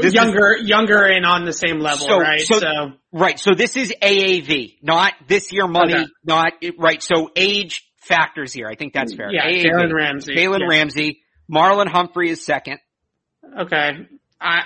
This 0.01 0.15
younger, 0.15 0.57
younger, 0.59 1.03
and 1.05 1.25
on 1.27 1.45
the 1.45 1.53
same 1.53 1.79
level, 1.81 2.07
So- 2.07 2.19
right? 2.21 2.41
so- 2.41 2.59
So, 2.59 2.93
Right. 3.13 3.39
So 3.39 3.55
this 3.55 3.77
is 3.77 3.93
AAV, 4.03 4.79
not 4.83 5.15
this 5.27 5.53
year 5.53 5.67
money, 5.67 5.95
Okay. 5.95 6.05
not 6.25 6.53
right. 6.79 7.03
So 7.03 7.31
age 7.35 7.83
factors 8.03 8.53
here. 8.53 8.67
I 8.69 8.75
think 8.77 8.93
that's 8.93 9.15
fair. 9.15 9.31
yeah, 9.33 9.47
AAV. 9.47 9.65
Jalen 9.65 9.93
Ramsey. 9.93 10.35
Jalen 10.35 10.61
Yeah. 10.61 10.67
Ramsey. 10.69 11.23
Marlon 11.53 11.89
Humphrey 11.89 12.31
is 12.31 12.45
second. 12.45 12.79
Okay, 13.59 13.91
I. 14.41 14.63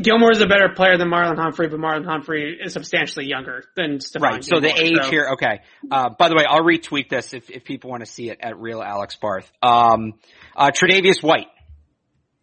Gilmore 0.00 0.30
is 0.32 0.42
a 0.42 0.46
better 0.46 0.68
player 0.74 0.98
than 0.98 1.08
Marlon 1.08 1.38
Humphrey, 1.38 1.68
but 1.68 1.78
Marlon 1.78 2.04
Humphrey 2.04 2.58
is 2.62 2.72
substantially 2.74 3.26
younger 3.26 3.64
than 3.76 3.98
Stephon 3.98 4.20
Right. 4.20 4.44
So 4.44 4.60
the 4.60 4.68
age 4.68 4.98
so- 5.02 5.10
here. 5.10 5.28
Okay. 5.34 5.60
Uh, 5.90 6.10
by 6.10 6.28
the 6.28 6.34
way, 6.34 6.44
I'll 6.44 6.62
retweet 6.64 7.08
this 7.08 7.32
if, 7.32 7.50
if 7.50 7.64
people 7.64 7.90
want 7.90 8.04
to 8.04 8.10
see 8.10 8.28
it 8.30 8.38
at 8.40 8.58
real 8.58 8.82
Alex 8.82 9.16
Barth. 9.16 9.50
Um, 9.62 10.14
uh, 10.56 10.70
Tre'Davious 10.70 11.22
White. 11.22 11.46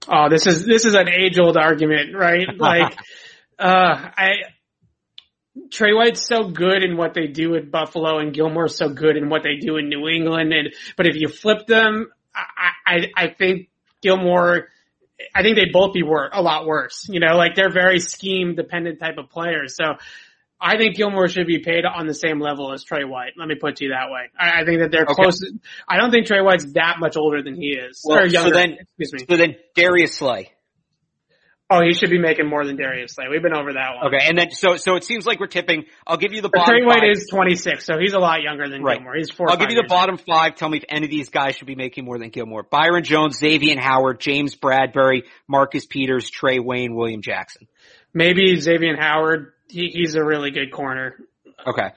Oh, 0.07 0.29
this 0.29 0.47
is 0.47 0.65
this 0.65 0.85
is 0.85 0.95
an 0.95 1.09
age 1.09 1.37
old 1.39 1.57
argument, 1.57 2.15
right? 2.15 2.47
Like, 2.57 2.97
uh, 3.59 4.09
I 4.17 4.31
Tre 5.69 5.93
White's 5.93 6.25
so 6.25 6.49
good 6.49 6.83
in 6.83 6.97
what 6.97 7.13
they 7.13 7.27
do 7.27 7.55
at 7.55 7.69
Buffalo, 7.71 8.19
and 8.19 8.33
Gilmore's 8.33 8.75
so 8.77 8.89
good 8.89 9.17
in 9.17 9.29
what 9.29 9.43
they 9.43 9.57
do 9.57 9.77
in 9.77 9.89
New 9.89 10.07
England. 10.07 10.53
And 10.53 10.73
but 10.97 11.07
if 11.07 11.15
you 11.15 11.27
flip 11.27 11.67
them, 11.67 12.07
I 12.33 12.71
I, 12.85 13.25
I 13.25 13.27
think 13.29 13.69
Gilmore. 14.01 14.69
I 15.35 15.43
think 15.43 15.55
they'd 15.55 15.71
both 15.71 15.93
be 15.93 16.01
wor- 16.01 16.31
a 16.33 16.41
lot 16.41 16.65
worse. 16.65 17.07
You 17.07 17.19
know, 17.19 17.35
like 17.35 17.53
they're 17.53 17.71
very 17.71 17.99
scheme 17.99 18.55
dependent 18.55 18.99
type 18.99 19.19
of 19.19 19.29
players. 19.29 19.75
So 19.75 19.97
I 20.61 20.77
think 20.77 20.95
Gilmore 20.95 21.27
should 21.27 21.47
be 21.47 21.59
paid 21.59 21.85
on 21.85 22.05
the 22.05 22.13
same 22.13 22.39
level 22.39 22.71
as 22.71 22.83
Tre 22.83 23.03
White. 23.03 23.31
Let 23.37 23.47
me 23.47 23.55
put 23.59 23.71
it 23.71 23.75
to 23.77 23.85
you 23.85 23.91
that 23.91 24.11
way. 24.11 24.29
I, 24.39 24.61
I 24.61 24.65
think 24.65 24.79
that 24.81 24.91
they're 24.91 25.03
Okay. 25.03 25.15
close. 25.15 25.39
I 25.89 25.97
don't 25.97 26.11
think 26.11 26.27
Tre 26.27 26.41
White's 26.41 26.71
that 26.73 26.97
much 26.99 27.17
older 27.17 27.41
than 27.41 27.55
he 27.55 27.69
is. 27.69 28.01
Well, 28.05 28.19
or 28.19 28.29
so 28.29 28.33
younger. 28.33 28.53
then- 28.53 28.77
excuse 28.99 29.13
me. 29.13 29.25
So 29.29 29.37
then 29.37 29.55
Darius 29.75 30.15
Slay. 30.15 30.51
Oh, 31.73 31.79
he 31.81 31.93
should 31.93 32.09
be 32.09 32.19
making 32.19 32.47
more 32.49 32.65
than 32.65 32.75
Darius 32.75 33.13
Slay. 33.13 33.27
We've 33.31 33.41
been 33.41 33.55
over 33.55 33.71
that 33.71 33.95
one. 33.95 34.07
Okay. 34.13 34.27
And 34.27 34.37
then 34.37 34.51
so 34.51 34.75
so 34.75 34.97
it 34.97 35.05
seems 35.05 35.25
like 35.25 35.39
we're 35.39 35.47
tipping. 35.47 35.85
I'll 36.05 36.17
give 36.17 36.33
you 36.33 36.41
the 36.41 36.49
bottom 36.49 36.65
Tre 36.75 36.83
White 36.85 36.99
five. 36.99 37.11
is 37.11 37.27
26, 37.31 37.85
so 37.85 37.93
he's 37.97 38.11
a 38.11 38.19
lot 38.19 38.41
younger 38.41 38.67
than 38.67 38.83
Right. 38.83 38.97
Gilmore. 38.97 39.15
He's 39.15 39.31
four. 39.31 39.49
I'll 39.49 39.55
give 39.55 39.69
you 39.69 39.77
the 39.77 39.87
bottom 39.87 40.17
five. 40.17 40.55
Tell 40.55 40.67
me 40.67 40.79
if 40.79 40.83
any 40.89 41.05
of 41.05 41.09
these 41.09 41.29
guys 41.29 41.55
should 41.55 41.67
be 41.67 41.75
making 41.75 42.03
more 42.03 42.19
than 42.19 42.29
Gilmore. 42.29 42.63
Byron 42.69 43.05
Jones, 43.05 43.37
Xavier 43.37 43.79
Howard, 43.79 44.19
James 44.19 44.53
Bradberry, 44.57 45.23
Marcus 45.47 45.85
Peters, 45.85 46.29
Trey 46.29 46.59
Wayne, 46.59 46.93
William 46.93 47.21
Jackson. 47.21 47.67
Maybe 48.13 48.53
Xavier 48.59 48.97
Howard. 48.99 49.53
He, 49.71 49.89
he's 49.93 50.15
a 50.15 50.23
really 50.23 50.51
good 50.51 50.71
corner. 50.71 51.15
Okay. 51.65 51.89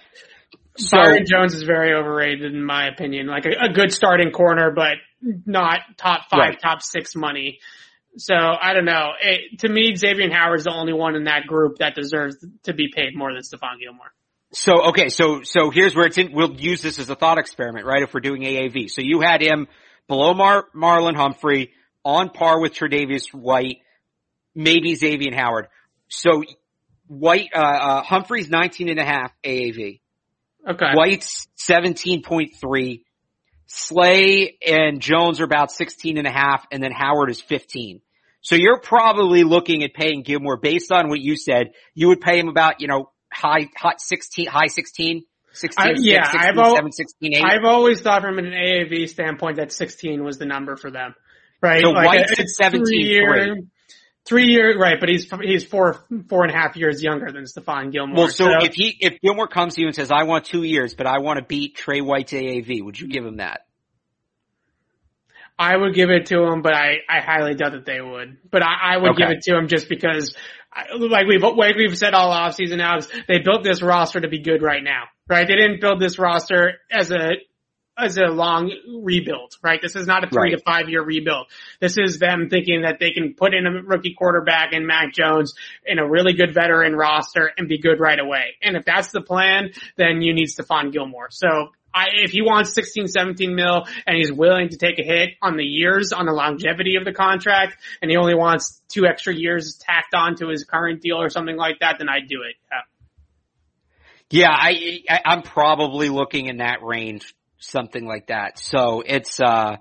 So 0.76 0.96
Byron 0.96 1.24
Jones 1.30 1.54
is 1.54 1.62
very 1.62 1.94
overrated 1.94 2.52
in 2.52 2.64
my 2.64 2.88
opinion. 2.88 3.26
Like 3.26 3.46
a, 3.46 3.66
a 3.66 3.72
good 3.72 3.92
starting 3.92 4.30
corner, 4.32 4.72
but 4.74 4.96
not 5.20 5.80
top 5.96 6.28
five, 6.30 6.38
Right. 6.38 6.60
top 6.60 6.82
six 6.82 7.14
money. 7.14 7.58
So 8.16 8.34
I 8.34 8.74
don't 8.74 8.84
know. 8.84 9.10
It, 9.20 9.60
to 9.60 9.68
me, 9.68 9.94
Xavier 9.94 10.30
Howard's 10.32 10.64
the 10.64 10.72
only 10.72 10.92
one 10.92 11.16
in 11.16 11.24
that 11.24 11.46
group 11.46 11.78
that 11.78 11.94
deserves 11.94 12.36
to 12.64 12.72
be 12.74 12.88
paid 12.94 13.16
more 13.16 13.32
than 13.32 13.42
Stephon 13.42 13.80
Gilmore. 13.80 14.12
So 14.52 14.88
okay, 14.90 15.08
so 15.08 15.42
so 15.42 15.70
here's 15.70 15.96
where 15.96 16.06
it's 16.06 16.16
in. 16.18 16.32
We'll 16.32 16.54
use 16.54 16.80
this 16.80 17.00
as 17.00 17.10
a 17.10 17.16
thought 17.16 17.38
experiment, 17.38 17.86
right? 17.86 18.02
If 18.02 18.14
we're 18.14 18.20
doing 18.20 18.42
AAV, 18.42 18.88
so 18.88 19.00
you 19.02 19.20
had 19.20 19.42
him 19.42 19.66
below 20.06 20.32
Mar- 20.32 20.66
Marlon 20.76 21.16
Humphrey, 21.16 21.72
on 22.04 22.30
par 22.30 22.60
with 22.60 22.72
Tre'Davious 22.72 23.32
White, 23.34 23.78
maybe 24.54 24.94
Xavier 24.94 25.34
Howard. 25.34 25.66
So 26.08 26.44
White, 27.06 27.50
uh, 27.54 27.58
uh, 27.58 28.02
Humphrey's 28.02 28.48
19 28.48 28.88
and 28.88 28.98
a 28.98 29.04
half 29.04 29.32
AAV. 29.44 30.00
Okay. 30.68 30.86
White's 30.94 31.46
17.3. 31.58 33.02
Slay 33.66 34.56
and 34.66 35.00
Jones 35.00 35.40
are 35.40 35.44
about 35.44 35.70
16 35.70 36.18
and 36.18 36.26
a 36.26 36.30
half, 36.30 36.66
and 36.70 36.82
then 36.82 36.92
Howard 36.92 37.30
is 37.30 37.40
15. 37.40 38.00
So 38.40 38.56
you're 38.56 38.78
probably 38.78 39.42
looking 39.42 39.82
at 39.84 39.94
paying 39.94 40.22
Gilmore 40.22 40.58
based 40.58 40.92
on 40.92 41.08
what 41.08 41.20
you 41.20 41.36
said. 41.36 41.72
You 41.94 42.08
would 42.08 42.20
pay 42.20 42.38
him 42.38 42.48
about, 42.48 42.80
you 42.80 42.88
know, 42.88 43.10
high, 43.32 43.68
high 43.76 43.94
16, 43.98 44.46
high 44.46 44.66
16, 44.66 45.24
16, 45.52 45.86
I- 45.86 45.94
yeah, 45.98 46.24
16, 46.24 46.40
I've 46.40 46.58
al- 46.58 46.76
7, 46.76 46.92
16, 46.92 47.34
8. 47.36 47.42
I've 47.42 47.64
always 47.64 48.00
thought 48.00 48.22
from 48.22 48.38
an 48.38 48.52
AAV 48.52 49.08
standpoint 49.08 49.56
that 49.56 49.72
16 49.72 50.22
was 50.22 50.38
the 50.38 50.46
number 50.46 50.76
for 50.76 50.90
them. 50.90 51.14
Right? 51.62 51.82
So 51.82 51.90
like 51.90 52.06
White's 52.06 52.32
at 52.32 52.40
it's 52.40 52.58
17.3. 52.60 52.86
three 52.86 53.02
year, 53.04 53.54
three 53.54 53.66
year, 54.30 54.78
right, 54.78 54.98
but 54.98 55.08
he's, 55.08 55.30
he's 55.42 55.64
four, 55.64 56.04
four 56.28 56.44
and 56.44 56.50
a 56.50 56.56
half 56.56 56.76
years 56.76 57.02
younger 57.02 57.30
than 57.30 57.44
Stephon 57.44 57.92
Gilmore. 57.92 58.16
well, 58.16 58.28
so 58.28 58.46
if 58.64 58.74
he, 58.74 58.96
if 59.00 59.20
Gilmore 59.20 59.48
comes 59.48 59.74
to 59.74 59.80
you 59.82 59.86
and 59.86 59.94
says, 59.94 60.10
I 60.10 60.24
want 60.24 60.46
two 60.46 60.62
years, 60.62 60.94
but 60.94 61.06
I 61.06 61.18
want 61.18 61.38
to 61.38 61.44
beat 61.44 61.76
Tre 61.76 62.00
White's 62.00 62.32
AAV, 62.32 62.82
would 62.82 62.98
you 62.98 63.08
give 63.08 63.24
him 63.24 63.36
that? 63.36 63.62
I 65.58 65.76
would 65.76 65.94
give 65.94 66.10
it 66.10 66.26
to 66.26 66.42
him, 66.42 66.62
but 66.62 66.74
I, 66.74 66.96
I 67.08 67.20
highly 67.20 67.54
doubt 67.54 67.72
that 67.72 67.86
they 67.86 68.00
would. 68.00 68.38
But 68.50 68.62
I, 68.62 68.94
I 68.94 68.96
would 68.96 69.12
Okay. 69.12 69.22
give 69.22 69.30
it 69.30 69.42
to 69.42 69.56
him 69.56 69.68
just 69.68 69.88
because, 69.88 70.34
like 70.98 71.26
we've 71.28 71.42
like 71.42 71.76
we've 71.76 71.96
said 71.96 72.12
all 72.12 72.32
offseason 72.32 72.78
now, 72.78 72.96
is 72.98 73.08
they 73.28 73.38
built 73.38 73.62
this 73.62 73.80
roster 73.80 74.20
to 74.20 74.28
be 74.28 74.40
good 74.40 74.62
right 74.62 74.82
now, 74.82 75.04
right? 75.28 75.46
They 75.46 75.54
didn't 75.54 75.80
build 75.80 76.00
this 76.00 76.18
roster 76.18 76.80
as 76.90 77.12
a 77.12 77.34
as 77.96 78.16
a 78.16 78.26
long 78.26 78.72
rebuild, 79.02 79.56
right? 79.62 79.80
This 79.80 79.94
is 79.94 80.06
not 80.06 80.24
a 80.24 80.28
three 80.28 80.50
Right. 80.50 80.58
to 80.58 80.58
five 80.58 80.88
year 80.88 81.02
rebuild. 81.02 81.46
This 81.80 81.96
is 81.96 82.18
them 82.18 82.48
thinking 82.50 82.82
that 82.82 82.98
they 82.98 83.12
can 83.12 83.34
put 83.34 83.54
in 83.54 83.66
a 83.66 83.82
rookie 83.82 84.14
quarterback 84.14 84.72
and 84.72 84.86
Mac 84.86 85.12
Jones 85.12 85.54
in 85.86 85.98
a 85.98 86.08
really 86.08 86.32
good 86.32 86.54
veteran 86.54 86.94
roster 86.96 87.50
and 87.56 87.68
be 87.68 87.78
good 87.78 88.00
right 88.00 88.18
away. 88.18 88.56
And 88.62 88.76
if 88.76 88.84
that's 88.84 89.12
the 89.12 89.20
plan, 89.20 89.70
then 89.96 90.22
you 90.22 90.34
need 90.34 90.48
Stephon 90.48 90.92
Gilmore. 90.92 91.28
So 91.30 91.72
I, 91.94 92.06
if 92.14 92.32
he 92.32 92.42
wants 92.42 92.74
16, 92.74 93.06
17 93.06 93.54
mil 93.54 93.86
and 94.06 94.16
he's 94.16 94.32
willing 94.32 94.70
to 94.70 94.76
take 94.76 94.98
a 94.98 95.04
hit 95.04 95.30
on 95.40 95.56
the 95.56 95.64
years, 95.64 96.12
on 96.12 96.26
the 96.26 96.32
longevity 96.32 96.96
of 96.96 97.04
the 97.04 97.12
contract, 97.12 97.76
and 98.02 98.10
he 98.10 98.16
only 98.16 98.34
wants 98.34 98.82
two 98.88 99.06
extra 99.06 99.32
years 99.32 99.78
tacked 99.80 100.14
on 100.14 100.34
to 100.36 100.48
his 100.48 100.64
current 100.64 101.00
deal 101.00 101.22
or 101.22 101.30
something 101.30 101.56
like 101.56 101.78
that, 101.78 101.96
then 101.98 102.08
I'd 102.08 102.26
do 102.28 102.42
it. 102.42 102.56
Yeah. 102.72 102.80
Yeah, 104.30 104.50
I, 104.50 105.02
I 105.08 105.20
I'm 105.26 105.42
probably 105.42 106.08
looking 106.08 106.46
in 106.46 106.56
that 106.56 106.82
range, 106.82 107.32
something 107.70 108.06
like 108.06 108.28
that. 108.28 108.58
So 108.58 109.02
it's 109.04 109.40
uh 109.40 109.76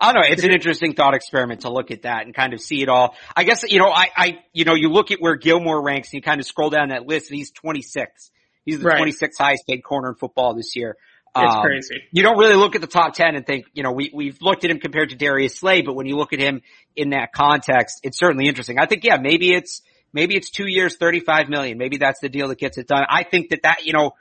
I 0.00 0.12
don't 0.12 0.22
know, 0.22 0.28
it's 0.30 0.44
an 0.44 0.52
interesting 0.52 0.94
thought 0.94 1.14
experiment 1.14 1.62
to 1.62 1.70
look 1.72 1.90
at 1.90 2.02
that 2.02 2.24
and 2.24 2.32
kind 2.34 2.52
of 2.52 2.60
see 2.60 2.82
it 2.82 2.88
all. 2.88 3.16
I 3.36 3.42
guess 3.44 3.64
you 3.68 3.78
know, 3.80 3.90
I 3.90 4.08
I 4.16 4.38
you 4.52 4.64
know, 4.64 4.74
you 4.74 4.90
look 4.90 5.10
at 5.10 5.20
where 5.20 5.36
Gilmore 5.36 5.82
ranks 5.82 6.08
and 6.08 6.14
you 6.14 6.22
kind 6.22 6.40
of 6.40 6.46
scroll 6.46 6.70
down 6.70 6.90
that 6.90 7.06
list 7.06 7.30
and 7.30 7.38
he's 7.38 7.50
26. 7.50 8.30
He's 8.64 8.78
the 8.80 8.84
Right. 8.84 9.00
26th 9.02 9.38
highest 9.38 9.66
paid 9.66 9.80
corner 9.82 10.10
in 10.10 10.14
football 10.14 10.54
this 10.54 10.76
year. 10.76 10.96
It's 11.36 11.54
Um, 11.54 11.62
crazy. 11.62 12.02
You 12.10 12.22
don't 12.22 12.38
really 12.38 12.54
look 12.56 12.74
at 12.74 12.80
the 12.80 12.86
top 12.86 13.14
10 13.14 13.34
and 13.34 13.46
think, 13.46 13.66
you 13.72 13.82
know, 13.82 13.92
we, 13.92 14.10
we've 14.14 14.38
looked 14.40 14.64
at 14.64 14.70
him 14.70 14.78
compared 14.78 15.10
to 15.10 15.16
Darius 15.16 15.56
Slay, 15.56 15.82
but 15.82 15.94
when 15.94 16.06
you 16.06 16.16
look 16.16 16.32
at 16.32 16.38
him 16.40 16.62
in 16.96 17.10
that 17.10 17.32
context, 17.32 18.00
it's 18.02 18.18
certainly 18.18 18.46
interesting. 18.46 18.78
I 18.78 18.86
think, 18.86 19.04
yeah, 19.04 19.18
maybe 19.18 19.52
it's, 19.54 19.82
maybe 20.12 20.36
it's 20.36 20.50
two 20.50 20.66
years, 20.66 20.96
35 20.96 21.48
million. 21.48 21.78
Maybe 21.78 21.96
that's 21.98 22.20
the 22.20 22.28
deal 22.28 22.48
that 22.48 22.58
gets 22.58 22.76
it 22.78 22.88
done. 22.88 23.04
I 23.08 23.22
think 23.24 23.50
that 23.50 23.62
that, 23.62 23.84
you 23.84 23.92
know, 23.92 24.12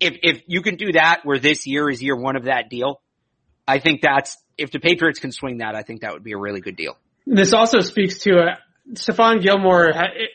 if, 0.00 0.16
if 0.22 0.42
you 0.46 0.62
can 0.62 0.76
do 0.76 0.92
that 0.92 1.20
where 1.24 1.38
this 1.38 1.66
year 1.66 1.88
is 1.90 2.02
year 2.02 2.16
one 2.16 2.36
of 2.36 2.44
that 2.44 2.70
deal, 2.70 3.00
I 3.68 3.78
think 3.78 4.00
that's, 4.02 4.36
if 4.58 4.70
the 4.70 4.80
Patriots 4.80 5.20
can 5.20 5.32
swing 5.32 5.58
that, 5.58 5.74
I 5.74 5.82
think 5.82 6.00
that 6.00 6.12
would 6.12 6.24
be 6.24 6.32
a 6.32 6.38
really 6.38 6.60
good 6.60 6.76
deal. 6.76 6.96
This 7.26 7.52
also 7.52 7.80
speaks 7.80 8.18
to 8.20 8.38
uh, 8.38 8.56
Stephon 8.94 9.42
Gilmore. 9.42 9.92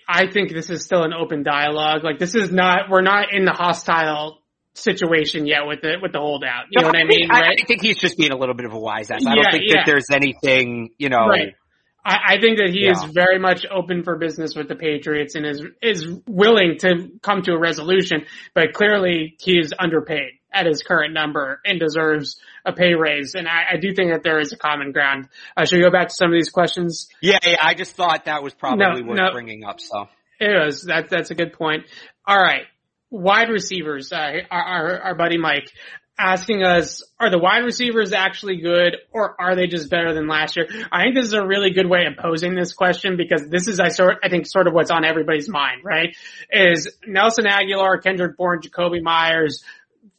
I 0.08 0.32
think 0.32 0.54
this 0.54 0.69
is 0.69 0.86
still 0.86 1.04
an 1.04 1.13
open 1.13 1.43
dialogue. 1.43 2.04
Like 2.04 2.19
this 2.19 2.36
is 2.36 2.51
not, 2.51 2.89
we're 2.89 3.01
not 3.01 3.34
in 3.34 3.45
the 3.45 3.51
hostile 3.51 4.39
situation 4.73 5.47
yet 5.47 5.65
with 5.65 5.82
the 5.82 5.95
with 6.01 6.12
the 6.12 6.19
holdout. 6.19 6.65
You 6.69 6.82
know 6.82 6.88
what 6.88 6.97
I 6.97 7.06
mean? 7.06 7.30
I, 7.32 7.39
Right? 7.39 7.60
I 7.62 7.65
think 7.65 7.82
he's 7.82 7.97
just 7.97 8.17
being 8.17 8.32
a 8.32 8.38
little 8.38 8.56
bit 8.56 8.65
of 8.65 8.73
a 8.73 8.80
wise 8.80 9.10
ass. 9.10 9.25
I 9.25 9.30
Yeah, 9.30 9.36
don't 9.36 9.51
think 9.51 9.63
yeah. 9.67 9.75
that 9.78 9.86
there's 9.86 10.08
anything, 10.12 10.89
you 10.97 11.10
know, 11.10 11.28
Right. 11.28 11.56
I, 12.05 12.35
I 12.35 12.39
think 12.39 12.59
that 12.59 12.69
he 12.69 12.87
is 12.87 13.03
very 13.13 13.39
much 13.39 13.65
open 13.69 14.03
for 14.03 14.17
business 14.17 14.55
with 14.55 14.67
the 14.69 14.75
Patriots 14.75 15.35
and 15.35 15.45
is 15.45 15.63
is 15.81 16.05
willing 16.27 16.77
to 16.79 17.09
come 17.21 17.41
to 17.43 17.53
a 17.53 17.59
resolution, 17.59 18.25
but 18.53 18.73
clearly 18.73 19.35
he 19.39 19.57
is 19.59 19.73
underpaid 19.77 20.33
at 20.53 20.67
his 20.67 20.83
current 20.83 21.13
number 21.13 21.59
and 21.65 21.79
deserves 21.79 22.39
a 22.63 22.71
pay 22.71 22.93
raise. 22.93 23.33
And 23.35 23.47
I, 23.47 23.73
I 23.73 23.77
do 23.77 23.93
think 23.93 24.11
that 24.11 24.23
there 24.23 24.39
is 24.39 24.53
a 24.53 24.57
common 24.57 24.91
ground. 24.93 25.27
Uh, 25.57 25.65
should 25.65 25.77
we 25.77 25.83
go 25.83 25.91
back 25.91 26.07
to 26.09 26.13
some 26.13 26.27
of 26.29 26.33
these 26.33 26.49
questions? 26.49 27.09
yeah, 27.21 27.39
yeah, 27.43 27.57
I 27.61 27.73
just 27.73 27.95
thought 27.95 28.25
that 28.25 28.41
was 28.41 28.53
probably 28.53 29.01
No, 29.01 29.07
worth 29.09 29.17
no. 29.17 29.31
bringing 29.33 29.65
up, 29.65 29.81
so. 29.81 30.07
It 30.39 30.65
was. 30.65 30.83
That, 30.83 31.09
that's 31.09 31.31
a 31.31 31.35
good 31.35 31.53
point. 31.53 31.85
All 32.25 32.37
right. 32.37 32.63
Wide 33.09 33.49
receivers. 33.49 34.11
Uh, 34.11 34.39
our, 34.51 34.61
our, 34.63 34.99
our 34.99 35.15
buddy 35.15 35.37
Mike 35.37 35.71
asking 36.17 36.63
us, 36.63 37.04
are 37.19 37.30
the 37.30 37.38
wide 37.38 37.65
receivers 37.65 38.13
actually 38.13 38.58
good 38.58 38.97
or 39.12 39.39
are 39.39 39.56
they 39.56 39.67
just 39.67 39.89
better 39.89 40.13
than 40.13 40.28
last 40.28 40.56
year? 40.56 40.67
I 40.91 41.04
think 41.04 41.15
this 41.15 41.25
is 41.25 41.34
a 41.34 41.45
really 41.45 41.71
good 41.71 41.89
way 41.89 42.06
of 42.06 42.17
posing 42.17 42.56
this 42.56 42.73
question 42.73 43.17
because 43.17 43.47
this 43.49 43.67
is, 43.67 43.80
I 43.80 43.89
sort, 43.89 44.17
I 44.23 44.30
think 44.30 44.45
sort 44.47 44.67
of 44.67 44.73
what's 44.73 44.91
on 44.91 45.04
everybody's 45.04 45.49
mind, 45.49 45.82
right? 45.84 46.15
Is 46.49 46.95
Nelson 47.06 47.45
Agholor, 47.45 48.01
Kendrick 48.01 48.38
Bourne, 48.38 48.62
Jakobi 48.62 49.01
Meyers 49.01 49.63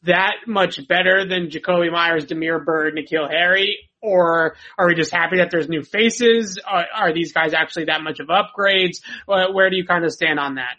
that 0.02 0.34
much 0.46 0.86
better 0.86 1.26
than 1.26 1.48
Jakobi 1.48 1.90
Meyers, 1.90 2.26
Damiere 2.26 2.60
Byrd, 2.60 2.94
N'Keal 2.94 3.30
Harry? 3.30 3.78
Or 4.02 4.54
are 4.78 4.86
we 4.86 4.94
just 4.94 5.12
happy 5.12 5.38
that 5.38 5.50
there's 5.50 5.68
new 5.68 5.82
faces? 5.82 6.60
Are, 6.64 6.86
are 6.94 7.12
these 7.14 7.32
guys 7.32 7.54
actually 7.54 7.86
that 7.86 8.02
much 8.02 8.20
of 8.20 8.28
upgrades? 8.28 9.00
Where 9.26 9.70
do 9.70 9.76
you 9.76 9.86
kind 9.86 10.04
of 10.04 10.12
stand 10.12 10.38
on 10.38 10.56
that? 10.56 10.76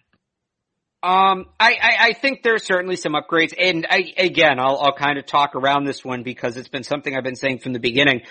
Um, 1.04 1.46
I, 1.60 1.74
I, 1.82 1.96
I 2.00 2.14
think 2.14 2.42
there's 2.42 2.66
certainly 2.66 2.96
some 2.96 3.14
upgrades, 3.14 3.54
and 3.58 3.86
I, 3.88 4.14
again, 4.18 4.60
I'll, 4.60 4.78
I'll 4.78 4.96
kind 4.96 5.20
of 5.20 5.28
talk 5.28 5.56
around 5.56 5.86
this 5.86 6.04
one 6.04 6.24
because 6.24 6.58
it's 6.58 6.70
been 6.70 6.84
something 6.84 7.16
I've 7.16 7.24
been 7.24 7.36
saying 7.36 7.60
from 7.60 7.74
the 7.74 7.80
beginning. 7.80 8.22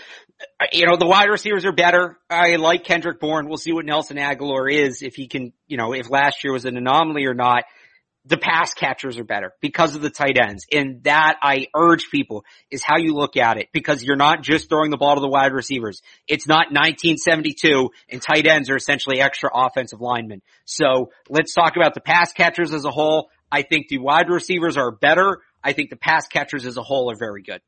You 0.73 0.87
know, 0.87 0.97
the 0.97 1.07
wide 1.07 1.31
receivers 1.31 1.65
are 1.65 1.73
better. 1.73 2.19
I 2.29 2.57
like 2.57 2.83
Kendrick 2.83 3.21
Bourne. 3.21 3.49
We'll 3.49 3.57
see 3.57 3.73
what 3.73 3.87
Nelson 3.87 4.17
Agholor 4.17 4.71
is 4.71 5.03
if 5.03 5.15
he 5.15 5.29
can, 5.29 5.53
you 5.69 5.77
know, 5.77 5.95
if 5.95 6.11
last 6.11 6.43
year 6.43 6.53
was 6.53 6.65
an 6.65 6.77
anomaly 6.77 7.25
or 7.27 7.35
not 7.35 7.65
the 8.27 8.37
pass 8.37 8.75
catchers 8.75 9.19
are 9.19 9.25
better 9.25 9.53
because 9.61 9.95
of 9.95 10.03
the 10.03 10.11
tight 10.11 10.37
ends. 10.37 10.67
And 10.73 11.03
that 11.05 11.37
I 11.41 11.69
urge 11.75 12.11
people 12.11 12.45
is 12.71 12.83
how 12.83 12.99
you 12.99 13.15
look 13.15 13.37
at 13.37 13.57
it 13.57 13.69
because 13.73 14.03
you're 14.03 14.17
not 14.17 14.43
just 14.43 14.69
throwing 14.69 14.91
the 14.91 14.97
ball 14.97 15.15
to 15.15 15.21
the 15.21 15.29
wide 15.29 15.53
receivers. 15.53 16.03
It's 16.27 16.49
not 16.49 16.73
1972 16.73 17.91
and 18.11 18.21
tight 18.21 18.47
ends 18.47 18.69
are 18.69 18.77
essentially 18.77 19.21
extra 19.21 19.51
offensive 19.55 20.01
linemen. 20.01 20.43
So 20.65 21.11
let's 21.29 21.55
talk 21.55 21.77
about 21.77 21.95
the 21.95 22.01
pass 22.01 22.33
catchers 22.33 22.73
as 22.73 22.85
a 22.85 22.91
whole. 22.91 23.31
I 23.51 23.63
think 23.63 23.89
the 23.89 23.99
wide 23.99 24.29
receivers 24.29 24.77
are 24.77 24.91
better. 24.91 25.39
I 25.63 25.73
think 25.73 25.91
the 25.91 25.97
pass 25.97 26.27
catchers 26.27 26.67
as 26.67 26.77
a 26.77 26.83
whole 26.83 27.11
are 27.13 27.17
very 27.17 27.43
good. 27.43 27.61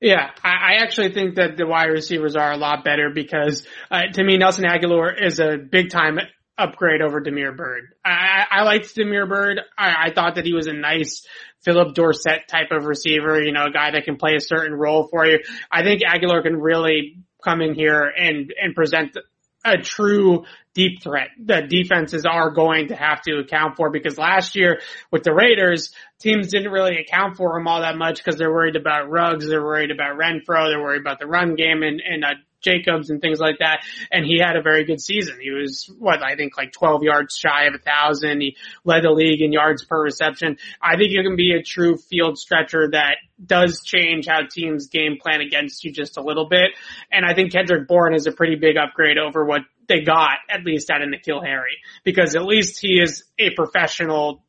Yeah, 0.00 0.30
I, 0.44 0.76
actually 0.76 1.12
think 1.12 1.36
that 1.36 1.56
the 1.56 1.66
wide 1.66 1.86
receivers 1.86 2.36
are 2.36 2.52
a 2.52 2.56
lot 2.56 2.84
better 2.84 3.10
because 3.12 3.66
uh, 3.90 4.02
to 4.12 4.22
me, 4.22 4.36
Nelson 4.36 4.64
Agholor 4.64 5.12
is 5.20 5.40
a 5.40 5.56
big 5.58 5.90
time 5.90 6.20
upgrade 6.58 7.00
over 7.00 7.20
Damiere 7.20 7.52
Byrd. 7.52 7.94
I, 8.04 8.44
I 8.50 8.62
liked 8.62 8.94
Damiere 8.94 9.26
Byrd. 9.26 9.60
I, 9.78 10.06
I 10.06 10.12
thought 10.12 10.34
that 10.34 10.44
he 10.44 10.52
was 10.52 10.66
a 10.66 10.72
nice 10.72 11.26
Phillip 11.64 11.94
Dorsett 11.94 12.48
type 12.48 12.70
of 12.70 12.84
receiver, 12.84 13.40
you 13.42 13.52
know, 13.52 13.66
a 13.66 13.70
guy 13.70 13.92
that 13.92 14.04
can 14.04 14.16
play 14.16 14.34
a 14.34 14.40
certain 14.40 14.74
role 14.74 15.08
for 15.08 15.24
you. 15.24 15.38
I 15.70 15.82
think 15.82 16.02
Agholor 16.02 16.42
can 16.42 16.56
really 16.56 17.18
come 17.42 17.60
in 17.60 17.74
here 17.74 18.02
and, 18.02 18.52
and 18.60 18.74
present 18.74 19.16
a 19.64 19.78
true 19.78 20.44
deep 20.74 21.02
threat 21.02 21.28
that 21.46 21.68
defenses 21.68 22.24
are 22.24 22.50
going 22.50 22.88
to 22.88 22.96
have 22.96 23.20
to 23.22 23.38
account 23.38 23.76
for 23.76 23.90
because 23.90 24.16
last 24.16 24.54
year 24.54 24.80
with 25.10 25.24
the 25.24 25.34
Raiders, 25.34 25.92
teams 26.20 26.48
didn't 26.48 26.70
really 26.70 26.98
account 26.98 27.36
for 27.36 27.58
him 27.58 27.66
all 27.66 27.80
that 27.80 27.96
much 27.96 28.22
because 28.22 28.38
they're 28.38 28.52
worried 28.52 28.76
about 28.76 29.10
Ruggs, 29.10 29.48
they're 29.48 29.62
worried 29.62 29.90
about 29.90 30.16
Renfrow, 30.16 30.70
they're 30.70 30.80
worried 30.80 31.00
about 31.00 31.18
the 31.18 31.26
run 31.26 31.56
game 31.56 31.82
and, 31.82 32.00
and 32.00 32.24
uh, 32.24 32.34
Jacobs 32.60 33.10
and 33.10 33.20
things 33.20 33.38
like 33.38 33.58
that. 33.60 33.80
And 34.10 34.24
he 34.24 34.38
had 34.38 34.56
a 34.56 34.62
very 34.62 34.84
good 34.84 35.00
season. 35.00 35.38
He 35.40 35.50
was, 35.50 35.90
what, 35.98 36.22
I 36.22 36.36
think 36.36 36.56
like 36.56 36.72
12 36.72 37.02
yards 37.02 37.36
shy 37.36 37.64
of 37.64 37.74
a 37.74 37.78
thousand. 37.78 38.40
He 38.40 38.56
led 38.84 39.04
the 39.04 39.10
league 39.10 39.40
in 39.40 39.52
yards 39.52 39.84
per 39.84 40.02
reception. 40.02 40.58
I 40.80 40.96
think 40.96 41.10
he 41.10 41.22
can 41.22 41.36
be 41.36 41.52
a 41.52 41.62
true 41.62 41.96
field 41.96 42.38
stretcher 42.38 42.90
that 42.92 43.16
does 43.44 43.82
change 43.84 44.26
how 44.26 44.40
teams 44.50 44.88
game 44.88 45.18
plan 45.20 45.40
against 45.40 45.84
you 45.84 45.92
just 45.92 46.16
a 46.16 46.22
little 46.22 46.48
bit. 46.48 46.70
And 47.12 47.24
I 47.24 47.34
think 47.34 47.52
Kendrick 47.52 47.86
Bourne 47.86 48.14
is 48.14 48.26
a 48.26 48.32
pretty 48.32 48.56
big 48.56 48.76
upgrade 48.76 49.18
over 49.18 49.44
what 49.44 49.62
they 49.88 50.00
got, 50.00 50.38
at 50.50 50.64
least 50.64 50.90
out 50.90 51.02
of 51.02 51.08
N'Keal 51.08 51.44
Harry, 51.44 51.78
because 52.04 52.36
at 52.36 52.44
least 52.44 52.78
he 52.80 53.00
is 53.00 53.24
a 53.38 53.50
professional 53.50 54.44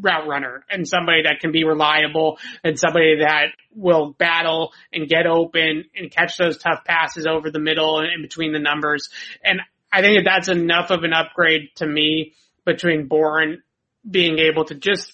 route 0.00 0.26
runner 0.26 0.64
and 0.68 0.86
somebody 0.86 1.22
that 1.22 1.40
can 1.40 1.52
be 1.52 1.64
reliable 1.64 2.38
and 2.62 2.78
somebody 2.78 3.18
that 3.20 3.46
will 3.74 4.12
battle 4.12 4.72
and 4.92 5.08
get 5.08 5.26
open 5.26 5.84
and 5.96 6.10
catch 6.10 6.36
those 6.36 6.58
tough 6.58 6.84
passes 6.84 7.26
over 7.26 7.50
the 7.50 7.58
middle 7.58 7.98
and 7.98 8.08
in 8.12 8.22
between 8.22 8.52
the 8.52 8.58
numbers. 8.58 9.08
And 9.42 9.60
I 9.92 10.02
think 10.02 10.18
that 10.18 10.30
that's 10.30 10.48
enough 10.48 10.90
of 10.90 11.04
an 11.04 11.12
upgrade 11.12 11.70
to 11.76 11.86
me 11.86 12.34
between 12.64 13.06
Bourne 13.06 13.62
being 14.08 14.38
able 14.38 14.64
to 14.66 14.74
just 14.74 15.12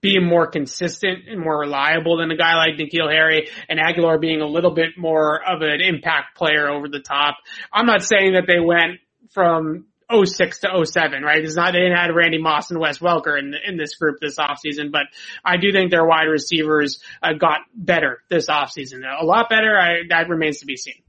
be 0.00 0.18
more 0.18 0.46
consistent 0.46 1.28
and 1.28 1.40
more 1.40 1.60
reliable 1.60 2.18
than 2.18 2.30
a 2.30 2.36
guy 2.36 2.56
like 2.56 2.76
N'Keal 2.76 3.10
Harry 3.10 3.50
and 3.68 3.78
Agholor 3.78 4.20
being 4.20 4.40
a 4.40 4.46
little 4.46 4.72
bit 4.72 4.96
more 4.96 5.40
of 5.46 5.62
an 5.62 5.80
impact 5.80 6.36
player 6.36 6.68
over 6.68 6.88
the 6.88 7.00
top. 7.00 7.36
I'm 7.72 7.86
not 7.86 8.02
saying 8.02 8.32
that 8.32 8.46
they 8.46 8.60
went 8.60 9.00
from 9.32 9.86
06 10.12 10.60
to 10.60 10.84
07, 10.84 11.22
right? 11.22 11.44
It's 11.44 11.56
not, 11.56 11.72
they 11.72 11.80
didn't 11.80 11.96
have 11.96 12.14
Randy 12.14 12.38
Moss 12.38 12.70
and 12.70 12.80
Wes 12.80 12.98
Welker 12.98 13.38
in, 13.38 13.54
in 13.66 13.76
this 13.76 13.94
group 13.94 14.18
this 14.20 14.36
offseason, 14.36 14.90
but 14.90 15.04
I 15.44 15.56
do 15.56 15.72
think 15.72 15.90
their 15.90 16.04
wide 16.04 16.24
receivers 16.24 17.00
uh, 17.22 17.32
got 17.34 17.60
better 17.74 18.22
this 18.28 18.46
offseason. 18.46 19.02
A 19.20 19.24
lot 19.24 19.48
better. 19.48 19.78
I, 19.78 20.02
that 20.08 20.28
remains 20.28 20.60
to 20.60 20.66
be 20.66 20.76
seen. 20.76 21.02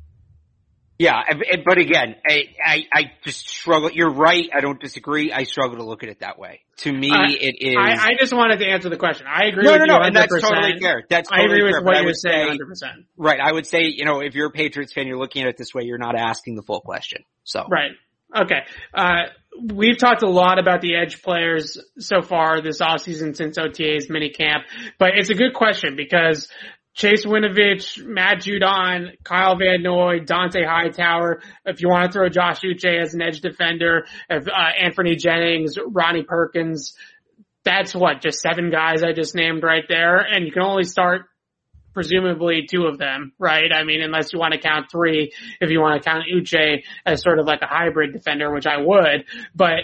Yeah, 1.02 1.24
but 1.66 1.80
again, 1.80 2.16
I, 2.30 2.44
I, 2.64 2.86
I 2.94 3.02
just 3.24 3.50
struggle. 3.50 3.90
You're 3.92 4.14
right. 4.14 4.48
I 4.54 4.60
don't 4.60 4.80
disagree. 4.80 5.32
I 5.32 5.46
struggle 5.46 5.78
to 5.78 5.84
look 5.84 6.04
at 6.04 6.10
it 6.10 6.20
that 6.20 6.38
way. 6.38 6.62
To 6.78 6.94
me, 6.94 7.10
uh, 7.10 7.26
it 7.28 7.56
is. 7.60 7.76
I, 7.76 8.10
I, 8.10 8.10
just 8.20 8.32
wanted 8.32 8.60
to 8.60 8.68
answer 8.68 8.88
the 8.88 8.98
question. 8.98 9.26
I 9.28 9.48
agree 9.48 9.64
no, 9.64 9.72
with 9.72 9.80
no, 9.80 9.96
you. 9.96 10.00
No, 10.00 10.06
and 10.06 10.16
that's 10.16 10.32
totally 10.32 10.80
fair. 10.80 11.04
That's 11.10 11.28
totally 11.28 11.44
I 11.44 11.46
agree 11.46 11.64
with 11.64 11.74
fair, 11.74 11.84
what 11.84 12.04
you're 12.04 12.14
saying. 12.14 12.60
100%. 12.60 13.06
Right. 13.18 13.40
I 13.40 13.52
would 13.52 13.66
say, 13.66 13.86
you 13.86 14.06
know, 14.06 14.20
if 14.20 14.36
you're 14.36 14.50
a 14.50 14.52
Patriots 14.52 14.94
fan, 14.94 15.08
you're 15.08 15.18
looking 15.18 15.42
at 15.42 15.48
it 15.48 15.58
this 15.58 15.74
way. 15.74 15.86
You're 15.86 15.98
not 15.98 16.16
asking 16.16 16.56
the 16.56 16.62
full 16.62 16.82
question. 16.82 17.24
So. 17.46 17.66
Right. 17.68 17.94
Okay. 18.36 18.62
Uh, 18.94 19.24
we've 19.74 19.98
talked 19.98 20.24
a 20.24 20.30
lot 20.30 20.60
about 20.60 20.82
the 20.82 20.96
edge 20.96 21.22
players 21.22 21.78
so 22.00 22.22
far 22.22 22.62
this 22.62 22.80
offseason 22.80 23.36
since 23.36 23.58
OTA's 23.58 24.08
minicamp, 24.08 24.64
but 24.98 25.12
it's 25.16 25.30
a 25.30 25.36
good 25.36 25.54
question 25.54 25.96
because 25.96 26.48
Chase 26.94 27.26
Winovich, 27.26 28.04
Matt 28.04 28.40
Judon, 28.42 29.12
Kyle 29.24 29.58
Van 29.58 29.82
Noy, 29.82 30.20
Dont'a 30.20 30.66
Hightower. 30.66 31.42
If 31.66 31.82
you 31.82 31.90
want 31.90 32.12
to 32.12 32.12
throw 32.12 32.30
Josh 32.30 32.62
Uche 32.62 33.02
as 33.02 33.14
an 33.14 33.22
edge 33.22 33.40
defender, 33.40 34.06
if, 34.30 34.48
uh, 34.48 34.52
Anfernee 34.82 35.18
Jennings, 35.18 35.76
Ronnie 35.86 36.24
Perkins, 36.24 36.94
that's 37.64 37.96
what, 37.96 38.22
just 38.22 38.40
seven 38.40 38.72
guys 38.72 39.04
I 39.04 39.14
just 39.14 39.36
named 39.36 39.64
right 39.64 39.86
there. 39.88 40.18
And 40.18 40.46
you 40.46 40.52
can 40.52 40.64
only 40.64 40.84
start 40.84 41.28
presumably 41.94 42.68
two 42.70 42.86
of 42.86 42.98
them, 42.98 43.34
right? 43.38 43.72
I 43.74 43.84
mean, 43.84 44.02
unless 44.02 44.34
you 44.34 44.40
want 44.40 44.54
to 44.54 44.60
count 44.60 44.88
three, 44.92 45.34
if 45.60 45.70
you 45.70 45.80
want 45.80 46.02
to 46.02 46.10
count 46.10 46.24
Uche 46.34 46.84
as 47.06 47.22
sort 47.22 47.40
of 47.40 47.46
like 47.46 47.62
a 47.62 47.68
hybrid 47.68 48.14
defender, 48.14 48.54
which 48.54 48.66
I 48.66 48.78
would, 48.78 49.26
but 49.56 49.80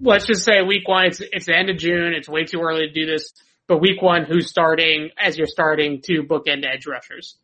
let's 0.00 0.26
just 0.26 0.44
say 0.44 0.62
week 0.62 0.86
one, 0.88 1.06
it's, 1.06 1.20
it's 1.20 1.46
the 1.46 1.56
end 1.56 1.70
of 1.70 1.78
June. 1.78 2.12
It's 2.14 2.28
way 2.28 2.44
too 2.44 2.60
early 2.60 2.88
to 2.88 2.92
do 2.92 3.06
this, 3.06 3.32
but 3.66 3.80
week 3.80 4.02
one, 4.02 4.24
who's 4.24 4.48
starting 4.48 5.10
as 5.18 5.38
you're 5.38 5.46
starting 5.46 6.02
to 6.02 6.22
bookend 6.22 6.64
edge 6.66 6.86
rushers? 6.86 7.36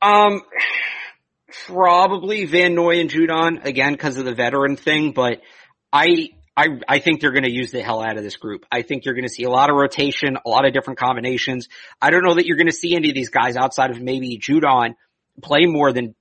Um, 0.00 0.42
probably 1.66 2.44
Van 2.44 2.74
Noy 2.74 3.00
and 3.00 3.10
Judon 3.10 3.64
again 3.64 3.92
because 3.92 4.18
of 4.18 4.24
the 4.24 4.34
veteran 4.34 4.76
thing, 4.76 5.12
but 5.12 5.40
I, 5.92 6.30
I, 6.56 6.68
I 6.88 6.98
think 7.00 7.20
they're 7.20 7.32
going 7.32 7.44
to 7.44 7.52
use 7.52 7.72
the 7.72 7.82
hell 7.82 8.00
out 8.00 8.16
of 8.16 8.22
this 8.22 8.36
group. 8.36 8.64
I 8.70 8.82
think 8.82 9.04
you're 9.04 9.14
going 9.14 9.26
to 9.26 9.32
see 9.32 9.42
a 9.42 9.50
lot 9.50 9.70
of 9.70 9.76
rotation, 9.76 10.36
a 10.44 10.48
lot 10.48 10.64
of 10.64 10.72
different 10.72 10.98
combinations. 10.98 11.68
I 12.00 12.10
don't 12.10 12.22
know 12.22 12.34
that 12.34 12.46
you're 12.46 12.56
going 12.56 12.68
to 12.68 12.72
see 12.72 12.94
any 12.94 13.08
of 13.08 13.14
these 13.14 13.30
guys 13.30 13.56
outside 13.56 13.90
of 13.90 14.00
maybe 14.00 14.38
Judon 14.38 14.94
play 15.42 15.66
more 15.66 15.92
than 15.92 16.14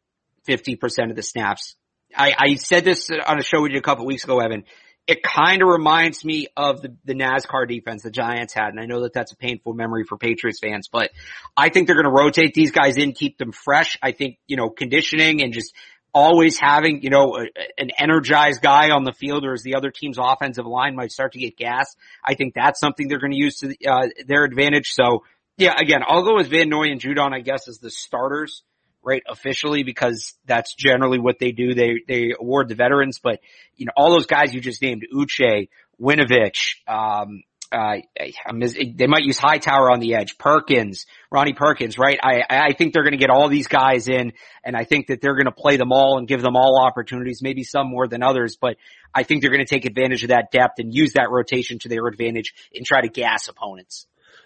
50% 0.47 1.09
of 1.09 1.15
the 1.15 1.21
snaps. 1.21 1.75
I, 2.15 2.34
I 2.38 2.55
said 2.55 2.84
this 2.84 3.09
on 3.09 3.39
a 3.39 3.43
show 3.43 3.61
we 3.61 3.69
did 3.69 3.77
a 3.77 3.81
couple 3.81 4.05
weeks 4.05 4.23
ago, 4.23 4.39
Evan. 4.39 4.63
It 5.05 5.21
kind 5.21 5.61
of 5.61 5.67
reminds 5.67 6.23
me 6.23 6.47
of 6.55 6.81
the, 6.81 6.95
the 7.03 7.13
NASCAR 7.13 7.67
defense 7.67 8.03
the 8.03 8.11
Giants 8.11 8.53
had, 8.53 8.69
and 8.69 8.79
I 8.79 8.86
know 8.86 9.01
that 9.01 9.11
that's 9.13 9.34
a 9.34 9.36
painful 9.36 9.73
memory 9.73 10.05
for 10.05 10.17
Patriots 10.17 10.59
fans, 10.63 10.88
but 10.89 11.11
I 11.57 11.69
think 11.69 11.88
they're 11.88 11.95
going 12.01 12.05
to 12.05 12.11
rotate 12.11 12.53
these 12.53 12.71
guys 12.71 12.95
in, 12.95 13.11
keep 13.11 13.38
them 13.38 13.51
fresh. 13.51 13.97
I 14.01 14.13
think, 14.13 14.38
you 14.47 14.55
know, 14.55 14.69
conditioning 14.69 15.43
and 15.43 15.51
just 15.51 15.73
always 16.14 16.59
having, 16.59 17.01
you 17.01 17.09
know, 17.09 17.38
an 17.78 17.89
energized 17.97 18.61
guy 18.61 18.91
on 18.91 19.03
the 19.03 19.14
field 19.14 19.45
or 19.45 19.53
as 19.53 19.64
the 19.64 19.76
other 19.76 19.91
team's 19.91 20.18
offensive 20.20 20.66
line 20.66 20.95
might 20.95 21.11
start 21.11 21.34
to 21.34 21.39
get 21.39 21.57
gas. 21.57 21.95
I 22.24 22.36
think 22.36 22.53
that's 22.53 22.80
something 22.80 23.07
they're 23.07 23.20
going 23.20 23.32
to 23.32 23.38
use 23.38 23.57
to 23.59 23.76
uh, 23.86 24.07
their 24.28 24.43
advantage. 24.43 24.91
So 24.91 25.24
yeah, 25.57 25.74
again, 25.80 26.01
I'll 26.07 26.24
go 26.24 26.36
with 26.36 26.49
Van 26.49 26.70
Noy 26.70 26.91
and 26.91 26.99
Judon, 26.99 27.34
I 27.34 27.41
guess, 27.41 27.68
as 27.68 27.80
the 27.80 27.91
starters, 27.91 28.64
right, 29.03 29.22
officially, 29.30 29.84
because 29.84 30.34
that's 30.45 30.74
generally 30.76 31.20
what 31.20 31.38
they 31.39 31.51
do. 31.51 31.74
They, 31.74 32.01
they 32.07 32.34
award 32.39 32.70
the 32.70 32.76
veterans, 32.76 33.20
but, 33.22 33.39
you 33.76 33.86
know, 33.86 33.91
all 33.95 34.11
those 34.11 34.26
guys 34.26 34.53
you 34.53 34.61
just 34.61 34.82
named, 34.82 35.05
Uche, 35.14 35.70
Winovich, 36.01 36.78
um, 36.88 37.43
uh, 37.74 37.95
they 38.15 39.07
might 39.07 39.24
use 39.24 39.38
Hightower 39.38 39.91
on 39.91 39.99
the 39.99 40.15
edge, 40.15 40.38
Perkins, 40.38 41.05
Ronnie 41.32 41.53
Perkins, 41.53 41.97
right? 41.97 42.19
I, 42.21 42.43
I 42.49 42.74
think 42.74 42.93
they're 42.93 43.03
going 43.03 43.13
to 43.13 43.17
get 43.17 43.32
all 43.32 43.49
these 43.49 43.67
guys 43.67 44.07
in 44.07 44.34
and 44.63 44.76
I 44.76 44.84
think 44.84 45.07
that 45.07 45.21
they're 45.21 45.34
going 45.34 45.45
to 45.45 45.51
play 45.51 45.78
them 45.78 45.91
all 45.91 46.17
and 46.19 46.28
give 46.28 46.41
them 46.41 46.55
all 46.55 46.80
opportunities, 46.80 47.41
maybe 47.41 47.63
some 47.63 47.89
more 47.89 48.07
than 48.07 48.21
others, 48.21 48.57
but 48.59 48.78
I 49.13 49.24
think 49.24 49.41
they're 49.41 49.51
going 49.51 49.65
to 49.65 49.69
take 49.69 49.86
advantage 49.86 50.24
of 50.24 50.30
that 50.30 50.51
depth 50.51 50.80
and 50.80 50.93
use 50.93 51.13
that 51.13 51.32
rotation 51.32 51.80
to 51.80 51.89
their 51.89 52.05
advantage 52.05 52.53
and 52.76 52.86
try 52.86 53.01
to 53.01 53.09
gas 53.09 53.47
opponents. 53.47 54.05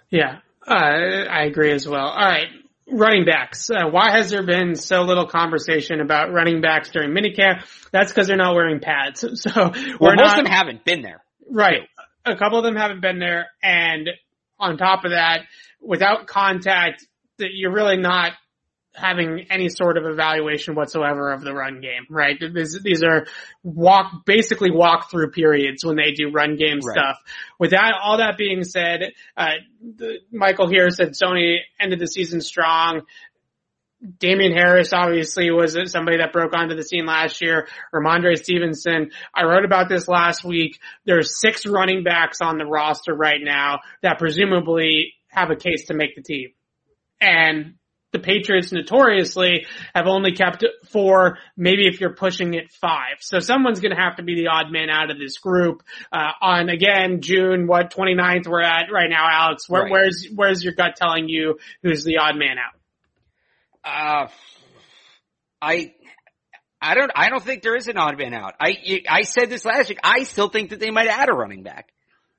Yeah, 0.10 0.40
uh, 0.66 0.74
I 0.74 1.44
agree 1.44 1.72
as 1.72 1.88
well. 1.88 2.08
All 2.08 2.26
right. 2.26 2.48
Running 2.90 3.26
backs. 3.26 3.70
Uh, 3.70 3.90
why 3.90 4.12
has 4.12 4.30
there 4.30 4.46
been 4.46 4.76
so 4.76 5.02
little 5.02 5.28
conversation 5.28 6.00
about 6.00 6.32
running 6.32 6.62
backs 6.62 6.90
during 6.90 7.12
minicamp? 7.12 7.66
That's 7.92 8.14
because 8.14 8.28
they're 8.28 8.38
not 8.38 8.56
wearing 8.56 8.80
pads. 8.80 9.26
So 9.36 9.52
well, 9.56 9.74
we're 10.00 10.16
most 10.16 10.28
not, 10.28 10.40
of 10.40 10.46
them 10.46 10.54
haven't 10.54 10.86
been 10.86 11.02
there. 11.02 11.22
Right 11.50 11.82
a 12.32 12.38
couple 12.38 12.58
of 12.58 12.64
them 12.64 12.76
haven't 12.76 13.02
been 13.02 13.20
there. 13.20 13.48
And 13.62 14.10
on 14.60 14.78
top 14.78 15.06
of 15.06 15.12
that, 15.12 15.42
without 15.82 16.28
contact, 16.28 17.06
that 17.38 17.50
you're 17.54 17.74
really 17.74 17.98
not 17.98 18.34
having 18.98 19.46
any 19.52 19.70
sort 19.70 19.96
of 19.96 20.06
evaluation 20.06 20.74
whatsoever 20.74 21.32
of 21.32 21.42
the 21.42 21.54
run 21.54 21.82
game, 21.82 22.06
right? 22.10 22.36
These, 22.40 22.80
these 22.82 23.04
are 23.04 23.28
walk, 23.62 24.26
basically 24.26 24.72
walk 24.72 25.12
through 25.12 25.30
periods 25.32 25.86
when 25.86 25.96
they 25.96 26.14
do 26.14 26.32
run 26.32 26.56
game 26.56 26.80
right. 26.84 26.98
stuff. 26.98 27.18
With 27.60 27.72
that, 27.72 27.94
all 28.02 28.18
that 28.18 28.38
being 28.38 28.64
said, 28.64 29.14
uh, 29.38 29.52
the, 29.98 30.18
Michael 30.32 30.68
here 30.68 30.90
said 30.90 31.10
Sony 31.10 31.58
ended 31.80 32.00
the 32.00 32.08
season 32.08 32.42
strong. 32.42 33.02
Damien 34.20 34.54
Harris 34.54 34.94
obviously 34.94 35.50
was 35.50 35.76
somebody 35.92 36.18
that 36.18 36.32
broke 36.32 36.54
onto 36.56 36.76
the 36.76 36.84
scene 36.84 37.06
last 37.06 37.42
year. 37.42 37.68
Rhamondre 37.94 38.38
Stevenson. 38.38 39.12
I 39.34 39.46
wrote 39.46 39.66
about 39.66 39.90
this 39.90 40.08
last 40.08 40.44
week. 40.44 40.80
There's 41.06 41.40
six 41.40 41.66
running 41.66 42.04
backs 42.04 42.38
on 42.42 42.58
the 42.58 42.66
roster 42.66 43.14
right 43.14 43.42
now 43.42 43.80
that 44.04 44.20
presumably 44.20 45.14
have 45.30 45.50
a 45.50 45.56
case 45.56 45.88
to 45.88 45.96
make 45.96 46.16
the 46.16 46.22
team. 46.22 46.52
And 47.20 47.76
the 48.12 48.20
Patriots 48.20 48.72
notoriously 48.72 49.66
have 49.94 50.06
only 50.08 50.32
kept 50.32 50.64
four, 50.90 51.40
maybe 51.58 51.88
if 51.88 52.00
you're 52.00 52.14
pushing 52.14 52.54
it 52.54 52.72
five. 52.72 53.18
So 53.20 53.40
someone's 53.40 53.80
going 53.80 53.96
to 53.96 54.02
have 54.02 54.18
to 54.18 54.24
be 54.24 54.36
the 54.36 54.48
odd 54.48 54.72
man 54.72 54.90
out 54.90 55.12
of 55.12 55.18
this 55.18 55.38
group. 55.40 55.84
Uh, 56.12 56.32
on 56.42 56.70
again, 56.70 57.22
June, 57.22 57.68
what, 57.68 57.92
29th 57.92 58.48
we're 58.48 58.62
at 58.62 58.92
right 58.92 59.10
now, 59.10 59.28
Alex. 59.30 59.68
Where, 59.68 59.84
right. 59.84 59.92
Where's, 59.92 60.28
where's 60.34 60.64
your 60.64 60.74
gut 60.74 60.96
telling 60.96 61.28
you 61.28 61.58
who's 61.82 62.04
the 62.04 62.18
odd 62.20 62.38
man 62.38 62.58
out? 62.58 62.77
Uh, 63.88 64.28
I, 65.62 65.94
I 66.82 66.96
don't, 66.96 67.12
I 67.16 67.30
don't 67.30 67.44
think 67.44 67.64
there 67.64 67.76
is 67.76 67.88
an 67.88 67.98
odd 67.98 68.18
man 68.18 68.34
out. 68.34 68.54
I, 68.60 69.02
I 69.10 69.22
said 69.24 69.50
this 69.50 69.64
last 69.64 69.90
week. 69.90 70.00
I 70.04 70.24
still 70.24 70.50
think 70.50 70.72
that 70.72 70.80
they 70.80 70.92
might 70.92 71.08
add 71.08 71.30
a 71.30 71.34
running 71.34 71.64
back 71.64 71.92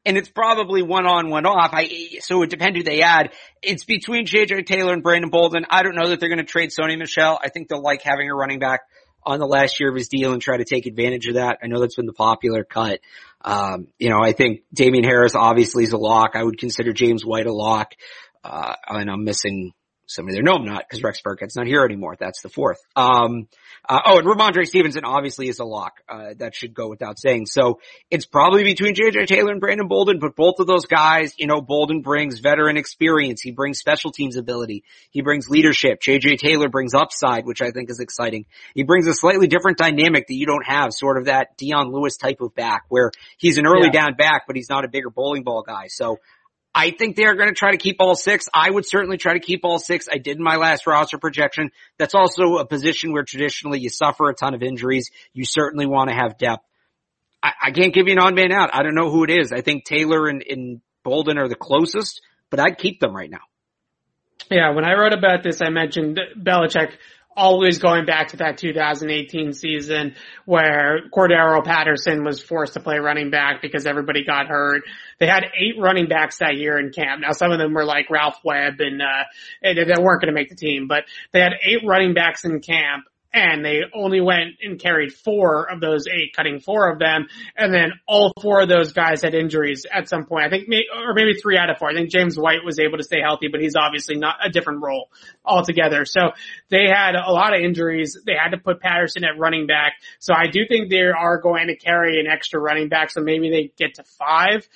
and 0.04 0.16
it's 0.16 0.28
probably 0.28 0.82
one 0.82 1.06
on, 1.06 1.30
one 1.30 1.46
off. 1.46 1.70
I, 1.72 2.18
so 2.20 2.42
it 2.42 2.50
depends 2.50 2.76
who 2.78 2.82
they 2.82 3.02
add. 3.02 3.32
It's 3.62 3.84
between 3.84 4.26
JJ 4.26 4.66
Taylor 4.66 4.92
and 4.92 5.02
Brandon 5.02 5.30
Bolden. 5.30 5.66
I 5.70 5.82
don't 5.82 5.94
know 5.94 6.08
that 6.08 6.20
they're 6.20 6.28
going 6.28 6.38
to 6.38 6.44
trade 6.44 6.70
Sony 6.70 6.98
Michel. 6.98 7.38
I 7.42 7.48
think 7.48 7.68
they'll 7.68 7.82
like 7.82 8.02
having 8.02 8.30
a 8.30 8.34
running 8.34 8.58
back 8.58 8.80
on 9.24 9.38
the 9.38 9.46
last 9.46 9.80
year 9.80 9.90
of 9.90 9.96
his 9.96 10.08
deal 10.08 10.32
and 10.32 10.40
try 10.40 10.56
to 10.56 10.64
take 10.64 10.86
advantage 10.86 11.26
of 11.26 11.34
that. 11.34 11.58
I 11.62 11.66
know 11.66 11.80
that's 11.80 11.96
been 11.96 12.06
the 12.06 12.12
popular 12.12 12.64
cut. 12.64 13.00
Um, 13.42 13.88
you 13.98 14.08
know, 14.08 14.20
I 14.22 14.32
think 14.32 14.62
Damien 14.72 15.04
Harris 15.04 15.34
obviously 15.34 15.84
is 15.84 15.92
a 15.92 15.98
lock. 15.98 16.30
I 16.34 16.42
would 16.42 16.58
consider 16.58 16.92
James 16.92 17.24
White 17.24 17.46
a 17.46 17.52
lock. 17.52 17.92
Uh, 18.44 18.74
and 18.88 19.10
I'm 19.10 19.24
missing 19.24 19.72
somebody 20.08 20.36
there. 20.36 20.42
No, 20.42 20.54
I'm 20.54 20.64
not 20.64 20.84
because 20.88 21.02
Rex 21.02 21.20
Burkhead's 21.22 21.56
not 21.56 21.66
here 21.66 21.84
anymore. 21.84 22.16
That's 22.18 22.42
the 22.42 22.48
fourth. 22.48 22.78
Um, 22.96 23.46
uh, 23.88 24.00
oh, 24.04 24.18
and 24.18 24.26
Rhamondre 24.26 24.66
Stevenson 24.66 25.04
obviously 25.04 25.48
is 25.48 25.60
a 25.60 25.64
lock. 25.64 26.00
Uh, 26.08 26.34
that 26.38 26.54
should 26.54 26.74
go 26.74 26.88
without 26.88 27.18
saying. 27.18 27.46
So 27.46 27.80
it's 28.10 28.26
probably 28.26 28.64
between 28.64 28.94
JJ 28.94 29.26
Taylor 29.26 29.52
and 29.52 29.60
Brandon 29.60 29.86
Bolden, 29.86 30.18
but 30.18 30.34
both 30.34 30.56
of 30.58 30.66
those 30.66 30.86
guys, 30.86 31.34
you 31.38 31.46
know, 31.46 31.60
Bolden 31.60 32.00
brings 32.00 32.40
veteran 32.40 32.76
experience. 32.76 33.40
He 33.40 33.50
brings 33.50 33.78
special 33.78 34.10
teams 34.10 34.36
ability. 34.36 34.84
He 35.10 35.22
brings 35.22 35.48
leadership. 35.48 36.00
JJ 36.00 36.38
Taylor 36.38 36.68
brings 36.68 36.94
upside, 36.94 37.46
which 37.46 37.62
I 37.62 37.70
think 37.70 37.90
is 37.90 38.00
exciting. 38.00 38.46
He 38.74 38.82
brings 38.82 39.06
a 39.06 39.14
slightly 39.14 39.46
different 39.46 39.78
dynamic 39.78 40.26
that 40.26 40.34
you 40.34 40.46
don't 40.46 40.66
have, 40.66 40.92
sort 40.92 41.18
of 41.18 41.26
that 41.26 41.56
Dion 41.56 41.92
Lewis 41.92 42.16
type 42.16 42.40
of 42.40 42.54
back 42.54 42.84
where 42.88 43.12
he's 43.38 43.58
an 43.58 43.66
early 43.66 43.86
yeah. 43.86 44.04
down 44.04 44.14
back, 44.14 44.46
but 44.46 44.56
he's 44.56 44.70
not 44.70 44.84
a 44.84 44.88
bigger 44.88 45.10
bowling 45.10 45.42
ball 45.42 45.62
guy. 45.62 45.86
So 45.88 46.18
I 46.74 46.90
think 46.90 47.16
they 47.16 47.24
are 47.24 47.34
going 47.34 47.48
to 47.48 47.54
try 47.54 47.72
to 47.72 47.76
keep 47.76 47.96
all 47.98 48.14
six. 48.14 48.48
I 48.52 48.70
would 48.70 48.86
certainly 48.86 49.16
try 49.16 49.34
to 49.34 49.40
keep 49.40 49.60
all 49.64 49.78
six. 49.78 50.06
I 50.10 50.18
did 50.18 50.36
in 50.36 50.42
my 50.42 50.56
last 50.56 50.86
roster 50.86 51.18
projection. 51.18 51.70
That's 51.98 52.14
also 52.14 52.58
a 52.58 52.66
position 52.66 53.12
where 53.12 53.24
traditionally 53.24 53.80
you 53.80 53.88
suffer 53.88 54.28
a 54.28 54.34
ton 54.34 54.54
of 54.54 54.62
injuries. 54.62 55.10
You 55.32 55.44
certainly 55.44 55.86
want 55.86 56.10
to 56.10 56.14
have 56.14 56.38
depth. 56.38 56.64
I, 57.42 57.52
I 57.62 57.70
can't 57.70 57.92
give 57.92 58.06
you 58.06 58.12
an 58.12 58.18
odd 58.18 58.34
man 58.34 58.52
out. 58.52 58.74
I 58.74 58.82
don't 58.82 58.94
know 58.94 59.10
who 59.10 59.24
it 59.24 59.30
is. 59.30 59.52
I 59.52 59.60
think 59.60 59.84
Taylor 59.84 60.28
and, 60.28 60.44
and 60.48 60.80
Bolden 61.04 61.38
are 61.38 61.48
the 61.48 61.56
closest, 61.56 62.20
but 62.50 62.60
I'd 62.60 62.78
keep 62.78 63.00
them 63.00 63.14
right 63.14 63.30
now. 63.30 63.38
Yeah, 64.50 64.70
when 64.70 64.84
I 64.84 64.94
wrote 64.94 65.12
about 65.12 65.42
this, 65.42 65.60
I 65.60 65.70
mentioned 65.70 66.20
Belichick 66.40 66.92
always 67.36 67.78
going 67.78 68.04
back 68.04 68.28
to 68.28 68.38
that 68.38 68.58
2018 68.58 69.52
season 69.52 70.14
where 70.44 71.02
Cordarrelle 71.14 71.64
Patterson 71.64 72.24
was 72.24 72.42
forced 72.42 72.74
to 72.74 72.80
play 72.80 72.98
running 72.98 73.30
back 73.30 73.62
because 73.62 73.86
everybody 73.86 74.24
got 74.24 74.48
hurt. 74.48 74.82
They 75.20 75.26
had 75.26 75.44
eight 75.56 75.80
running 75.80 76.08
backs 76.08 76.38
that 76.38 76.56
year 76.56 76.78
in 76.78 76.90
camp. 76.90 77.20
Now 77.20 77.32
some 77.32 77.52
of 77.52 77.58
them 77.58 77.74
were 77.74 77.84
like 77.84 78.10
Ralph 78.10 78.38
Webb 78.44 78.80
and, 78.80 79.00
uh, 79.00 79.24
they 79.62 79.74
weren't 79.74 80.20
going 80.20 80.32
to 80.32 80.32
make 80.32 80.48
the 80.48 80.56
team, 80.56 80.88
but 80.88 81.04
they 81.32 81.40
had 81.40 81.52
eight 81.64 81.82
running 81.86 82.14
backs 82.14 82.44
in 82.44 82.60
camp 82.60 83.04
and 83.32 83.64
they 83.64 83.82
only 83.94 84.20
went 84.20 84.56
and 84.62 84.80
carried 84.80 85.12
four 85.12 85.70
of 85.70 85.80
those 85.80 86.06
eight, 86.06 86.34
cutting 86.34 86.60
four 86.60 86.90
of 86.90 86.98
them, 86.98 87.26
and 87.56 87.72
then 87.72 87.92
all 88.06 88.32
four 88.40 88.62
of 88.62 88.68
those 88.68 88.92
guys 88.92 89.22
had 89.22 89.34
injuries 89.34 89.84
at 89.92 90.08
some 90.08 90.24
point. 90.24 90.46
I 90.46 90.50
think, 90.50 90.68
or 90.68 91.14
maybe 91.14 91.34
three 91.34 91.58
out 91.58 91.68
of 91.70 91.78
four. 91.78 91.90
I 91.90 91.94
think 91.94 92.10
James 92.10 92.38
White 92.38 92.64
was 92.64 92.78
able 92.78 92.98
to 92.98 93.04
stay 93.04 93.20
healthy, 93.20 93.48
but 93.48 93.60
he's 93.60 93.76
obviously 93.76 94.16
not 94.16 94.36
a 94.44 94.50
different 94.50 94.82
role 94.82 95.10
altogether. 95.44 96.04
So 96.04 96.32
they 96.70 96.86
had 96.88 97.14
a 97.14 97.30
lot 97.30 97.54
of 97.54 97.60
injuries. 97.60 98.16
They 98.24 98.34
had 98.34 98.50
to 98.50 98.58
put 98.58 98.80
Patterson 98.80 99.24
at 99.24 99.38
running 99.38 99.66
back. 99.66 99.94
So 100.18 100.32
I 100.34 100.46
do 100.46 100.60
think 100.66 100.90
they 100.90 101.02
are 101.02 101.40
going 101.40 101.68
to 101.68 101.76
carry 101.76 102.20
an 102.20 102.26
extra 102.26 102.60
running 102.60 102.88
back. 102.88 103.10
So 103.10 103.20
maybe 103.20 103.50
they 103.50 103.72
get 103.76 103.94
to 103.96 104.04
five. 104.04 104.66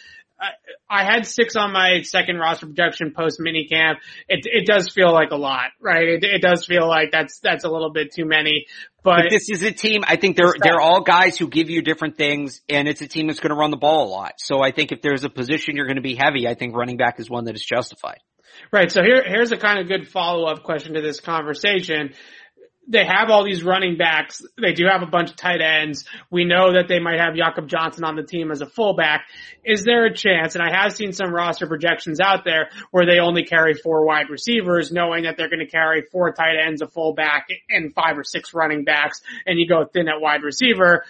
I 0.89 1.05
had 1.05 1.27
six 1.27 1.57
on 1.57 1.73
my 1.73 2.03
second 2.03 2.37
roster 2.37 2.67
projection 2.67 3.13
post 3.17 3.41
minicamp. 3.41 3.97
It 4.29 4.41
it 4.45 4.67
does 4.67 4.91
feel 4.91 5.13
like 5.13 5.31
a 5.31 5.37
lot, 5.37 5.71
right? 5.81 6.09
It, 6.09 6.25
it 6.25 6.43
does 6.43 6.67
feel 6.67 6.87
like 6.87 7.11
that's 7.11 7.39
that's 7.41 7.65
a 7.65 7.71
little 7.71 7.91
bit 7.91 8.13
too 8.15 8.25
many. 8.25 8.67
But, 9.03 9.23
but 9.23 9.31
this 9.31 9.49
is 9.49 9.63
a 9.63 9.73
team. 9.73 10.03
I 10.07 10.17
think 10.17 10.37
they're 10.37 10.55
they're 10.63 10.81
all 10.81 11.01
guys 11.03 11.39
who 11.39 11.49
give 11.49 11.71
you 11.71 11.83
different 11.83 12.17
things, 12.17 12.61
and 12.69 12.89
it's 12.89 13.01
a 13.01 13.09
team 13.09 13.29
that's 13.29 13.41
going 13.41 13.51
to 13.51 13.57
run 13.57 13.71
the 13.71 13.77
ball 13.77 14.09
a 14.09 14.11
lot. 14.11 14.35
So 14.39 14.63
I 14.63 14.71
think 14.73 14.93
if 14.93 15.03
there's 15.03 15.25
a 15.25 15.31
position 15.31 15.77
you're 15.77 15.87
going 15.87 15.97
to 15.97 16.03
be 16.03 16.15
heavy, 16.15 16.47
I 16.47 16.55
think 16.55 16.77
running 16.77 16.97
back 16.97 17.21
is 17.21 17.31
one 17.31 17.45
that 17.45 17.55
is 17.55 17.65
justified. 17.65 18.19
Right. 18.71 18.91
So 18.91 19.03
here 19.03 19.23
here's 19.27 19.53
a 19.53 19.57
kind 19.57 19.79
of 19.79 19.89
good 19.89 20.09
follow 20.09 20.47
up 20.47 20.63
question 20.63 20.95
to 20.95 21.01
this 21.01 21.21
conversation 21.21 22.15
they 22.89 23.05
have 23.05 23.31
all 23.31 23.45
these 23.45 23.63
running 23.63 23.97
backs. 23.97 24.43
They 24.61 24.73
do 24.73 24.87
have 24.87 25.03
a 25.03 25.07
bunch 25.07 25.31
of 25.31 25.37
tight 25.37 25.61
ends. 25.61 26.05
We 26.31 26.45
know 26.45 26.73
that 26.73 26.89
they 26.89 26.99
might 26.99 27.21
have 27.21 27.37
Jakob 27.37 27.69
Johnson 27.69 28.05
on 28.05 28.17
the 28.17 28.25
team 28.25 28.51
as 28.51 28.61
a 28.61 28.67
fullback. 28.67 29.27
Is 29.65 29.85
there 29.85 30.05
a 30.05 30.15
chance, 30.15 30.57
and 30.57 30.65
I 30.65 30.83
have 30.83 30.93
seen 30.93 31.13
some 31.13 31.33
roster 31.33 31.67
projections 31.67 32.21
out 32.21 32.45
there 32.45 32.71
where 32.91 33.07
they 33.07 33.21
only 33.21 33.45
carry 33.45 33.75
four 33.75 34.05
wide 34.05 34.31
receivers, 34.31 34.91
knowing 34.91 35.25
that 35.25 35.37
they're 35.37 35.49
going 35.49 35.61
to 35.61 35.71
carry 35.71 36.03
four 36.11 36.33
tight 36.33 36.57
ends, 36.67 36.83
a 36.83 36.89
fullback, 36.89 37.49
and 37.69 37.95
five 37.95 38.19
or 38.19 38.25
six 38.25 38.53
running 38.53 38.85
backs, 38.85 39.21
and 39.47 39.59
you 39.59 39.69
go 39.69 39.85
thin 39.85 40.09
at 40.09 40.21
wide 40.21 40.43
receiver. 40.43 41.05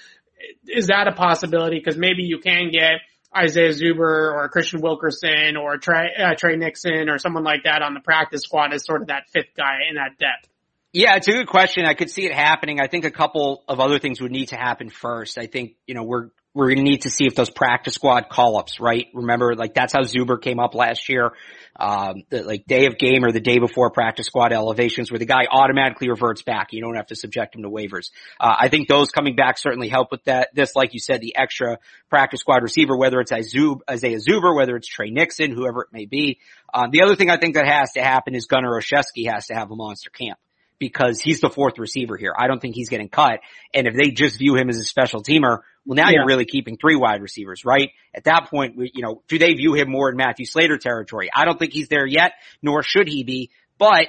Is 0.67 0.89
that 0.89 1.09
a 1.09 1.13
possibility? 1.13 1.79
Because 1.79 1.97
maybe 1.97 2.23
you 2.25 2.39
can 2.39 2.71
get 2.71 3.01
Isaiah 3.35 3.71
Zuber 3.71 4.33
or 4.35 4.51
Kristian 4.55 4.83
Wilkerson 4.83 5.57
or 5.57 5.79
Tre, 5.79 6.11
uh, 6.19 6.35
Tre 6.37 6.57
Nixon 6.57 7.09
or 7.09 7.19
someone 7.19 7.45
like 7.45 7.65
that 7.65 7.81
on 7.81 7.95
the 7.95 8.01
practice 8.01 8.43
squad 8.43 8.75
as 8.75 8.85
sort 8.85 9.01
of 9.01 9.09
that 9.09 9.31
fifth 9.33 9.55
guy 9.57 9.79
in 9.89 9.95
that 9.95 10.19
depth. 10.19 10.52
Yeah, 10.95 11.17
it's 11.17 11.27
a 11.27 11.33
good 11.33 11.47
question. 11.47 11.87
I 11.87 11.95
could 11.95 12.11
see 12.11 12.27
it 12.27 12.35
happening. 12.35 12.79
I 12.79 12.87
think 12.87 13.07
a 13.07 13.11
couple 13.11 13.65
of 13.67 13.81
other 13.81 13.99
things 13.99 14.21
would 14.21 14.31
need 14.31 14.49
to 14.49 14.57
happen 14.57 14.91
first. 14.91 15.39
I 15.39 15.47
think, 15.47 15.77
you 15.87 15.95
know, 15.95 16.03
we're, 16.03 16.29
we're 16.53 16.67
going 16.67 16.85
to 16.85 16.91
need 16.91 17.03
to 17.03 17.11
see 17.11 17.25
if 17.25 17.35
those 17.35 17.49
practice 17.49 17.95
squad 17.95 18.29
call-ups, 18.29 18.79
right? 18.79 19.07
Remember, 19.15 19.55
like 19.55 19.73
that's 19.73 19.95
how 19.95 20.01
Zuber 20.01 20.39
came 20.39 20.59
up 20.59 20.75
last 20.75 21.09
year. 21.09 21.33
Um, 21.81 22.25
the 22.29 22.43
like 22.43 22.67
day 22.67 22.85
of 22.85 22.99
game 22.99 23.25
or 23.25 23.33
the 23.33 23.41
day 23.41 23.59
before 23.59 23.91
practice 23.91 24.27
squad 24.27 24.53
elevations 24.53 25.11
where 25.11 25.19
the 25.19 25.25
guy 25.25 25.47
automatically 25.51 26.11
reverts 26.11 26.43
back. 26.43 26.75
You 26.75 26.83
don't 26.83 26.97
have 26.97 27.07
to 27.07 27.17
subject 27.17 27.57
him 27.57 27.63
to 27.63 27.71
waivers. 27.71 28.11
Uh, 28.39 28.55
I 28.61 28.69
think 28.69 28.87
those 28.87 29.11
coming 29.11 29.35
back 29.35 29.57
certainly 29.57 29.89
help 29.89 30.11
with 30.11 30.25
that. 30.25 30.51
This, 30.55 30.77
like 30.77 30.93
you 30.93 31.01
said, 31.01 31.23
the 31.23 31.37
extra 31.37 31.79
practice 32.11 32.41
squad 32.41 32.63
receiver, 32.63 32.99
whether 32.99 33.19
it's 33.21 33.33
Isaiah 33.33 34.19
Zuber, 34.19 34.55
whether 34.55 34.77
it's 34.77 34.89
Tre 34.89 35.09
Nixon, 35.09 35.53
whoever 35.53 35.85
it 35.85 35.89
may 35.91 36.05
be. 36.05 36.39
Um, 36.75 36.91
the 36.91 37.01
other 37.01 37.17
thing 37.17 37.31
I 37.31 37.39
think 37.39 37.55
that 37.55 37.67
has 37.67 37.93
to 37.93 38.03
happen 38.03 38.35
is 38.35 38.45
Gunnar 38.45 38.79
Olszewski 38.79 39.33
has 39.33 39.47
to 39.47 39.55
have 39.55 39.71
a 39.71 39.75
monster 39.75 40.11
camp 40.11 40.39
because 40.83 41.21
he's 41.21 41.41
the 41.41 41.49
fourth 41.49 41.79
receiver 41.79 42.17
here. 42.17 42.35
I 42.37 42.49
don't 42.49 42.61
think 42.61 42.75
he's 42.75 42.89
getting 42.89 43.09
cut. 43.09 43.39
And 43.73 43.87
if 43.87 43.95
they 43.95 44.11
just 44.11 44.37
view 44.37 44.57
him 44.57 44.69
as 44.69 44.79
a 44.79 44.83
special 44.83 45.23
teamer, 45.23 45.61
well, 45.87 45.95
now 45.95 46.09
yeah. 46.09 46.17
you're 46.17 46.27
really 46.27 46.45
keeping 46.45 46.77
three 46.77 46.97
wide 46.97 47.23
receivers, 47.23 47.65
right? 47.65 47.91
At 48.13 48.25
that 48.25 48.51
point, 48.51 48.75
you 48.77 49.01
know, 49.01 49.23
do 49.29 49.39
they 49.39 49.55
view 49.55 49.75
him 49.75 49.89
more 49.89 50.11
in 50.11 50.17
Matthew 50.17 50.45
Slater 50.45 50.79
territory? 50.79 51.31
I 51.33 51.45
don't 51.45 51.57
think 51.57 51.73
he's 51.73 51.87
there 51.87 52.05
yet, 52.05 52.33
nor 52.63 52.83
should 52.83 53.07
he 53.07 53.23
be. 53.23 53.51
But, 53.79 54.09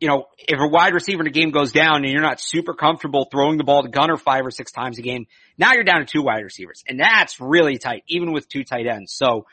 you 0.00 0.08
know, 0.08 0.26
if 0.36 0.58
a 0.58 0.66
wide 0.66 0.92
receiver 0.92 1.20
in 1.20 1.28
a 1.28 1.30
game 1.30 1.52
goes 1.52 1.70
down 1.70 2.02
and 2.02 2.12
you're 2.12 2.20
not 2.20 2.40
super 2.40 2.74
comfortable 2.74 3.28
throwing 3.30 3.56
the 3.56 3.62
ball 3.62 3.84
to 3.84 3.88
Gunnar 3.88 4.16
five 4.16 4.44
or 4.44 4.50
six 4.50 4.72
times 4.72 4.98
a 4.98 5.02
game, 5.02 5.28
now 5.56 5.74
you're 5.74 5.84
down 5.84 6.00
to 6.00 6.04
two 6.04 6.22
wide 6.22 6.42
receivers. 6.42 6.82
And 6.88 6.98
that's 6.98 7.38
really 7.38 7.78
tight, 7.78 8.02
even 8.08 8.32
with 8.32 8.48
two 8.48 8.64
tight 8.64 8.88
ends. 8.88 9.12
So 9.12 9.46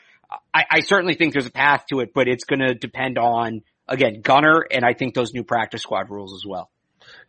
I, 0.52 0.64
I 0.68 0.80
certainly 0.80 1.14
think 1.14 1.32
there's 1.32 1.46
a 1.46 1.52
path 1.52 1.84
to 1.90 2.00
it, 2.00 2.12
but 2.12 2.26
it's 2.26 2.42
going 2.42 2.58
to 2.58 2.74
depend 2.74 3.18
on 3.18 3.62
again, 3.88 4.20
Gunnar, 4.22 4.66
and 4.70 4.84
I 4.84 4.94
think 4.94 5.14
those 5.14 5.32
new 5.32 5.44
practice 5.44 5.82
squad 5.82 6.10
rules 6.10 6.34
as 6.34 6.46
well. 6.46 6.70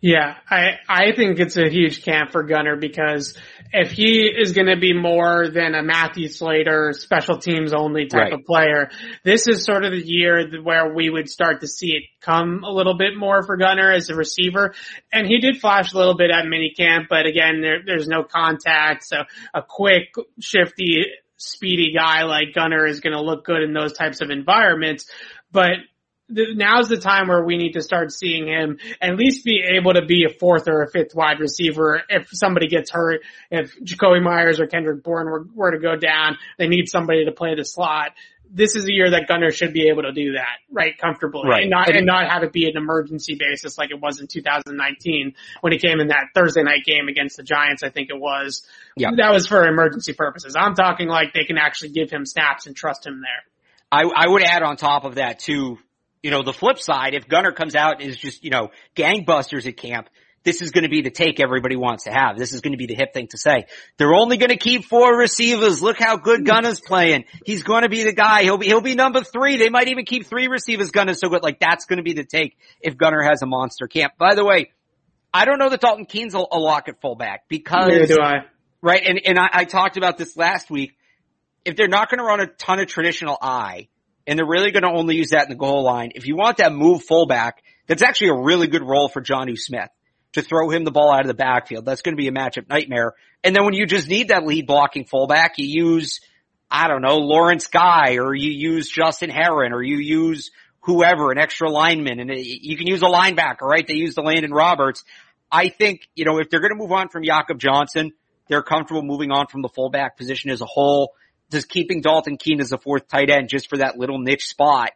Yeah, 0.01 0.36
I, 0.49 0.78
I 0.88 1.12
think 1.14 1.39
it's 1.39 1.57
a 1.57 1.70
huge 1.70 2.03
camp 2.03 2.32
for 2.32 2.43
Gunnar 2.43 2.78
because 2.78 3.38
if 3.74 3.91
he 3.91 4.28
is 4.28 4.53
going 4.53 4.68
to 4.68 4.80
be 4.80 4.93
more 4.93 5.49
than 5.49 5.76
a 5.76 5.84
Matthew 5.84 6.30
Slater 6.30 6.93
special 6.93 7.38
teams 7.38 7.74
only 7.74 8.07
type 8.07 8.32
right. 8.32 8.34
of 8.34 8.45
player, 8.45 8.89
this 9.24 9.47
is 9.47 9.66
sort 9.66 9.84
of 9.84 9.91
the 9.91 10.01
year 10.01 10.62
where 10.64 10.93
we 10.93 11.10
would 11.10 11.30
start 11.30 11.62
to 11.62 11.68
see 11.68 11.91
it 11.91 12.03
come 12.22 12.64
a 12.64 12.72
little 12.72 12.97
bit 12.97 13.18
more 13.18 13.43
for 13.43 13.57
Gunnar 13.57 13.91
as 13.91 14.10
a 14.10 14.16
receiver. 14.16 14.74
And 15.12 15.28
he 15.28 15.39
did 15.39 15.60
flash 15.60 15.91
a 15.93 15.97
little 15.97 16.16
bit 16.16 16.32
at 16.32 16.45
minicamp, 16.45 17.07
but 17.10 17.26
again, 17.26 17.62
there, 17.62 17.80
there's 17.86 18.07
no 18.07 18.24
contact. 18.24 19.03
So 19.03 19.18
a 19.53 19.62
quick, 19.62 20.14
shifty, 20.39 21.05
speedy 21.36 21.93
guy 21.93 22.24
like 22.24 22.53
Gunnar 22.53 22.86
is 22.86 23.01
going 23.01 23.16
to 23.16 23.22
look 23.22 23.45
good 23.45 23.64
in 23.64 23.74
those 23.74 23.93
types 23.93 24.22
of 24.22 24.30
environments. 24.30 25.10
But 25.51 25.72
now's 26.30 26.89
the 26.89 26.97
time 26.97 27.27
where 27.27 27.43
we 27.43 27.57
need 27.57 27.73
to 27.73 27.82
start 27.82 28.11
seeing 28.11 28.47
him 28.47 28.77
at 29.01 29.15
least 29.15 29.43
be 29.43 29.61
able 29.75 29.93
to 29.93 30.05
be 30.05 30.25
a 30.25 30.34
fourth 30.34 30.67
or 30.67 30.84
a 30.84 30.89
fifth 30.89 31.15
wide 31.15 31.39
receiver 31.39 32.01
if 32.09 32.30
somebody 32.32 32.67
gets 32.67 32.91
hurt. 32.91 33.21
If 33.49 33.77
Jakobi 33.80 34.21
Myers 34.21 34.59
or 34.59 34.67
Kendrick 34.67 35.03
Bourne 35.03 35.27
were, 35.27 35.45
were 35.53 35.71
to 35.71 35.80
go 35.80 35.95
down, 35.95 36.38
they 36.57 36.67
need 36.67 36.89
somebody 36.89 37.25
to 37.25 37.32
play 37.32 37.55
the 37.55 37.65
slot. 37.65 38.11
this 38.51 38.75
is 38.75 38.86
a 38.86 38.91
year 38.91 39.11
that 39.11 39.27
Gunnar 39.27 39.51
should 39.51 39.73
be 39.73 39.89
able 39.89 40.03
to 40.03 40.11
do 40.11 40.34
that, 40.34 40.57
right, 40.71 40.97
comfortably, 40.97 41.47
right. 41.47 41.61
and 41.61 41.69
not 41.69 41.89
and 41.95 42.05
not 42.05 42.30
have 42.30 42.43
it 42.43 42.51
be 42.51 42.65
an 42.65 42.77
emergency 42.77 43.36
basis 43.36 43.77
like 43.77 43.91
it 43.91 43.99
was 44.01 44.19
in 44.19 44.27
2019 44.27 45.34
when 45.61 45.73
he 45.73 45.80
came 45.80 45.99
in 45.99 46.07
that 46.07 46.30
Thursday 46.34 46.63
night 46.63 46.84
game 46.86 47.07
against 47.07 47.38
the 47.38 47.43
Giants. 47.43 47.84
I 47.84 47.89
think 47.89 48.09
it 48.09 48.19
was. 48.19 48.63
Yeah. 48.97 49.11
That 49.15 49.32
was 49.32 49.47
for 49.47 49.67
emergency 49.67 50.13
purposes. 50.13 50.55
I'm 50.57 50.73
talking 50.73 51.07
like 51.07 51.34
they 51.34 51.43
can 51.43 51.57
actually 51.57 51.89
give 51.89 52.09
him 52.09 52.25
snaps 52.25 52.65
and 52.65 52.75
trust 52.75 53.05
him 53.05 53.21
there. 53.21 53.43
I, 53.91 54.03
I 54.03 54.27
would 54.27 54.43
add 54.43 54.61
on 54.61 54.77
top 54.77 55.03
of 55.03 55.15
that 55.15 55.39
too, 55.39 55.80
you 56.22 56.32
know, 56.32 56.43
the 56.43 56.53
flip 56.53 56.80
side, 56.80 57.13
if 57.13 57.28
Gunnar 57.28 57.51
comes 57.51 57.76
out 57.76 58.01
and 58.01 58.09
is 58.09 58.17
just, 58.17 58.43
you 58.43 58.49
know, 58.49 58.72
gangbusters 58.95 59.65
at 59.67 59.78
camp, 59.78 60.09
this 60.43 60.61
is 60.61 60.72
going 60.72 60.84
to 60.84 60.89
be 60.89 61.01
the 61.01 61.09
take 61.09 61.39
everybody 61.39 61.76
wants 61.76 62.05
to 62.05 62.11
have. 62.11 62.38
This 62.38 62.53
is 62.53 62.61
going 62.61 62.72
to 62.72 62.78
be 62.78 62.86
the 62.86 62.95
hip 62.95 63.13
thing 63.13 63.28
to 63.32 63.38
say. 63.38 63.65
They're 63.97 64.13
only 64.13 64.38
going 64.38 64.49
to 64.49 64.57
keep 64.57 64.86
four 64.86 65.17
receivers. 65.17 65.82
Look 65.82 65.99
how 65.99 66.17
good 66.17 66.45
Gunnar's 66.45 66.80
playing. 66.80 67.26
He's 67.45 67.63
going 67.63 67.84
to 67.84 67.89
be 67.89 68.03
the 68.03 68.13
guy. 68.13 68.43
He'll 68.43 68.57
be, 68.57 68.67
he'll 68.67 68.82
be 68.82 68.95
number 68.95 69.22
three. 69.22 69.57
They 69.57 69.70
might 69.70 69.89
even 69.89 70.05
keep 70.05 70.28
three 70.28 70.47
receivers. 70.47 70.91
Gunnar's 70.91 71.20
so 71.20 71.30
good. 71.30 71.43
Like 71.43 71.59
that's 71.59 71.86
going 71.86 71.97
to 71.97 72.03
be 72.03 72.13
the 72.13 72.24
take 72.24 72.57
if 72.80 72.97
Gunnar 72.97 73.22
has 73.22 73.41
a 73.41 73.45
monster 73.45 73.88
camp. 73.88 74.13
By 74.17 74.36
the 74.36 74.45
way, 74.45 74.72
I 75.34 75.45
don't 75.45 75.59
know 75.59 75.70
that 75.70 75.82
Dalton 75.82 76.05
Keene's 76.05 76.34
a, 76.34 76.38
a 76.38 76.57
lock 76.57 76.88
at 76.88 77.01
fullback 77.01 77.47
because, 77.49 77.88
Neither 77.88 78.07
do 78.07 78.22
I. 78.22 78.45
right? 78.82 79.03
And, 79.05 79.22
and 79.26 79.38
I, 79.38 79.49
I 79.51 79.65
talked 79.65 79.97
about 79.97 80.17
this 80.17 80.38
last 80.38 80.72
week. 80.72 80.95
If 81.65 81.76
they're 81.76 81.89
not 81.89 82.09
going 82.09 82.20
to 82.20 82.24
run 82.24 82.39
a 82.39 82.47
ton 82.47 82.80
of 82.80 82.88
traditional 82.88 83.38
I, 83.41 83.89
and 84.30 84.38
they're 84.38 84.45
really 84.45 84.69
going 84.69 84.84
to 84.84 84.91
only 84.91 85.15
use 85.15 85.32
that 85.32 85.45
in 85.45 85.49
the 85.49 85.55
goal 85.55 85.84
line, 85.84 86.11
if 86.13 86.27
you 86.27 86.36
want 86.36 86.57
that 86.57 86.71
move 86.71 87.03
fullback, 87.03 87.63
that's 87.88 88.03
actually 88.03 88.30
a 88.30 88.36
really 88.36 88.67
good 88.67 88.84
role 88.84 89.09
for 89.09 89.23
Jonnu 89.23 89.57
Smith 89.57 89.89
to 90.34 90.43
throw 90.43 90.69
him 90.69 90.84
the 90.84 90.91
ball 90.91 91.11
out 91.11 91.21
of 91.21 91.27
the 91.27 91.34
backfield. 91.34 91.84
That's 91.84 92.03
going 92.03 92.15
to 92.15 92.21
be 92.21 92.27
a 92.27 92.32
matchup 92.32 92.69
nightmare. 92.69 93.15
And 93.43 93.55
then 93.55 93.65
when 93.65 93.73
you 93.73 93.88
just 93.88 94.07
need 94.07 94.27
that 94.27 94.45
lead 94.45 94.67
blocking 94.67 95.05
fullback, 95.05 95.55
you 95.57 95.65
use, 95.65 96.19
I 96.69 96.88
don't 96.88 97.01
know, 97.01 97.17
Lawrence 97.17 97.65
Guy, 97.69 98.17
or 98.17 98.36
you 98.36 98.51
use 98.51 98.88
Justin 98.88 99.32
Herron, 99.32 99.73
or 99.73 99.82
you 99.82 99.97
use 99.97 100.51
whoever, 100.82 101.32
an 101.32 101.39
extra 101.39 101.67
lineman, 101.67 102.19
and 102.19 102.30
you 102.32 102.77
can 102.77 102.86
use 102.86 103.01
a 103.01 103.05
linebacker, 103.05 103.61
right? 103.61 103.88
They 103.88 103.95
use 103.95 104.13
the 104.13 104.21
Landon 104.21 104.51
Roberts. 104.51 105.03
I 105.51 105.69
think, 105.69 106.07
you 106.13 106.25
know, 106.25 106.38
if 106.38 106.51
they're 106.51 106.61
going 106.61 106.73
to 106.73 106.77
move 106.77 106.91
on 106.91 107.09
from 107.09 107.23
Jakob 107.23 107.57
Johnson, 107.57 108.11
they're 108.47 108.61
comfortable 108.61 109.01
moving 109.01 109.32
on 109.32 109.47
from 109.47 109.63
the 109.63 109.69
fullback 109.69 110.17
position 110.17 110.51
as 110.51 110.61
a 110.61 110.67
whole. 110.67 111.13
Does 111.50 111.66
keeping 111.66 112.02
Dalton 112.02 112.38
Keene 112.38 112.62
as 112.62 112.72
a 112.72 112.78
fourth 112.78 113.08
tight 113.08 113.30
end 113.30 113.50
just 113.50 113.70
for 113.70 113.78
that 113.78 113.97
little 113.97 114.20
niche 114.20 114.47
spot, 114.47 114.91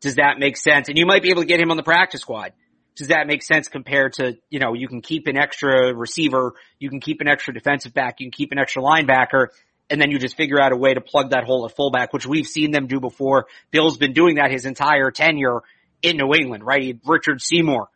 does 0.00 0.16
that 0.16 0.38
make 0.38 0.56
sense? 0.56 0.88
And 0.88 0.98
you 0.98 1.06
might 1.06 1.22
be 1.22 1.30
able 1.30 1.42
to 1.42 1.48
get 1.48 1.60
him 1.60 1.70
on 1.70 1.76
the 1.76 1.82
practice 1.82 2.20
squad. 2.20 2.52
Does 2.96 3.08
that 3.08 3.26
make 3.26 3.42
sense 3.42 3.68
compared 3.68 4.14
to, 4.14 4.36
you 4.50 4.58
know, 4.58 4.74
you 4.74 4.88
can 4.88 5.00
keep 5.00 5.26
an 5.26 5.36
extra 5.36 5.94
receiver, 5.94 6.54
you 6.78 6.90
can 6.90 7.00
keep 7.00 7.20
an 7.20 7.28
extra 7.28 7.54
defensive 7.54 7.94
back, 7.94 8.16
you 8.18 8.26
can 8.26 8.32
keep 8.32 8.52
an 8.52 8.58
extra 8.58 8.82
linebacker, 8.82 9.48
and 9.88 10.00
then 10.00 10.10
you 10.10 10.18
just 10.18 10.36
figure 10.36 10.60
out 10.60 10.72
a 10.72 10.76
way 10.76 10.92
to 10.92 11.00
plug 11.00 11.30
that 11.30 11.44
hole 11.44 11.64
at 11.64 11.74
fullback, 11.74 12.12
which 12.12 12.26
we've 12.26 12.46
seen 12.46 12.70
them 12.72 12.86
do 12.86 13.00
before. 13.00 13.46
Bill's 13.70 13.96
been 13.96 14.12
doing 14.12 14.36
that 14.36 14.50
his 14.50 14.66
entire 14.66 15.10
tenure 15.10 15.60
in 16.02 16.16
New 16.16 16.34
England, 16.34 16.64
right? 16.64 16.98
Richard 17.04 17.40
Seymour, 17.40 17.88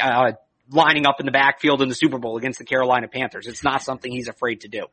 uh, 0.00 0.32
lining 0.72 1.06
up 1.06 1.20
in 1.20 1.26
the 1.26 1.32
backfield 1.32 1.82
in 1.82 1.88
the 1.88 1.94
Super 1.94 2.18
Bowl 2.18 2.36
against 2.36 2.58
the 2.58 2.64
Carolina 2.64 3.08
Panthers. 3.08 3.46
It's 3.46 3.62
not 3.62 3.82
something 3.82 4.10
he's 4.10 4.28
afraid 4.28 4.62
to 4.62 4.68
do. 4.68 4.86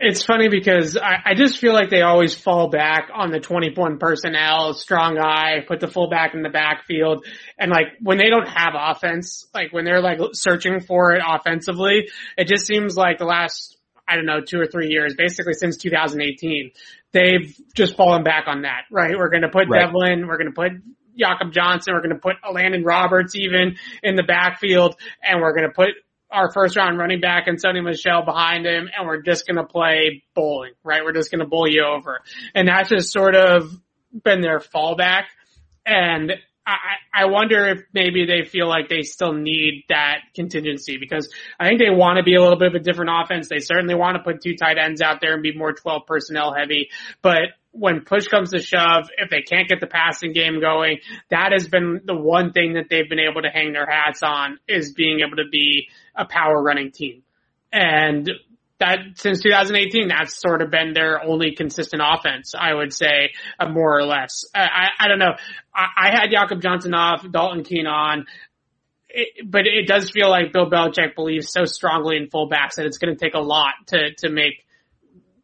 It's 0.00 0.24
funny 0.24 0.48
because 0.48 0.96
I, 0.96 1.16
I 1.24 1.34
just 1.34 1.58
feel 1.58 1.72
like 1.72 1.88
they 1.88 2.02
always 2.02 2.34
fall 2.34 2.68
back 2.68 3.10
on 3.14 3.30
the 3.30 3.40
21 3.40 3.98
personnel, 3.98 4.74
strong 4.74 5.18
eye, 5.18 5.64
put 5.66 5.80
the 5.80 5.88
fullback 5.88 6.34
in 6.34 6.42
the 6.42 6.50
backfield. 6.50 7.24
And 7.58 7.70
like 7.70 7.86
when 8.00 8.18
they 8.18 8.28
don't 8.28 8.48
have 8.48 8.74
offense, 8.76 9.46
like 9.54 9.72
when 9.72 9.84
they're 9.84 10.02
like 10.02 10.18
searching 10.32 10.80
for 10.80 11.12
it 11.12 11.22
offensively, 11.26 12.08
it 12.36 12.48
just 12.48 12.66
seems 12.66 12.96
like 12.96 13.18
the 13.18 13.24
last, 13.24 13.78
I 14.06 14.16
don't 14.16 14.26
know, 14.26 14.40
two 14.40 14.60
or 14.60 14.66
three 14.66 14.88
years, 14.88 15.14
basically 15.16 15.54
since 15.54 15.76
2018, 15.76 16.72
they've 17.12 17.56
just 17.74 17.96
fallen 17.96 18.24
back 18.24 18.44
on 18.48 18.62
that, 18.62 18.82
right? 18.90 19.16
We're 19.16 19.30
going 19.30 19.42
to 19.42 19.48
put 19.48 19.68
Right. 19.68 19.86
Develin, 19.86 20.26
we're 20.26 20.38
going 20.38 20.52
to 20.52 20.54
put 20.54 20.72
Jakob 21.18 21.52
Johnson, 21.52 21.94
we're 21.94 22.02
going 22.02 22.14
to 22.14 22.20
put 22.20 22.36
Landon 22.52 22.84
Roberts 22.84 23.34
even 23.36 23.76
in 24.02 24.16
the 24.16 24.22
backfield, 24.22 24.96
and 25.22 25.40
we're 25.40 25.54
going 25.54 25.68
to 25.68 25.74
put 25.74 25.90
our 26.30 26.52
first 26.52 26.76
round 26.76 26.98
running 26.98 27.20
back 27.20 27.46
and 27.46 27.62
Sony 27.62 27.82
Michel 27.82 28.24
behind 28.24 28.66
him, 28.66 28.88
and 28.96 29.06
we're 29.06 29.22
just 29.22 29.46
going 29.46 29.56
to 29.56 29.64
play 29.64 30.24
bowling, 30.34 30.72
right? 30.82 31.04
We're 31.04 31.12
just 31.12 31.30
going 31.30 31.40
to 31.40 31.46
bowl 31.46 31.68
you 31.68 31.84
over. 31.84 32.20
And 32.54 32.68
that's 32.68 32.88
just 32.88 33.12
sort 33.12 33.36
of 33.36 33.70
been 34.24 34.40
their 34.40 34.58
fallback. 34.58 35.24
And 35.86 36.32
I, 36.66 36.76
I 37.12 37.24
wonder 37.26 37.66
if 37.66 37.82
maybe 37.92 38.24
they 38.24 38.48
feel 38.48 38.68
like 38.68 38.88
they 38.88 39.02
still 39.02 39.32
need 39.32 39.84
that 39.90 40.20
contingency 40.34 40.96
because 40.98 41.28
I 41.60 41.68
think 41.68 41.78
they 41.78 41.90
want 41.90 42.16
to 42.16 42.22
be 42.22 42.36
a 42.36 42.40
little 42.40 42.58
bit 42.58 42.68
of 42.68 42.74
a 42.74 42.78
different 42.78 43.10
offense. 43.12 43.48
They 43.48 43.58
certainly 43.58 43.94
want 43.94 44.16
to 44.16 44.22
put 44.22 44.42
two 44.42 44.56
tight 44.56 44.78
ends 44.78 45.02
out 45.02 45.20
there 45.20 45.34
and 45.34 45.42
be 45.42 45.54
more 45.54 45.72
12 45.72 46.06
personnel 46.06 46.54
heavy, 46.54 46.88
but 47.20 47.50
when 47.74 48.02
push 48.02 48.28
comes 48.28 48.52
to 48.52 48.60
shove, 48.60 49.10
if 49.18 49.30
they 49.30 49.42
can't 49.42 49.68
get 49.68 49.80
the 49.80 49.88
passing 49.88 50.32
game 50.32 50.60
going, 50.60 50.98
that 51.30 51.50
has 51.52 51.66
been 51.66 52.00
the 52.04 52.14
one 52.14 52.52
thing 52.52 52.74
that 52.74 52.84
they've 52.88 53.08
been 53.08 53.18
able 53.18 53.42
to 53.42 53.48
hang 53.48 53.72
their 53.72 53.86
hats 53.86 54.20
on 54.22 54.58
is 54.68 54.92
being 54.92 55.20
able 55.26 55.36
to 55.36 55.48
be 55.50 55.88
a 56.14 56.24
power 56.24 56.62
running 56.62 56.92
team. 56.92 57.24
And 57.72 58.30
that 58.80 58.98
since 59.16 59.40
2018, 59.40 60.08
that's 60.08 60.40
sort 60.40 60.60
of 60.60 60.70
been 60.70 60.92
their 60.94 61.22
only 61.22 61.54
consistent 61.54 62.02
offense, 62.04 62.52
I 62.58 62.74
would 62.74 62.92
say, 62.92 63.32
uh, 63.58 63.68
more 63.68 63.96
or 63.98 64.04
less. 64.04 64.44
I, 64.54 64.62
I, 64.62 64.88
I 65.04 65.08
don't 65.08 65.18
know. 65.18 65.34
I, 65.74 65.86
I 65.96 66.10
had 66.10 66.30
Jakob 66.30 66.60
Johnson 66.60 66.94
off, 66.94 67.24
Dalton 67.30 67.64
Keene 67.64 67.86
on. 67.86 68.26
It, 69.08 69.48
but 69.48 69.66
it 69.66 69.86
does 69.86 70.10
feel 70.10 70.28
like 70.28 70.52
Bill 70.52 70.68
Belichick 70.68 71.14
believes 71.14 71.52
so 71.52 71.64
strongly 71.66 72.16
in 72.16 72.28
fullbacks 72.28 72.74
that 72.76 72.86
it's 72.86 72.98
going 72.98 73.16
to 73.16 73.24
take 73.24 73.34
a 73.34 73.40
lot 73.40 73.74
to, 73.88 74.12
to 74.18 74.28
make 74.28 74.64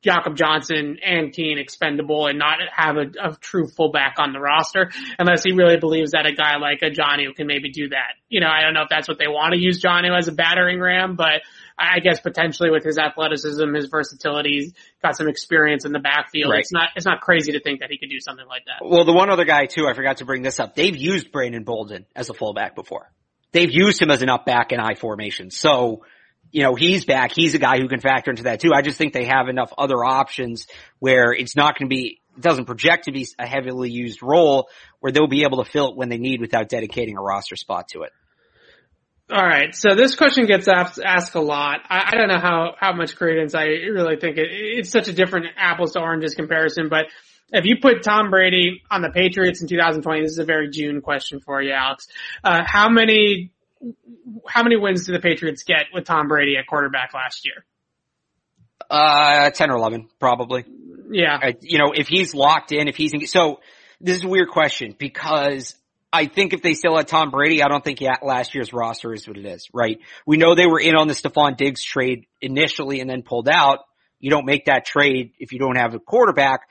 Jakob 0.02 0.34
Johnson 0.34 0.98
and 1.04 1.32
Keene 1.32 1.58
expendable 1.58 2.26
and 2.26 2.38
not 2.38 2.58
have 2.74 2.96
a, 2.96 3.06
a 3.22 3.36
true 3.36 3.68
fullback 3.68 4.14
on 4.18 4.32
the 4.32 4.40
roster 4.40 4.90
unless 5.18 5.44
he 5.44 5.52
really 5.52 5.76
believes 5.76 6.12
that 6.12 6.26
a 6.26 6.32
guy 6.32 6.56
like 6.56 6.80
a 6.82 6.90
Jonnu 6.90 7.26
who 7.26 7.34
can 7.34 7.46
maybe 7.46 7.70
do 7.70 7.90
that. 7.90 8.14
You 8.28 8.40
know, 8.40 8.48
I 8.48 8.62
don't 8.62 8.72
know 8.72 8.82
if 8.82 8.88
that's 8.88 9.08
what 9.08 9.18
they 9.18 9.28
want 9.28 9.52
to 9.52 9.60
use 9.60 9.82
Jonnu 9.82 10.16
as 10.16 10.26
a 10.26 10.32
battering 10.32 10.80
ram, 10.80 11.16
but 11.16 11.42
I 11.80 12.00
guess 12.00 12.20
potentially 12.20 12.70
with 12.70 12.84
his 12.84 12.98
athleticism, 12.98 13.72
his 13.74 13.86
versatility, 13.86 14.60
he's 14.60 14.72
got 15.02 15.16
some 15.16 15.28
experience 15.28 15.86
in 15.86 15.92
the 15.92 15.98
backfield. 15.98 16.52
Right. 16.52 16.60
It's 16.60 16.72
not, 16.72 16.90
it's 16.94 17.06
not 17.06 17.22
crazy 17.22 17.52
to 17.52 17.60
think 17.60 17.80
that 17.80 17.90
he 17.90 17.96
could 17.96 18.10
do 18.10 18.20
something 18.20 18.46
like 18.46 18.66
that. 18.66 18.86
Well, 18.86 19.04
the 19.04 19.14
one 19.14 19.30
other 19.30 19.46
guy 19.46 19.64
too, 19.64 19.88
I 19.88 19.94
forgot 19.94 20.18
to 20.18 20.26
bring 20.26 20.42
this 20.42 20.60
up. 20.60 20.74
They've 20.74 20.94
used 20.94 21.32
Brandon 21.32 21.64
Bolden 21.64 22.04
as 22.14 22.28
a 22.28 22.34
fullback 22.34 22.74
before. 22.74 23.10
They've 23.52 23.70
used 23.70 24.00
him 24.00 24.10
as 24.10 24.20
an 24.20 24.28
up 24.28 24.44
back 24.44 24.72
in 24.72 24.78
I 24.78 24.94
formation. 24.94 25.50
So, 25.50 26.04
you 26.52 26.62
know, 26.62 26.74
he's 26.74 27.04
back. 27.04 27.32
He's 27.32 27.54
a 27.54 27.58
guy 27.58 27.78
who 27.78 27.88
can 27.88 28.00
factor 28.00 28.30
into 28.30 28.44
that 28.44 28.60
too. 28.60 28.72
I 28.74 28.82
just 28.82 28.98
think 28.98 29.14
they 29.14 29.24
have 29.24 29.48
enough 29.48 29.72
other 29.78 30.04
options 30.04 30.66
where 30.98 31.32
it's 31.32 31.56
not 31.56 31.78
going 31.78 31.88
to 31.88 31.94
be, 31.94 32.20
it 32.36 32.42
doesn't 32.42 32.66
project 32.66 33.06
to 33.06 33.12
be 33.12 33.26
a 33.38 33.46
heavily 33.46 33.90
used 33.90 34.22
role 34.22 34.68
where 35.00 35.12
they'll 35.12 35.26
be 35.26 35.44
able 35.44 35.64
to 35.64 35.70
fill 35.70 35.90
it 35.90 35.96
when 35.96 36.10
they 36.10 36.18
need 36.18 36.40
without 36.40 36.68
dedicating 36.68 37.16
a 37.16 37.22
roster 37.22 37.56
spot 37.56 37.88
to 37.88 38.02
it. 38.02 38.12
All 39.30 39.44
right. 39.44 39.74
So 39.74 39.94
this 39.94 40.16
question 40.16 40.46
gets 40.46 40.66
asked, 40.66 40.98
asked 40.98 41.34
a 41.36 41.40
lot. 41.40 41.82
I, 41.88 42.10
I 42.12 42.16
don't 42.16 42.28
know 42.28 42.40
how, 42.40 42.74
how 42.78 42.92
much 42.92 43.14
credence 43.14 43.54
I 43.54 43.64
really 43.64 44.16
think 44.16 44.38
it, 44.38 44.48
it's 44.50 44.90
such 44.90 45.06
a 45.06 45.12
different 45.12 45.46
apples 45.56 45.92
to 45.92 46.00
oranges 46.00 46.34
comparison, 46.34 46.88
but 46.88 47.06
if 47.52 47.64
you 47.64 47.76
put 47.80 48.02
Tom 48.02 48.30
Brady 48.30 48.82
on 48.90 49.02
the 49.02 49.10
Patriots 49.10 49.60
in 49.60 49.68
2020, 49.68 50.22
this 50.22 50.32
is 50.32 50.38
a 50.38 50.44
very 50.44 50.70
June 50.70 51.00
question 51.00 51.40
for 51.40 51.62
you, 51.62 51.72
Alex. 51.72 52.08
Uh, 52.42 52.62
how 52.64 52.88
many, 52.88 53.52
how 54.48 54.62
many 54.62 54.76
wins 54.76 55.06
did 55.06 55.14
the 55.14 55.20
Patriots 55.20 55.62
get 55.64 55.86
with 55.92 56.04
Tom 56.04 56.28
Brady 56.28 56.56
at 56.56 56.66
quarterback 56.66 57.12
last 57.14 57.46
year? 57.46 57.64
Uh, 58.88 59.50
10 59.50 59.70
or 59.70 59.76
11, 59.76 60.08
probably. 60.18 60.64
Yeah. 61.10 61.38
I, 61.40 61.56
you 61.60 61.78
know, 61.78 61.92
if 61.94 62.08
he's 62.08 62.34
locked 62.34 62.72
in, 62.72 62.88
if 62.88 62.96
he's 62.96 63.12
in, 63.12 63.26
so 63.26 63.60
this 64.00 64.16
is 64.16 64.24
a 64.24 64.28
weird 64.28 64.48
question 64.48 64.94
because 64.98 65.74
I 66.12 66.26
think 66.26 66.52
if 66.52 66.62
they 66.62 66.74
still 66.74 66.96
had 66.96 67.06
Tom 67.06 67.30
Brady, 67.30 67.62
I 67.62 67.68
don't 67.68 67.84
think 67.84 68.00
last 68.22 68.54
year's 68.54 68.72
roster 68.72 69.14
is 69.14 69.28
what 69.28 69.36
it 69.36 69.46
is, 69.46 69.68
right? 69.72 70.00
We 70.26 70.38
know 70.38 70.54
they 70.54 70.66
were 70.66 70.80
in 70.80 70.96
on 70.96 71.06
the 71.06 71.14
Stefon 71.14 71.56
Diggs 71.56 71.84
trade 71.84 72.26
initially 72.40 73.00
and 73.00 73.08
then 73.08 73.22
pulled 73.22 73.48
out. 73.48 73.80
You 74.18 74.30
don't 74.30 74.44
make 74.44 74.64
that 74.64 74.84
trade 74.84 75.32
if 75.38 75.52
you 75.52 75.60
don't 75.60 75.76
have 75.76 75.94
a 75.94 76.00
quarterback. 76.00 76.62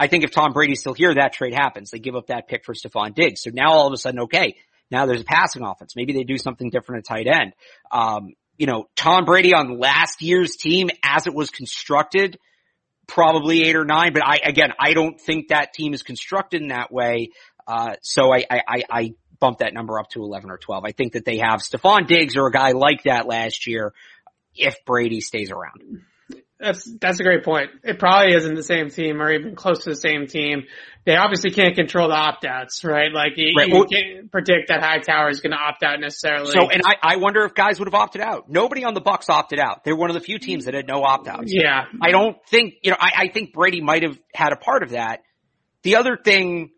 I 0.00 0.08
think 0.08 0.24
if 0.24 0.30
Tom 0.32 0.52
Brady's 0.52 0.80
still 0.80 0.94
here, 0.94 1.14
that 1.14 1.32
trade 1.32 1.54
happens. 1.54 1.90
They 1.90 1.98
give 1.98 2.16
up 2.16 2.26
that 2.26 2.48
pick 2.48 2.64
for 2.64 2.74
Stefon 2.74 3.14
Diggs. 3.14 3.42
So 3.42 3.50
now 3.52 3.72
all 3.72 3.86
of 3.86 3.92
a 3.92 3.96
sudden, 3.96 4.20
okay, 4.20 4.56
now 4.90 5.06
there's 5.06 5.20
a 5.20 5.24
passing 5.24 5.62
offense. 5.62 5.94
Maybe 5.96 6.12
they 6.12 6.24
do 6.24 6.38
something 6.38 6.70
different 6.70 7.06
at 7.08 7.16
tight 7.16 7.26
end. 7.26 7.52
Um, 7.90 8.34
you 8.56 8.66
know, 8.66 8.88
Tom 8.96 9.24
Brady 9.24 9.54
on 9.54 9.78
last 9.78 10.22
year's 10.22 10.56
team 10.56 10.90
as 11.04 11.26
it 11.26 11.34
was 11.34 11.50
constructed, 11.50 12.38
probably 13.06 13.64
eight 13.64 13.76
or 13.76 13.84
nine, 13.84 14.12
but 14.12 14.22
I, 14.24 14.38
again, 14.44 14.72
I 14.78 14.92
don't 14.92 15.20
think 15.20 15.48
that 15.48 15.72
team 15.72 15.94
is 15.94 16.02
constructed 16.02 16.62
in 16.62 16.68
that 16.68 16.92
way. 16.92 17.30
Uh, 17.68 17.94
so 18.02 18.32
I, 18.34 18.44
I, 18.50 18.60
I, 18.66 18.82
I 18.90 19.14
bumped 19.38 19.60
that 19.60 19.74
number 19.74 20.00
up 20.00 20.08
to 20.10 20.22
11 20.22 20.50
or 20.50 20.56
12. 20.58 20.84
I 20.86 20.92
think 20.92 21.12
that 21.12 21.24
they 21.24 21.38
have 21.38 21.60
Stefon 21.60 22.06
Diggs 22.08 22.34
or 22.36 22.46
a 22.46 22.50
guy 22.50 22.72
like 22.72 23.02
that 23.04 23.26
last 23.26 23.66
year 23.66 23.92
if 24.56 24.74
Brady 24.86 25.20
stays 25.20 25.50
around. 25.52 26.02
That's 26.58 26.90
that's 27.00 27.20
a 27.20 27.22
great 27.22 27.44
point. 27.44 27.70
It 27.84 28.00
probably 28.00 28.34
isn't 28.34 28.56
the 28.56 28.64
same 28.64 28.90
team 28.90 29.22
or 29.22 29.30
even 29.32 29.54
close 29.54 29.84
to 29.84 29.90
the 29.90 29.96
same 29.96 30.26
team. 30.26 30.64
They 31.04 31.14
obviously 31.14 31.52
can't 31.52 31.76
control 31.76 32.08
the 32.08 32.14
opt 32.16 32.44
outs, 32.44 32.82
right? 32.82 33.12
Like 33.12 33.34
you, 33.36 33.52
Right. 33.56 33.68
you 33.68 33.74
Well- 33.74 33.84
can't 33.84 34.32
predict 34.32 34.66
that 34.68 34.82
Hightower 34.82 35.28
is 35.28 35.40
going 35.40 35.52
to 35.52 35.56
opt 35.56 35.84
out 35.84 36.00
necessarily. 36.00 36.50
So, 36.50 36.68
and 36.68 36.82
I, 36.84 36.96
I 37.00 37.16
wonder 37.18 37.44
if 37.44 37.54
guys 37.54 37.78
would 37.78 37.86
have 37.86 37.94
opted 37.94 38.22
out. 38.22 38.50
Nobody 38.50 38.82
on 38.84 38.94
the 38.94 39.00
Bucks 39.00 39.30
opted 39.30 39.60
out. 39.60 39.84
They're 39.84 39.94
one 39.94 40.10
of 40.10 40.14
the 40.14 40.20
few 40.20 40.40
teams 40.40 40.64
that 40.64 40.74
had 40.74 40.88
no 40.88 41.04
opt 41.04 41.28
outs. 41.28 41.52
yeah, 41.54 41.84
I 42.02 42.10
don't 42.10 42.36
think, 42.48 42.74
you 42.82 42.90
know, 42.90 42.96
I, 42.98 43.12
I 43.16 43.28
think 43.28 43.52
Brady 43.52 43.80
might 43.80 44.02
have 44.02 44.18
had 44.34 44.52
a 44.52 44.56
part 44.56 44.82
of 44.82 44.90
that. 44.90 45.22
the 45.84 45.94
other 45.94 46.16
thing, 46.16 46.72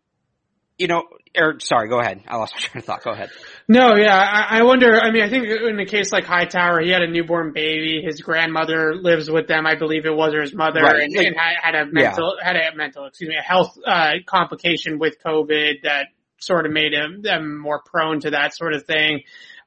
you 0.81 0.89
know, 0.89 1.03
or 1.37 1.61
sorry, 1.61 1.89
go 1.89 2.01
ahead. 2.01 2.23
I 2.27 2.37
lost 2.37 2.55
my 2.55 2.61
train 2.63 2.81
of 2.81 2.85
thought. 2.87 3.05
Go 3.05 3.11
ahead. 3.11 3.31
No, 3.69 3.95
yeah, 3.97 4.17
I, 4.17 4.61
I 4.61 4.63
wonder. 4.63 4.99
I 4.99 5.11
mean, 5.13 5.23
I 5.23 5.29
think 5.29 5.47
in 5.47 5.79
a 5.79 5.85
case 5.85 6.11
like 6.11 6.25
Hightower, 6.25 6.81
he 6.81 6.91
had 6.91 7.03
a 7.03 7.07
newborn 7.07 7.53
baby. 7.53 8.03
His 8.05 8.23
grandmother 8.23 8.95
lives 8.95 9.31
with 9.31 9.47
them, 9.47 9.67
I 9.67 9.77
believe 9.77 10.07
it 10.07 10.15
was, 10.17 10.35
or 10.35 10.41
his 10.41 10.55
mother, 10.55 10.81
Right. 10.81 11.03
and, 11.03 11.15
and 11.15 11.37
had, 11.37 11.75
a 11.75 11.85
mental, 11.93 12.37
had 12.43 12.57
a 12.57 12.75
mental, 12.75 13.05
excuse 13.07 13.29
me, 13.29 13.37
a 13.39 13.43
health 13.43 13.77
uh, 13.87 14.13
complication 14.27 14.99
with 14.99 15.19
COVID 15.25 15.83
that 15.85 16.07
sort 16.39 16.65
of 16.65 16.73
made 16.73 16.95
him 16.95 17.21
them 17.23 17.59
more 17.61 17.83
prone 17.85 18.21
to 18.21 18.31
that 18.31 18.57
sort 18.57 18.73
of 18.73 18.85
thing. 18.85 19.21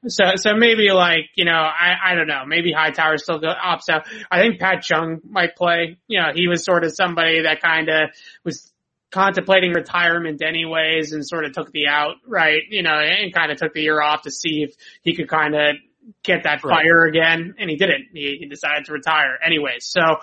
So, 0.06 0.24
so 0.34 0.50
maybe 0.54 0.90
like, 0.90 1.30
you 1.36 1.44
know, 1.46 1.52
I, 1.52 1.94
I 2.10 2.14
don't 2.14 2.26
know, 2.26 2.44
maybe 2.46 2.72
Hightower 2.72 3.16
still 3.16 3.38
go, 3.38 3.46
opts 3.48 3.88
out. 3.88 4.06
I 4.30 4.40
think 4.40 4.60
Pat 4.60 4.82
Chung 4.82 5.20
might 5.24 5.56
play. 5.56 5.96
You 6.08 6.20
know, 6.20 6.28
he 6.34 6.48
was 6.48 6.64
sort 6.64 6.84
of 6.84 6.92
somebody 6.94 7.42
that 7.42 7.62
kind 7.62 7.88
of 7.88 8.10
was 8.44 8.73
contemplating 9.14 9.72
retirement 9.72 10.42
anyways 10.42 11.12
and 11.12 11.26
sort 11.26 11.44
of 11.46 11.52
took 11.52 11.72
the 11.72 11.86
out, 11.86 12.16
right? 12.26 12.62
You 12.68 12.82
know, 12.82 12.98
and 12.98 13.32
kind 13.32 13.50
of 13.50 13.56
took 13.58 13.72
the 13.72 13.80
year 13.82 14.00
off 14.02 14.22
to 14.22 14.30
see 14.30 14.64
if 14.68 14.74
he 15.02 15.14
could 15.16 15.28
kind 15.28 15.54
of 15.54 15.76
get 16.22 16.42
that 16.42 16.62
Right. 16.62 16.82
fire 16.84 17.04
again 17.06 17.54
and 17.58 17.70
he 17.70 17.76
didn't. 17.76 18.08
He, 18.12 18.36
he 18.40 18.46
decided 18.46 18.84
to 18.86 18.92
retire 18.92 19.38
anyways. 19.42 19.86
So 19.86 20.02
uh, 20.02 20.16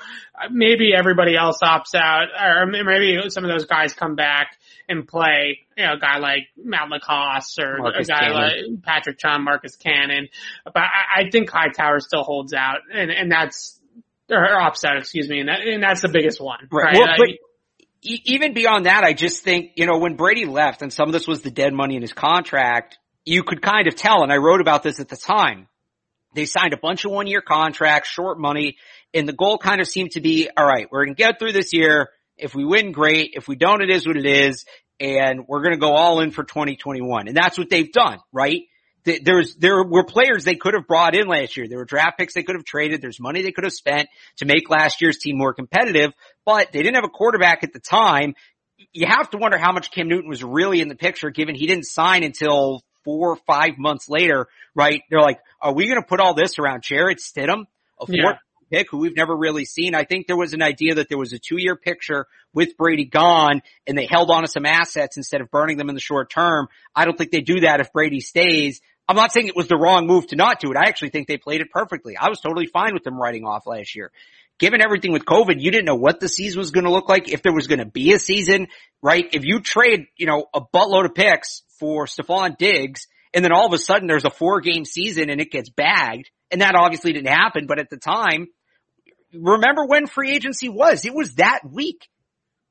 maybe 0.51 0.93
everybody 0.95 1.35
else 1.35 1.57
opts 1.63 1.95
out 1.95 2.27
or 2.39 2.67
maybe 2.67 3.17
some 3.29 3.43
of 3.43 3.49
those 3.49 3.65
guys 3.65 3.93
come 3.93 4.13
back 4.15 4.57
and 4.87 5.07
play, 5.07 5.59
you 5.75 5.83
know, 5.87 5.93
a 5.93 5.99
guy 5.99 6.19
like 6.19 6.43
Matt 6.55 6.89
LaCosse 6.89 7.57
or 7.59 7.77
Marcus 7.79 8.07
a 8.07 8.11
guy 8.11 8.19
Cannon. 8.19 8.35
like 8.75 8.83
Patrick 8.83 9.17
Chung, 9.17 9.43
Marcus 9.43 9.75
Cannon. 9.75 10.27
But 10.65 10.77
I, 10.77 11.21
I 11.21 11.29
think 11.31 11.49
Hightower 11.49 11.99
still 11.99 12.23
holds 12.23 12.53
out 12.53 12.79
and, 12.93 13.09
and 13.09 13.31
that's, 13.31 13.79
or 14.29 14.37
opts 14.47 14.85
out, 14.85 14.97
excuse 14.97 15.27
me, 15.27 15.39
and, 15.39 15.49
that, 15.49 15.61
and 15.61 15.81
that's 15.81 16.01
the 16.01 16.09
biggest 16.09 16.39
one. 16.39 16.67
Right. 16.71 16.93
Well, 16.95 17.09
I- 17.09 17.17
but 17.17 17.27
even 18.01 18.53
beyond 18.53 18.85
that, 18.85 19.03
I 19.03 19.13
just 19.13 19.43
think, 19.43 19.71
you 19.75 19.85
know, 19.85 19.99
when 19.99 20.15
Brady 20.15 20.45
left 20.45 20.81
and 20.81 20.91
some 20.91 21.07
of 21.07 21.13
this 21.13 21.27
was 21.27 21.41
the 21.41 21.51
dead 21.51 21.73
money 21.73 21.95
in 21.95 22.01
his 22.01 22.13
contract, 22.13 22.97
you 23.25 23.43
could 23.43 23.61
kind 23.61 23.87
of 23.87 23.95
tell, 23.95 24.23
and 24.23 24.31
I 24.31 24.37
wrote 24.37 24.61
about 24.61 24.83
this 24.83 24.99
at 24.99 25.09
the 25.09 25.17
time. 25.17 25.67
They 26.33 26.45
signed 26.45 26.73
a 26.73 26.77
bunch 26.77 27.05
of 27.05 27.11
one 27.11 27.27
year 27.27 27.41
contracts, 27.41 28.09
short 28.09 28.39
money, 28.39 28.77
and 29.13 29.27
the 29.27 29.33
goal 29.33 29.57
kind 29.57 29.81
of 29.81 29.87
seemed 29.87 30.11
to 30.11 30.21
be, 30.21 30.49
all 30.55 30.65
right, 30.65 30.87
we're 30.89 31.05
going 31.05 31.15
to 31.15 31.21
get 31.21 31.37
through 31.37 31.51
this 31.51 31.73
year. 31.73 32.09
If 32.37 32.55
we 32.55 32.65
win, 32.65 32.91
great. 32.91 33.31
If 33.33 33.47
we 33.47 33.55
don't, 33.55 33.81
it 33.81 33.89
is 33.89 34.07
what 34.07 34.17
it 34.17 34.25
is. 34.25 34.65
And 34.99 35.45
we're 35.47 35.61
going 35.61 35.73
to 35.73 35.79
go 35.79 35.93
all 35.93 36.21
in 36.21 36.31
for 36.31 36.43
2021. 36.43 37.27
And 37.27 37.35
that's 37.35 37.57
what 37.57 37.69
they've 37.69 37.91
done, 37.91 38.19
right? 38.31 38.61
Th- 39.05 39.21
There's, 39.23 39.55
there 39.55 39.83
were 39.83 40.03
players 40.03 40.43
they 40.43 40.55
could 40.55 40.73
have 40.73 40.87
brought 40.87 41.15
in 41.15 41.27
last 41.27 41.57
year. 41.57 41.67
There 41.67 41.77
were 41.79 41.85
draft 41.85 42.17
picks 42.17 42.33
they 42.33 42.43
could 42.43 42.55
have 42.55 42.65
traded. 42.65 43.01
There's 43.01 43.19
money 43.19 43.41
they 43.41 43.51
could 43.51 43.63
have 43.63 43.73
spent 43.73 44.09
to 44.37 44.45
make 44.45 44.69
last 44.69 45.01
year's 45.01 45.17
team 45.17 45.37
more 45.37 45.53
competitive, 45.53 46.11
but 46.45 46.71
they 46.71 46.81
didn't 46.83 46.95
have 46.95 47.03
a 47.05 47.09
quarterback 47.09 47.63
at 47.63 47.73
the 47.73 47.79
time. 47.79 48.35
You 48.93 49.07
have 49.07 49.29
to 49.31 49.37
wonder 49.37 49.57
how 49.57 49.71
much 49.71 49.91
Cam 49.91 50.07
Newton 50.07 50.29
was 50.29 50.43
really 50.43 50.81
in 50.81 50.87
the 50.87 50.95
picture 50.95 51.29
given 51.29 51.55
he 51.55 51.67
didn't 51.67 51.85
sign 51.85 52.23
until 52.23 52.81
four 53.03 53.31
or 53.31 53.37
five 53.47 53.77
months 53.77 54.07
later, 54.09 54.47
right? 54.75 55.01
They're 55.09 55.21
like, 55.21 55.39
are 55.61 55.73
we 55.73 55.87
going 55.87 56.01
to 56.01 56.07
put 56.07 56.19
all 56.19 56.33
this 56.33 56.59
around 56.59 56.83
Jarrett 56.83 57.19
Stidham, 57.19 57.65
a 57.99 58.05
fourth 58.05 58.09
Yeah. 58.09 58.31
Pick 58.71 58.89
who 58.89 58.99
we've 58.99 59.15
never 59.15 59.35
really 59.35 59.65
seen? 59.65 59.93
I 59.93 60.03
think 60.03 60.27
there 60.27 60.37
was 60.37 60.53
an 60.53 60.61
idea 60.61 60.95
that 60.95 61.09
there 61.09 61.17
was 61.17 61.33
a 61.33 61.39
two 61.39 61.57
year 61.59 61.75
picture 61.75 62.27
with 62.53 62.77
Brady 62.77 63.05
gone 63.05 63.61
and 63.85 63.97
they 63.97 64.07
held 64.09 64.31
on 64.31 64.43
to 64.43 64.47
some 64.47 64.65
assets 64.65 65.17
instead 65.17 65.41
of 65.41 65.51
burning 65.51 65.77
them 65.77 65.89
in 65.89 65.95
the 65.95 66.01
short 66.01 66.29
term. 66.29 66.67
I 66.95 67.05
don't 67.05 67.17
think 67.17 67.31
they 67.31 67.41
do 67.41 67.61
that 67.61 67.81
if 67.81 67.91
Brady 67.91 68.21
stays. 68.21 68.81
I'm 69.07 69.15
not 69.15 69.33
saying 69.33 69.47
it 69.47 69.55
was 69.55 69.67
the 69.67 69.77
wrong 69.77 70.07
move 70.07 70.27
to 70.27 70.35
not 70.35 70.59
do 70.59 70.71
it. 70.71 70.77
I 70.77 70.87
actually 70.87 71.09
think 71.09 71.27
they 71.27 71.37
played 71.37 71.61
it 71.61 71.69
perfectly. 71.69 72.15
I 72.17 72.29
was 72.29 72.39
totally 72.39 72.67
fine 72.67 72.93
with 72.93 73.03
them 73.03 73.19
writing 73.19 73.45
off 73.45 73.67
last 73.67 73.95
year. 73.95 74.11
Given 74.57 74.81
everything 74.81 75.11
with 75.11 75.25
COVID, 75.25 75.59
you 75.59 75.71
didn't 75.71 75.85
know 75.85 75.95
what 75.95 76.19
the 76.19 76.29
season 76.29 76.59
was 76.59 76.71
going 76.71 76.85
to 76.85 76.91
look 76.91 77.09
like, 77.09 77.27
if 77.27 77.41
there 77.41 77.53
was 77.53 77.67
going 77.67 77.79
to 77.79 77.85
be 77.85 78.13
a 78.13 78.19
season, 78.19 78.67
right? 79.01 79.25
If 79.33 79.43
you 79.43 79.59
trade, 79.59 80.05
you 80.17 80.27
know, 80.27 80.45
a 80.53 80.61
buttload 80.61 81.05
of 81.05 81.15
picks 81.15 81.63
for 81.79 82.05
Stefon 82.05 82.57
Diggs 82.57 83.07
and 83.33 83.43
then 83.43 83.51
all 83.51 83.65
of 83.65 83.73
a 83.73 83.77
sudden 83.77 84.07
there's 84.07 84.25
a 84.25 84.29
four 84.29 84.61
game 84.61 84.85
season 84.85 85.29
and 85.29 85.41
it 85.41 85.51
gets 85.51 85.69
bagged, 85.69 86.29
and 86.51 86.61
that 86.61 86.75
obviously 86.75 87.13
didn't 87.13 87.33
happen, 87.33 87.65
but 87.65 87.79
at 87.79 87.89
the 87.89 87.97
time, 87.97 88.47
remember 89.33 89.85
when 89.85 90.07
free 90.07 90.31
agency 90.31 90.69
was? 90.69 91.05
It 91.05 91.13
was 91.13 91.35
that 91.35 91.61
week. 91.69 92.07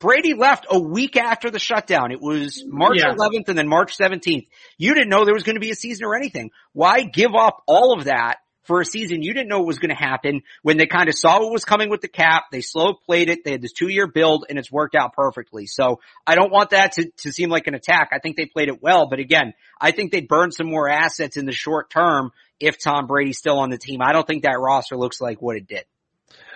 Brady 0.00 0.32
left 0.32 0.66
a 0.70 0.80
week 0.80 1.16
after 1.18 1.50
the 1.50 1.58
shutdown. 1.58 2.11
It 2.11 2.22
was 2.22 2.64
March 2.66 2.96
Yeah. 2.96 3.12
11th 3.14 3.48
and 3.48 3.58
then 3.58 3.68
March 3.68 3.96
17th. 3.98 4.46
You 4.78 4.94
didn't 4.94 5.11
know 5.11 5.24
there 5.24 5.34
was 5.34 5.42
going 5.42 5.56
to 5.56 5.61
be 5.61 5.70
a 5.70 5.74
season 5.74 6.06
or 6.06 6.16
anything. 6.16 6.50
Why 6.72 7.02
give 7.02 7.34
up 7.34 7.62
all 7.66 7.92
of 7.92 8.04
that 8.04 8.38
for 8.62 8.80
a 8.80 8.84
season 8.84 9.22
you 9.22 9.34
didn't 9.34 9.48
know 9.48 9.61
was 9.61 9.78
going 9.78 9.90
to 9.90 9.94
happen 9.94 10.42
when 10.62 10.78
they 10.78 10.86
kind 10.86 11.11
of 11.11 11.14
saw 11.14 11.40
what 11.40 11.52
was 11.52 11.66
coming 11.66 11.90
with 11.90 12.00
the 12.00 12.08
cap? 12.08 12.44
They 12.50 12.62
slow 12.62 12.94
played 12.94 13.28
it. 13.28 13.44
They 13.44 13.52
had 13.52 13.61
this 13.61 13.72
two 13.74 13.88
year 13.88 14.06
build 14.06 14.46
and 14.48 14.58
it's 14.58 14.72
worked 14.72 14.94
out 14.94 15.12
perfectly. 15.12 15.66
So 15.66 16.00
I 16.26 16.34
don't 16.34 16.50
want 16.50 16.70
that 16.70 16.92
to, 16.92 17.11
to 17.18 17.32
seem 17.32 17.50
like 17.50 17.66
an 17.66 17.74
attack. 17.74 18.08
I 18.12 18.20
think 18.20 18.38
they 18.38 18.46
played 18.46 18.68
it 18.68 18.82
well, 18.82 19.06
but 19.06 19.18
again, 19.18 19.52
I 19.78 19.90
think 19.90 20.12
they 20.12 20.22
burned 20.22 20.54
some 20.54 20.68
more 20.68 20.88
assets 20.88 21.36
in 21.36 21.44
the 21.44 21.52
short 21.52 21.90
term 21.90 22.30
if 22.58 22.78
Tom 22.82 23.06
Brady's 23.06 23.36
still 23.36 23.58
on 23.58 23.68
the 23.68 23.78
team. 23.78 24.00
I 24.02 24.12
don't 24.12 24.26
think 24.26 24.44
that 24.44 24.58
roster 24.58 24.96
looks 24.96 25.20
like 25.20 25.42
what 25.42 25.56
it 25.56 25.66
did. 25.66 25.84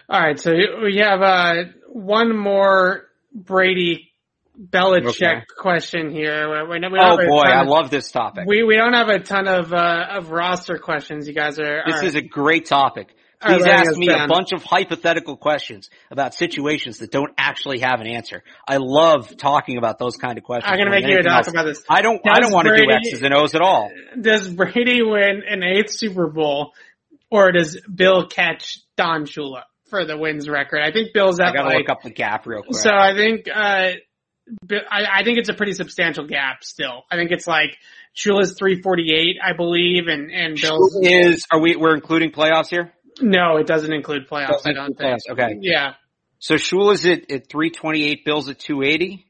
All 0.09 0.21
right, 0.21 0.39
so 0.39 0.53
we 0.83 0.99
have 0.99 1.23
uh, 1.23 1.65
one 1.89 2.37
more 2.37 3.05
Brady 3.33 4.13
Belichick 4.61 5.09
Okay. 5.23 5.43
question 5.59 6.11
here. 6.11 6.49
We, 6.69 6.79
we 6.79 6.99
Oh 7.01 7.17
boy, 7.17 7.41
I 7.41 7.63
of- 7.63 7.69
love 7.69 7.91
this 7.91 8.11
topic. 8.13 8.45
We 8.47 8.63
we 8.63 8.77
don't 8.77 8.93
have 8.93 9.09
a 9.09 9.19
ton 9.19 9.49
of 9.49 9.73
uh, 9.73 10.07
of 10.11 10.31
roster 10.31 10.79
questions. 10.79 11.27
You 11.27 11.35
guys 11.35 11.59
are. 11.59 11.83
This 11.87 12.03
are 12.03 12.05
is 12.05 12.15
a 12.15 12.23
great 12.23 12.67
topic. 12.67 13.15
Please 13.41 13.67
ask 13.67 13.97
me 13.99 14.09
a 14.09 14.27
bunch 14.27 14.53
of 14.53 14.63
hypothetical 14.63 15.37
questions 15.37 15.91
about 16.11 16.33
situations 16.35 16.99
that 16.99 17.11
don't 17.11 17.33
actually 17.37 17.81
have 17.81 18.01
an 18.01 18.07
answer. 18.07 18.43
I 18.67 18.79
love 18.81 19.37
talking 19.37 19.77
about 19.77 19.99
those 19.99 20.17
kind 20.17 20.39
of 20.39 20.45
questions. 20.45 20.71
I'm 20.73 20.79
gonna 20.79 20.91
make 20.91 21.07
you 21.07 21.21
talk 21.23 21.39
else. 21.39 21.49
about 21.49 21.65
this. 21.65 21.83
I 21.91 22.01
don't. 22.03 22.21
I 22.27 22.41
don't 22.41 22.53
want 22.53 22.69
to 22.69 22.77
do 22.77 22.91
X's 22.91 23.23
and 23.23 23.35
O's 23.35 23.55
at 23.55 23.61
all. 23.61 23.91
Does 24.19 24.49
Brady 24.49 25.03
win 25.03 25.43
an 25.49 25.63
eighth 25.63 25.91
Super 25.91 26.29
Bowl, 26.29 26.73
or 27.31 27.53
does 27.53 27.79
Bill 27.93 28.27
catch 28.29 28.79
Don 28.97 29.25
Shula 29.27 29.63
for 29.91 30.05
the 30.05 30.17
wins 30.17 30.49
record? 30.49 30.81
I 30.83 30.93
think 30.93 31.13
Bill's 31.13 31.41
I 31.41 31.53
gotta 31.53 31.69
like. 31.69 31.79
look 31.79 31.89
up 31.89 32.03
the 32.03 32.11
gap 32.11 32.47
real 32.47 32.63
quick. 32.63 32.77
So 32.77 32.91
I 32.91 33.15
think 33.15 33.47
uh, 33.49 33.93
I, 34.91 35.05
I 35.21 35.25
think 35.25 35.39
it's 35.39 35.49
a 35.49 35.55
pretty 35.55 35.73
substantial 35.73 36.27
gap 36.27 36.65
still. 36.65 37.05
I 37.11 37.17
think 37.17 37.31
it's 37.31 37.47
like 37.47 37.77
Shula's 38.17 38.57
348, 38.59 39.37
I 39.43 39.57
believe, 39.57 40.07
and 40.09 40.31
and 40.31 40.61
Bill's 40.61 40.99
is 41.03 41.45
are 41.51 41.61
we? 41.61 41.77
We're 41.77 41.95
including 41.95 42.31
playoffs 42.31 42.69
here. 42.69 42.93
no, 43.21 43.57
it 43.57 43.67
doesn't 43.67 43.93
include 43.93 44.29
playoffs. 44.29 44.49
Doesn't 44.51 44.71
I 44.71 44.75
don't 44.75 44.87
include 44.91 45.21
think. 45.27 45.39
playoffs, 45.39 45.45
okay. 45.47 45.59
Yeah. 45.61 45.95
So 46.39 46.57
Shula's 46.57 47.07
at, 47.07 47.31
at 47.31 47.49
328, 47.49 48.25
Bills 48.27 48.51
at 48.51 48.59
280, 48.59 49.25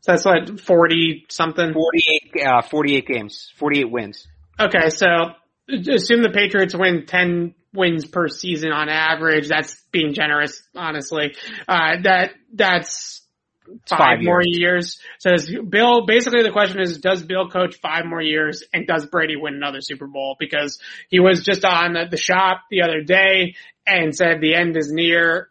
So 0.00 0.12
that's 0.12 0.24
what, 0.24 0.58
40 0.60 1.26
something? 1.28 1.72
48, 1.72 2.44
uh, 2.44 2.62
48 2.62 3.06
games, 3.06 3.52
48 3.56 3.90
wins. 3.90 4.26
Okay, 4.58 4.88
so 4.90 5.06
assume 5.68 6.22
the 6.22 6.30
Patriots 6.34 6.74
win 6.76 7.06
10 7.06 7.54
wins 7.76 8.06
per 8.06 8.28
season 8.28 8.72
on 8.72 8.88
average. 8.88 9.48
That's 9.48 9.76
being 9.92 10.14
generous, 10.14 10.62
honestly. 10.74 11.34
Uh, 11.68 12.02
that, 12.02 12.32
that's 12.52 13.22
five, 13.88 13.98
five 13.98 14.18
more 14.22 14.40
years. 14.42 14.98
So 15.18 15.30
Bill, 15.68 16.06
basically 16.06 16.42
the 16.42 16.50
question 16.50 16.80
is, 16.80 16.98
does 16.98 17.22
Bill 17.22 17.48
coach 17.48 17.76
five 17.76 18.04
more 18.06 18.22
years 18.22 18.62
and 18.72 18.86
does 18.86 19.06
Brady 19.06 19.36
win 19.36 19.54
another 19.54 19.80
Super 19.80 20.06
Bowl? 20.06 20.36
Because 20.38 20.78
he 21.08 21.20
was 21.20 21.42
just 21.42 21.64
on 21.64 21.94
the, 21.94 22.04
the 22.10 22.16
shop 22.16 22.62
the 22.70 22.82
other 22.82 23.02
day 23.02 23.54
and 23.86 24.14
said 24.14 24.40
the 24.40 24.54
end 24.54 24.76
is 24.76 24.90
near. 24.90 25.48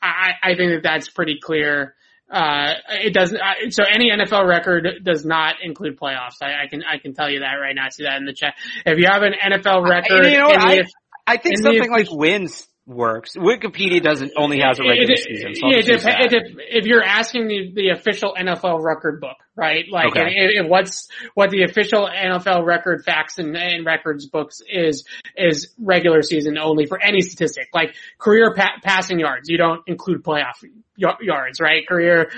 I, 0.00 0.32
I 0.42 0.56
think 0.56 0.72
that 0.72 0.82
that's 0.82 1.08
pretty 1.08 1.38
clear. 1.42 1.94
Uh, 2.30 2.74
it 2.90 3.14
doesn't, 3.14 3.38
uh, 3.40 3.70
so 3.70 3.84
any 3.88 4.10
NFL 4.10 4.48
record 4.48 4.86
does 5.04 5.24
not 5.24 5.56
include 5.62 5.98
playoffs. 5.98 6.42
I, 6.42 6.64
I 6.64 6.66
can, 6.68 6.82
I 6.82 6.98
can 6.98 7.14
tell 7.14 7.30
you 7.30 7.40
that 7.40 7.54
right 7.54 7.74
now. 7.74 7.86
I 7.86 7.88
see 7.90 8.02
that 8.02 8.16
in 8.16 8.24
the 8.24 8.32
chat. 8.32 8.54
If 8.84 8.98
you 8.98 9.06
have 9.08 9.22
an 9.22 9.32
NFL 9.32 9.88
record, 9.88 10.26
I, 10.26 10.30
you 10.30 10.38
know, 10.38 10.50
in 10.50 10.60
the- 10.60 10.92
I, 11.26 11.36
think 11.38 11.56
in 11.58 11.62
the 11.64 11.70
something 11.70 11.90
like 11.90 12.06
wins 12.10 12.66
works. 12.86 13.32
Wikipedia 13.36 14.00
doesn't 14.00 14.32
only 14.36 14.60
has 14.60 14.78
a 14.78 14.82
regular 14.84 15.12
It- 15.14 15.18
season. 15.18 15.54
So 15.56 15.66
yeah, 15.68 15.80
just 15.80 16.04
use 16.06 16.14
it 16.14 16.20
it 16.20 16.30
dep- 16.30 16.56
if 16.70 16.86
you're 16.86 17.02
asking 17.02 17.48
the, 17.48 17.72
the 17.74 17.88
official 17.90 18.36
NFL 18.38 18.80
record 18.80 19.20
book, 19.20 19.36
right? 19.56 19.84
Like, 19.90 20.06
Okay. 20.10 20.20
if, 20.28 20.64
if 20.64 20.70
what's 20.70 21.08
what 21.34 21.50
the 21.50 21.64
official 21.64 22.08
NFL 22.08 22.64
record 22.64 23.02
facts 23.04 23.38
and, 23.38 23.56
and 23.56 23.84
records 23.84 24.26
books 24.26 24.60
is 24.70 25.04
is 25.36 25.74
regular 25.80 26.22
season 26.22 26.58
only 26.58 26.86
for 26.86 27.02
any 27.02 27.22
statistic, 27.22 27.68
like 27.74 27.94
career 28.18 28.54
pa- 28.54 28.78
passing 28.84 29.18
yards. 29.18 29.48
You 29.48 29.58
don't 29.58 29.80
include 29.88 30.22
playoff 30.22 30.62
y- 30.96 31.16
yards, 31.20 31.60
right? 31.60 31.86
Career 31.88 32.30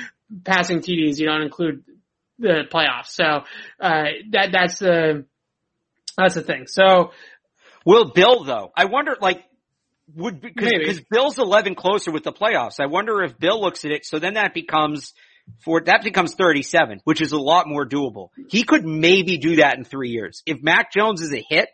passing 0.44 0.80
TDs. 0.80 1.18
You 1.18 1.26
don't 1.26 1.42
include 1.42 1.84
the 2.38 2.62
playoffs. 2.72 3.08
So 3.08 3.24
uh, 3.80 4.04
that 4.30 4.50
that's 4.50 4.78
the 4.78 5.26
that's 6.16 6.36
the 6.36 6.42
thing. 6.42 6.66
So 6.68 7.10
Will 7.84 8.12
Bill 8.12 8.44
though? 8.44 8.72
I 8.76 8.86
wonder, 8.86 9.16
like, 9.20 9.42
would 10.14 10.40
because 10.40 11.00
Bill's 11.10 11.38
eleven 11.38 11.74
closer 11.74 12.10
with 12.10 12.24
the 12.24 12.32
playoffs. 12.32 12.80
I 12.80 12.86
wonder 12.86 13.22
if 13.22 13.38
Bill 13.38 13.60
looks 13.60 13.84
at 13.84 13.90
it. 13.90 14.06
So 14.06 14.18
then 14.18 14.34
that 14.34 14.54
becomes 14.54 15.12
for 15.64 15.82
that 15.82 16.02
becomes 16.02 16.34
thirty 16.34 16.62
seven, 16.62 17.00
which 17.04 17.20
is 17.20 17.32
a 17.32 17.38
lot 17.38 17.68
more 17.68 17.86
doable. 17.86 18.28
He 18.48 18.62
could 18.62 18.86
maybe 18.86 19.38
do 19.38 19.56
that 19.56 19.76
in 19.76 19.84
three 19.84 20.10
years 20.10 20.42
if 20.46 20.62
Mac 20.62 20.92
Jones 20.92 21.20
is 21.20 21.32
a 21.32 21.44
hit. 21.46 21.68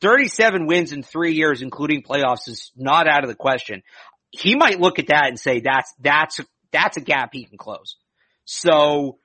Thirty 0.00 0.28
seven 0.28 0.66
wins 0.66 0.92
in 0.92 1.02
three 1.02 1.34
years, 1.34 1.62
including 1.62 2.02
playoffs, 2.02 2.48
is 2.48 2.72
not 2.76 3.06
out 3.08 3.22
of 3.22 3.28
the 3.28 3.36
question. 3.36 3.82
He 4.30 4.56
might 4.56 4.80
look 4.80 4.98
at 4.98 5.06
that 5.08 5.28
and 5.28 5.38
say 5.38 5.60
that's 5.60 5.94
that's 6.00 6.40
that's 6.72 6.96
a 6.96 7.00
gap 7.00 7.30
he 7.32 7.44
can 7.44 7.56
close. 7.56 7.96
So, 8.44 9.18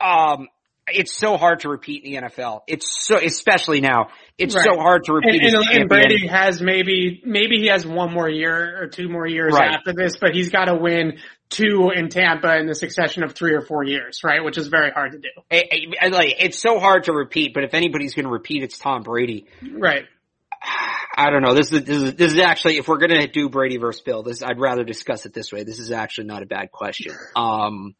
um, 0.00 0.48
it's 0.88 1.12
so 1.12 1.36
hard 1.36 1.60
to 1.60 1.68
repeat 1.68 2.04
in 2.04 2.12
the 2.12 2.28
NFL. 2.28 2.62
It's 2.66 3.06
so, 3.06 3.16
especially 3.16 3.80
now, 3.80 4.08
it's 4.36 4.54
right. 4.54 4.64
so 4.64 4.78
hard 4.78 5.04
to 5.04 5.14
repeat. 5.14 5.42
And, 5.42 5.54
and, 5.54 5.78
and, 5.78 5.88
Brady 5.88 6.26
has 6.26 6.60
maybe, 6.60 7.22
maybe 7.24 7.58
he 7.58 7.68
has 7.68 7.86
one 7.86 8.12
more 8.12 8.28
year 8.28 8.82
or 8.82 8.88
two 8.88 9.08
more 9.08 9.26
years 9.26 9.54
right. 9.54 9.74
after 9.74 9.92
this, 9.94 10.16
but 10.20 10.34
he's 10.34 10.50
got 10.50 10.66
to 10.66 10.74
win 10.74 11.18
two 11.48 11.90
in 11.94 12.08
Tampa 12.08 12.58
in 12.58 12.66
the 12.66 12.74
succession 12.74 13.22
of 13.22 13.32
three 13.32 13.54
or 13.54 13.62
four 13.62 13.84
years, 13.84 14.20
right? 14.24 14.44
Which 14.44 14.58
is 14.58 14.68
very 14.68 14.90
hard 14.90 15.12
to 15.12 15.18
do. 15.18 15.28
It, 15.50 15.66
it, 15.70 16.12
like, 16.12 16.34
it's 16.38 16.58
so 16.58 16.78
hard 16.78 17.04
to 17.04 17.12
repeat, 17.12 17.54
but 17.54 17.64
if 17.64 17.74
anybody's 17.74 18.14
going 18.14 18.26
to 18.26 18.32
repeat, 18.32 18.62
it's 18.62 18.78
Tom 18.78 19.02
Brady. 19.02 19.46
Right. 19.62 20.04
I 21.16 21.30
don't 21.30 21.42
know. 21.42 21.54
This 21.54 21.72
is, 21.72 21.84
this 21.84 22.02
is, 22.02 22.14
this 22.14 22.32
is 22.32 22.38
actually, 22.40 22.78
if 22.78 22.88
we're 22.88 22.98
going 22.98 23.20
to 23.20 23.26
do 23.28 23.48
Brady 23.48 23.76
versus 23.76 24.02
Bill, 24.02 24.22
this, 24.22 24.42
I'd 24.42 24.58
rather 24.58 24.84
discuss 24.84 25.26
it 25.26 25.32
this 25.32 25.52
way. 25.52 25.62
This 25.62 25.78
is 25.78 25.92
actually 25.92 26.26
not 26.26 26.42
a 26.42 26.46
bad 26.46 26.72
question. 26.72 27.14
Um, 27.36 27.94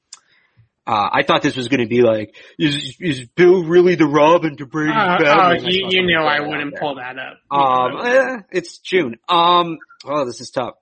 uh, 0.86 1.08
I 1.12 1.22
thought 1.22 1.42
this 1.42 1.56
was 1.56 1.68
going 1.68 1.80
to 1.80 1.86
be 1.86 2.02
like, 2.02 2.36
is 2.58 2.96
is 3.00 3.26
Bill 3.34 3.64
really 3.64 3.94
the 3.94 4.06
Robin 4.06 4.56
to 4.58 4.66
Brady? 4.66 4.92
Uh, 4.92 5.18
oh, 5.24 5.52
you, 5.52 5.88
you 5.88 6.06
knew 6.06 6.18
I 6.18 6.40
wouldn't 6.40 6.76
pull 6.78 6.96
that 6.96 7.16
up. 7.18 7.38
Um, 7.50 8.06
eh, 8.06 8.36
it's 8.52 8.78
June. 8.78 9.16
Um, 9.28 9.78
oh, 10.04 10.26
this 10.26 10.40
is 10.40 10.50
tough. 10.50 10.74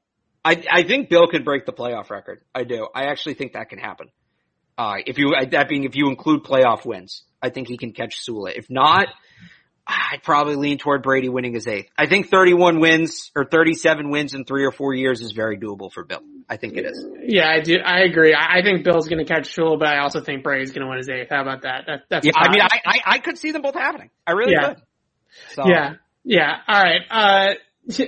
I 0.45 0.63
I 0.69 0.83
think 0.83 1.09
Bill 1.09 1.29
could 1.29 1.45
break 1.45 1.67
the 1.67 1.73
playoff 1.73 2.11
record. 2.11 2.43
I 2.53 2.65
do. 2.65 2.89
I 2.93 3.05
actually 3.05 3.35
think 3.35 3.53
that 3.53 3.69
can 3.69 3.79
happen. 3.79 4.09
Uh, 4.77 4.97
if 5.07 5.19
you 5.19 5.35
that 5.51 5.69
being 5.69 5.85
if 5.85 5.95
you 5.95 6.09
include 6.09 6.43
playoff 6.43 6.85
wins, 6.85 7.23
I 7.41 7.51
think 7.51 7.69
he 7.69 7.77
can 7.77 7.93
catch 7.93 8.27
Shula. 8.27 8.53
If 8.57 8.69
not, 8.69 9.07
I'd 9.87 10.23
probably 10.25 10.57
lean 10.57 10.79
toward 10.79 11.03
Brady 11.03 11.29
winning 11.29 11.55
his 11.55 11.69
eighth. 11.69 11.91
I 11.97 12.07
think 12.07 12.29
31 12.29 12.81
wins 12.81 13.31
or 13.37 13.45
37 13.45 14.11
wins 14.11 14.35
in 14.35 14.45
three 14.45 14.65
or 14.65 14.73
four 14.73 14.95
years 14.95 15.21
is 15.21 15.33
very 15.33 15.59
doable 15.59 15.93
for 15.93 16.05
Bill. 16.05 16.23
I 16.49 16.57
think 16.57 16.77
it 16.77 16.85
is. 16.85 17.05
Yeah, 17.25 17.49
I 17.49 17.61
do. 17.61 17.77
I 17.85 18.01
agree. 18.01 18.35
I 18.35 18.63
think 18.63 18.85
Bill's 18.85 19.09
going 19.09 19.25
to 19.25 19.33
catch 19.33 19.55
Shula, 19.55 19.79
but 19.79 19.89
I 19.89 19.99
also 19.99 20.21
think 20.21 20.43
Brady's 20.43 20.73
going 20.73 20.83
to 20.83 20.89
win 20.89 20.99
his 20.99 21.09
eighth. 21.09 21.29
How 21.31 21.43
about 21.43 21.63
that? 21.63 21.85
that 21.87 22.03
that's 22.09 22.27
yeah. 22.27 22.33
I 22.37 22.51
mean, 22.51 22.61
I, 22.61 22.81
I, 22.85 23.01
I 23.15 23.19
could 23.19 23.39
see 23.39 23.53
them 23.53 23.63
both 23.63 23.75
happening. 23.75 24.11
I 24.27 24.33
really 24.33 24.53
yeah. 24.53 24.75
could. 24.75 24.83
So. 25.55 25.63
Yeah. 25.67 25.95
Yeah. 26.25 26.57
All 26.67 26.83
right. 26.83 27.01
Uh, 27.11 27.55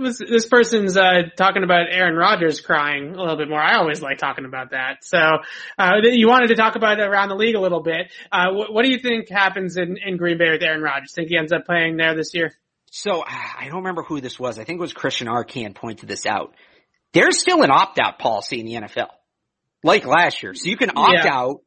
this, 0.00 0.18
this 0.18 0.46
person's 0.46 0.96
uh, 0.96 1.22
talking 1.36 1.64
about 1.64 1.86
Aaron 1.90 2.14
Rodgers 2.14 2.60
crying 2.60 3.14
a 3.14 3.18
little 3.18 3.36
bit 3.36 3.48
more. 3.48 3.60
I 3.60 3.76
always 3.76 4.00
like 4.00 4.18
talking 4.18 4.44
about 4.44 4.70
that. 4.70 5.04
So 5.04 5.18
uh, 5.78 5.92
you 6.02 6.28
wanted 6.28 6.48
to 6.48 6.54
talk 6.54 6.76
about 6.76 7.00
around 7.00 7.28
the 7.28 7.36
league 7.36 7.54
a 7.54 7.60
little 7.60 7.82
bit. 7.82 8.12
Uh, 8.30 8.52
what, 8.52 8.72
what, 8.72 8.84
do 8.84 8.90
you 8.90 8.98
think 8.98 9.28
happens 9.28 9.76
in, 9.76 9.96
in 10.04 10.16
Green 10.16 10.38
Bay 10.38 10.50
with 10.50 10.62
Aaron 10.62 10.82
Rodgers? 10.82 11.12
Think 11.12 11.28
he 11.28 11.36
ends 11.36 11.52
up 11.52 11.66
playing 11.66 11.96
there 11.96 12.14
this 12.14 12.34
year? 12.34 12.52
So 12.90 13.22
I 13.26 13.66
don't 13.66 13.78
remember 13.78 14.02
who 14.02 14.20
this 14.20 14.38
was. 14.38 14.58
I 14.58 14.64
think 14.64 14.78
it 14.78 14.80
was 14.80 14.94
Christian 14.94 15.26
Arcand 15.26 15.74
pointed 15.74 16.08
this 16.08 16.24
out. 16.24 16.54
There's 17.12 17.40
still 17.40 17.62
an 17.62 17.70
opt 17.70 17.98
out 17.98 18.18
policy 18.18 18.60
in 18.60 18.66
the 18.66 18.74
NFL, 18.74 19.08
like 19.82 20.06
last 20.06 20.42
year. 20.42 20.54
So 20.54 20.68
you 20.68 20.76
can 20.76 20.90
opt 20.94 21.24
yeah. 21.24 21.34
out, 21.34 21.62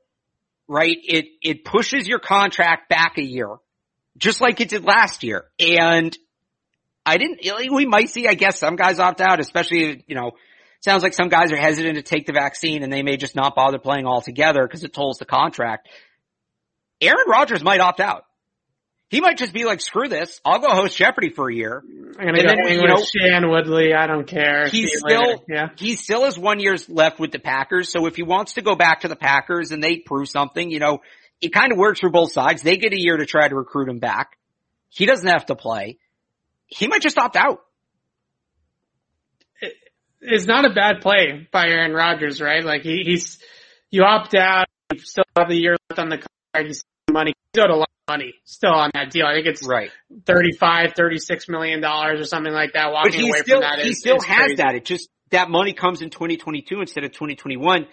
right? 0.67 0.97
It 1.03 1.25
it 1.41 1.65
pushes 1.65 2.07
your 2.07 2.19
contract 2.19 2.89
back 2.89 3.17
a 3.17 3.23
year, 3.23 3.57
just 4.17 4.41
like 4.41 4.61
it 4.61 4.69
did 4.69 4.83
last 4.83 5.23
year, 5.23 5.45
and 5.59 6.15
I 7.05 7.17
didn't, 7.17 7.39
we 7.73 7.85
might 7.85 8.09
see, 8.09 8.27
I 8.27 8.35
guess, 8.35 8.59
some 8.59 8.75
guys 8.75 8.99
opt 8.99 9.21
out, 9.21 9.39
especially, 9.39 10.03
you 10.07 10.15
know, 10.15 10.31
sounds 10.81 11.03
like 11.03 11.13
some 11.13 11.29
guys 11.29 11.51
are 11.51 11.57
hesitant 11.57 11.95
to 11.95 12.03
take 12.03 12.27
the 12.27 12.33
vaccine 12.33 12.83
and 12.83 12.93
they 12.93 13.01
may 13.01 13.17
just 13.17 13.35
not 13.35 13.55
bother 13.55 13.79
playing 13.79 14.05
altogether 14.05 14.65
because 14.67 14.83
it 14.83 14.93
tolls 14.93 15.17
the 15.17 15.25
contract. 15.25 15.89
Aaron 16.99 17.27
Rodgers 17.27 17.63
might 17.63 17.79
opt 17.79 17.99
out. 17.99 18.25
He 19.11 19.21
might 19.21 19.37
just 19.37 19.53
be 19.53 19.65
like, 19.65 19.81
screw 19.81 20.07
this. 20.07 20.41
I'll 20.43 20.59
go 20.59 20.69
host 20.69 20.97
Jeopardy 20.97 21.29
for 21.29 21.51
a 21.51 21.53
year. 21.53 21.83
I'm 21.85 22.25
gonna 22.25 22.39
and 22.39 22.47
go 22.47 22.55
then, 22.63 22.79
you 22.79 22.87
know, 22.87 23.03
Shan 23.03 23.49
Woodley. 23.49 23.93
I 23.93 24.07
don't 24.07 24.25
care. 24.25 24.67
He's 24.67 24.97
still, 24.97 25.43
yeah. 25.47 25.67
he 25.75 25.95
still 25.95 26.23
has 26.23 26.39
one 26.39 26.59
year's 26.59 26.89
left 26.89 27.19
with 27.19 27.31
the 27.31 27.39
Packers. 27.39 27.91
So 27.91 28.07
if 28.07 28.15
he 28.15 28.23
wants 28.23 28.53
to 28.53 28.61
go 28.61 28.75
back 28.75 29.01
to 29.01 29.09
the 29.09 29.15
Packers 29.15 29.71
and 29.71 29.83
they 29.83 29.97
prove 29.97 30.29
something, 30.29 30.71
you 30.71 30.79
know, 30.79 31.01
it 31.41 31.49
kind 31.49 31.71
of 31.71 31.77
works 31.77 31.99
for 31.99 32.09
both 32.09 32.31
sides. 32.31 32.61
They 32.61 32.77
get 32.77 32.93
a 32.93 32.99
year 32.99 33.17
to 33.17 33.25
try 33.25 33.47
to 33.47 33.55
recruit 33.55 33.89
him 33.89 33.99
back. 33.99 34.37
He 34.89 35.05
doesn't 35.05 35.27
have 35.27 35.45
to 35.47 35.55
play 35.55 35.97
he 36.71 36.87
might 36.87 37.01
just 37.01 37.17
opt 37.17 37.35
out. 37.35 37.59
It's 40.21 40.45
not 40.45 40.65
a 40.65 40.73
bad 40.73 41.01
play 41.01 41.47
by 41.51 41.65
Aaron 41.67 41.93
Rodgers, 41.93 42.39
right? 42.39 42.63
Like 42.63 42.83
he, 42.83 43.01
he's, 43.03 43.39
you 43.89 44.03
opt 44.03 44.35
out, 44.35 44.67
you 44.93 44.99
still 44.99 45.23
have 45.35 45.49
the 45.49 45.55
year 45.55 45.75
left 45.89 45.99
on 45.99 46.09
the 46.09 46.19
you 46.59 46.73
still 46.73 47.13
money, 47.13 47.33
you 47.53 47.61
got 47.61 47.69
a 47.69 47.75
lot 47.75 47.89
of 48.07 48.13
money 48.13 48.33
still 48.45 48.73
on 48.73 48.91
that 48.93 49.11
deal. 49.11 49.25
I 49.25 49.35
think 49.35 49.47
it's 49.47 49.67
right. 49.67 49.91
35, 50.25 50.93
36 50.95 51.49
million 51.49 51.81
dollars 51.81 52.21
or 52.21 52.25
something 52.25 52.53
like 52.53 52.73
that. 52.73 52.91
Walking 52.91 53.29
away 53.29 53.39
still, 53.41 53.61
from 53.61 53.61
that, 53.61 53.79
he 53.79 53.89
is, 53.91 53.99
still 53.99 54.17
is 54.17 54.25
has 54.25 54.37
crazy. 54.37 54.55
that. 54.55 54.75
It 54.75 54.85
just 54.85 55.09
that 55.31 55.49
money 55.49 55.73
comes 55.73 56.01
in 56.01 56.09
2022 56.09 56.81
instead 56.81 57.03
of 57.03 57.11
2021. 57.11 57.87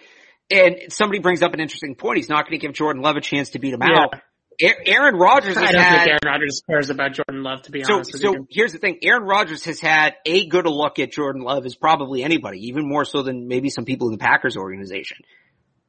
And 0.51 0.77
somebody 0.89 1.19
brings 1.19 1.43
up 1.43 1.53
an 1.53 1.59
interesting 1.59 1.95
point. 1.95 2.17
He's 2.17 2.29
not 2.29 2.45
going 2.45 2.59
to 2.59 2.65
give 2.65 2.73
Jordan 2.73 3.03
Love 3.03 3.17
a 3.17 3.21
chance 3.21 3.51
to 3.51 3.59
beat 3.59 3.73
him 3.73 3.81
yeah. 3.83 3.99
out. 3.99 4.15
Aaron 4.61 5.15
Rodgers 5.15 5.55
I 5.55 5.71
don't 5.71 5.81
had, 5.81 5.97
think 5.99 6.09
Aaron 6.09 6.19
Rodgers 6.25 6.61
cares 6.69 6.89
about 6.89 7.13
Jordan 7.13 7.43
Love 7.43 7.61
to 7.61 7.71
be 7.71 7.83
so, 7.83 7.95
honest. 7.95 8.19
so 8.19 8.45
here's 8.49 8.73
the 8.73 8.77
thing: 8.77 8.99
Aaron 9.03 9.23
Rodgers 9.23 9.63
has 9.65 9.79
had 9.79 10.15
a 10.25 10.47
good 10.47 10.65
a 10.65 10.69
look 10.69 10.99
at 10.99 11.11
Jordan 11.11 11.43
Love 11.43 11.65
as 11.65 11.75
probably 11.75 12.23
anybody, 12.23 12.67
even 12.67 12.85
more 12.85 13.05
so 13.05 13.21
than 13.21 13.47
maybe 13.47 13.69
some 13.69 13.85
people 13.85 14.07
in 14.07 14.13
the 14.13 14.17
Packers 14.17 14.57
organization. 14.57 15.17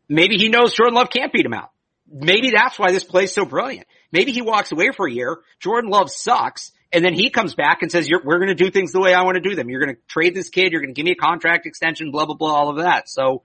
Maybe 0.09 0.37
he 0.37 0.49
knows 0.49 0.73
Jordan 0.73 0.95
Love 0.95 1.11
can't 1.11 1.33
beat 1.33 1.45
him 1.45 1.55
out. 1.55 1.71
Maybe 2.11 2.51
that's 2.51 2.79
why 2.79 2.91
this 2.91 3.05
play's 3.05 3.33
so 3.33 3.45
brilliant. 3.45 3.87
Maybe 4.13 4.33
he 4.33 4.43
walks 4.43 4.73
away 4.73 4.91
for 4.97 5.07
a 5.07 5.13
year. 5.13 5.39
Jordan 5.61 5.91
Love 5.91 6.11
sucks. 6.11 6.73
And 6.93 7.05
then 7.05 7.15
he 7.15 7.31
comes 7.31 7.55
back 7.55 7.83
and 7.83 7.93
says, 7.93 8.11
we're 8.11 8.39
going 8.39 8.49
to 8.49 8.55
do 8.57 8.69
things 8.71 8.91
the 8.91 9.01
way 9.01 9.15
I 9.15 9.23
want 9.23 9.37
to 9.37 9.49
do 9.49 9.55
them. 9.55 9.69
You're 9.69 9.81
going 9.81 9.95
to 9.95 10.01
trade 10.09 10.35
this 10.35 10.49
kid. 10.49 10.73
You're 10.73 10.81
going 10.81 10.93
to 10.93 10.99
give 10.99 11.05
me 11.05 11.13
a 11.13 11.15
contract 11.15 11.67
extension, 11.67 12.11
blah, 12.11 12.27
blah, 12.27 12.35
blah, 12.35 12.53
all 12.53 12.69
of 12.71 12.79
that. 12.79 13.09
So 13.09 13.45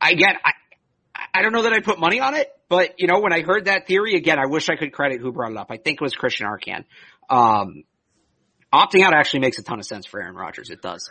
I 0.00 0.10
again, 0.10 0.34
I, 0.44 0.52
I 1.32 1.42
don't 1.42 1.52
know 1.52 1.62
that 1.62 1.72
I 1.72 1.80
put 1.80 1.98
money 1.98 2.20
on 2.20 2.34
it, 2.34 2.48
but 2.68 3.00
you 3.00 3.06
know, 3.06 3.20
when 3.20 3.32
I 3.32 3.42
heard 3.42 3.66
that 3.66 3.86
theory 3.86 4.16
again, 4.16 4.38
I 4.38 4.46
wish 4.46 4.68
I 4.68 4.76
could 4.76 4.92
credit 4.92 5.20
who 5.20 5.32
brought 5.32 5.52
it 5.52 5.56
up. 5.56 5.68
I 5.70 5.78
think 5.78 6.00
it 6.00 6.04
was 6.04 6.14
Christian 6.14 6.46
Arcand. 6.46 6.84
Um, 7.30 7.84
opting 8.72 9.02
out 9.02 9.14
actually 9.14 9.40
makes 9.40 9.58
a 9.58 9.62
ton 9.62 9.78
of 9.78 9.86
sense 9.86 10.06
for 10.06 10.20
Aaron 10.20 10.34
Rodgers. 10.34 10.70
It 10.70 10.82
does. 10.82 11.10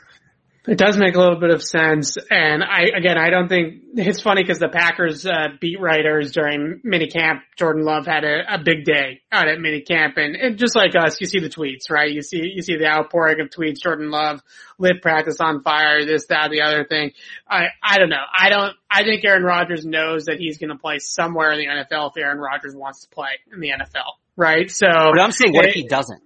It 0.68 0.80
does 0.80 0.98
make 0.98 1.16
a 1.16 1.20
little 1.20 1.40
bit 1.40 1.52
of 1.52 1.62
sense, 1.62 2.18
and 2.32 2.64
I 2.64 2.86
again 2.96 3.20
I 3.20 3.30
don't 3.30 3.48
think 3.48 3.84
it's 3.94 4.22
funny 4.22 4.42
because 4.42 4.58
the 4.58 4.68
Packers 4.68 5.24
uh, 5.26 5.50
beat 5.62 5.80
writers 5.80 6.32
during 6.32 6.82
minicamp, 6.84 7.42
Jordan 7.56 7.86
Love 7.86 8.08
had 8.08 8.24
a, 8.24 8.56
a 8.56 8.58
big 8.58 8.84
day 8.84 9.22
out 9.32 9.48
at 9.48 9.60
minicamp, 9.60 10.18
and, 10.18 10.36
and 10.36 10.58
just 10.58 10.76
like 10.76 10.96
us, 10.96 11.22
you 11.22 11.28
see 11.28 11.40
the 11.40 11.50
tweets, 11.50 11.92
right? 11.92 12.12
You 12.12 12.24
see 12.24 12.52
you 12.56 12.64
see 12.64 12.78
the 12.78 12.88
outpouring 12.88 13.42
of 13.42 13.50
tweets. 13.50 13.82
Jordan 13.82 14.10
Love 14.10 14.42
lit 14.80 15.04
practice 15.04 15.38
on 15.40 15.62
fire, 15.62 16.04
this 16.04 16.26
that 16.28 16.50
the 16.50 16.62
other 16.62 16.84
thing. 16.84 17.12
I 17.48 17.68
I 17.84 18.00
don't 18.00 18.10
know. 18.10 18.26
I 18.36 18.50
don't. 18.50 18.76
I 18.90 19.04
think 19.04 19.24
Aaron 19.24 19.44
Rodgers 19.44 19.86
knows 19.86 20.26
that 20.26 20.40
he's 20.40 20.58
going 20.58 20.72
to 20.72 20.78
play 20.78 20.98
somewhere 20.98 21.52
in 21.52 21.60
the 21.60 21.68
NFL 21.68 22.12
if 22.12 22.18
Aaron 22.18 22.40
Rodgers 22.40 22.76
wants 22.76 23.02
to 23.02 23.10
play 23.10 23.30
in 23.54 23.60
the 23.60 23.70
NFL, 23.70 24.14
right? 24.36 24.72
So, 24.72 24.88
but 24.88 25.20
I'm 25.20 25.32
saying, 25.32 25.54
what 25.54 25.66
it, 25.66 25.70
if 25.70 25.76
he 25.76 25.88
doesn't? 25.88 26.24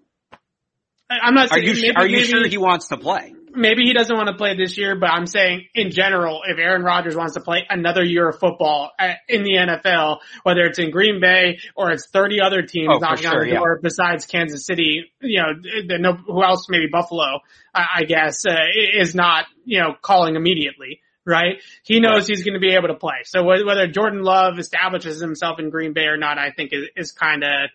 I'm 1.09 1.33
not. 1.33 1.49
Saying, 1.49 1.61
are 1.61 1.65
you 1.65 1.73
maybe, 1.73 1.95
are 1.95 2.07
you 2.07 2.17
maybe, 2.17 2.27
sure 2.27 2.47
he 2.47 2.57
wants 2.57 2.87
to 2.89 2.97
play? 2.97 3.33
Maybe 3.53 3.83
he 3.83 3.93
doesn't 3.93 4.15
want 4.15 4.27
to 4.27 4.35
play 4.35 4.55
this 4.55 4.77
year, 4.77 4.95
but 4.95 5.09
I'm 5.09 5.25
saying 5.25 5.67
in 5.73 5.91
general, 5.91 6.41
if 6.47 6.57
Aaron 6.57 6.83
Rodgers 6.83 7.15
wants 7.15 7.33
to 7.33 7.41
play 7.41 7.65
another 7.69 8.03
year 8.03 8.29
of 8.29 8.39
football 8.39 8.91
uh, 8.99 9.13
in 9.27 9.43
the 9.43 9.53
NFL, 9.53 10.19
whether 10.43 10.61
it's 10.61 10.79
in 10.79 10.91
Green 10.91 11.19
Bay 11.19 11.59
or 11.75 11.91
it's 11.91 12.07
30 12.07 12.41
other 12.41 12.61
teams 12.61 12.89
oh, 12.91 12.97
knocking 12.99 13.29
sure, 13.29 13.41
on 13.41 13.47
the 13.47 13.55
door 13.55 13.77
yeah. 13.77 13.81
besides 13.81 14.25
Kansas 14.25 14.65
City, 14.65 15.11
you 15.21 15.41
know, 15.41 15.97
no, 15.97 16.13
who 16.13 16.43
else? 16.43 16.67
Maybe 16.69 16.87
Buffalo, 16.91 17.39
I 17.73 18.03
guess, 18.03 18.45
uh, 18.45 18.55
is 18.93 19.15
not, 19.15 19.45
you 19.65 19.79
know, 19.79 19.95
calling 20.01 20.35
immediately. 20.35 21.01
Right? 21.25 21.61
He 21.83 21.99
knows 21.99 22.27
he's 22.27 22.43
going 22.43 22.55
to 22.55 22.59
be 22.59 22.73
able 22.73 22.87
to 22.87 22.95
play. 22.95 23.17
So 23.25 23.43
whether 23.43 23.85
Jordan 23.85 24.23
Love 24.23 24.57
establishes 24.57 25.21
himself 25.21 25.59
in 25.59 25.69
Green 25.69 25.93
Bay 25.93 26.05
or 26.05 26.17
not, 26.17 26.39
I 26.39 26.49
think 26.49 26.73
is, 26.73 26.87
is 26.95 27.11
kind 27.11 27.43
of 27.43 27.69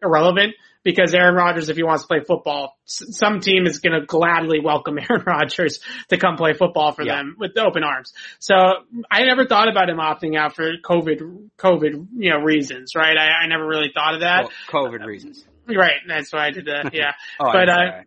irrelevant 0.00 0.54
because 0.82 1.14
Aaron 1.14 1.34
Rodgers, 1.34 1.68
if 1.68 1.76
he 1.76 1.82
wants 1.82 2.02
to 2.04 2.08
play 2.08 2.20
football, 2.20 2.74
some 2.84 3.40
team 3.40 3.66
is 3.66 3.78
going 3.80 3.98
to 3.98 4.06
gladly 4.06 4.60
welcome 4.60 4.98
Aaron 5.10 5.22
Rodgers 5.26 5.80
to 6.08 6.16
come 6.16 6.36
play 6.36 6.52
football 6.54 6.92
for 6.92 7.02
Yeah. 7.02 7.16
them 7.16 7.36
with 7.38 7.56
open 7.58 7.84
arms. 7.84 8.12
So 8.38 8.54
I 9.10 9.24
never 9.24 9.46
thought 9.46 9.68
about 9.68 9.88
him 9.90 9.98
opting 9.98 10.38
out 10.38 10.56
for 10.56 10.70
COVID, 10.82 11.50
COVID, 11.58 12.06
you 12.16 12.30
know, 12.30 12.38
reasons, 12.38 12.92
right? 12.96 13.16
I, 13.16 13.44
I 13.44 13.46
never 13.46 13.66
really 13.66 13.90
thought 13.94 14.14
of 14.14 14.20
that. 14.20 14.48
Well, 14.72 14.86
COVID 14.88 15.04
reasons. 15.04 15.44
Right. 15.68 16.00
That's 16.08 16.32
why 16.32 16.46
I 16.46 16.50
did 16.50 16.66
that. 16.66 16.92
Yeah. 16.94 17.12
Oh, 17.38 17.52
but, 17.52 17.68
uh, 17.68 18.02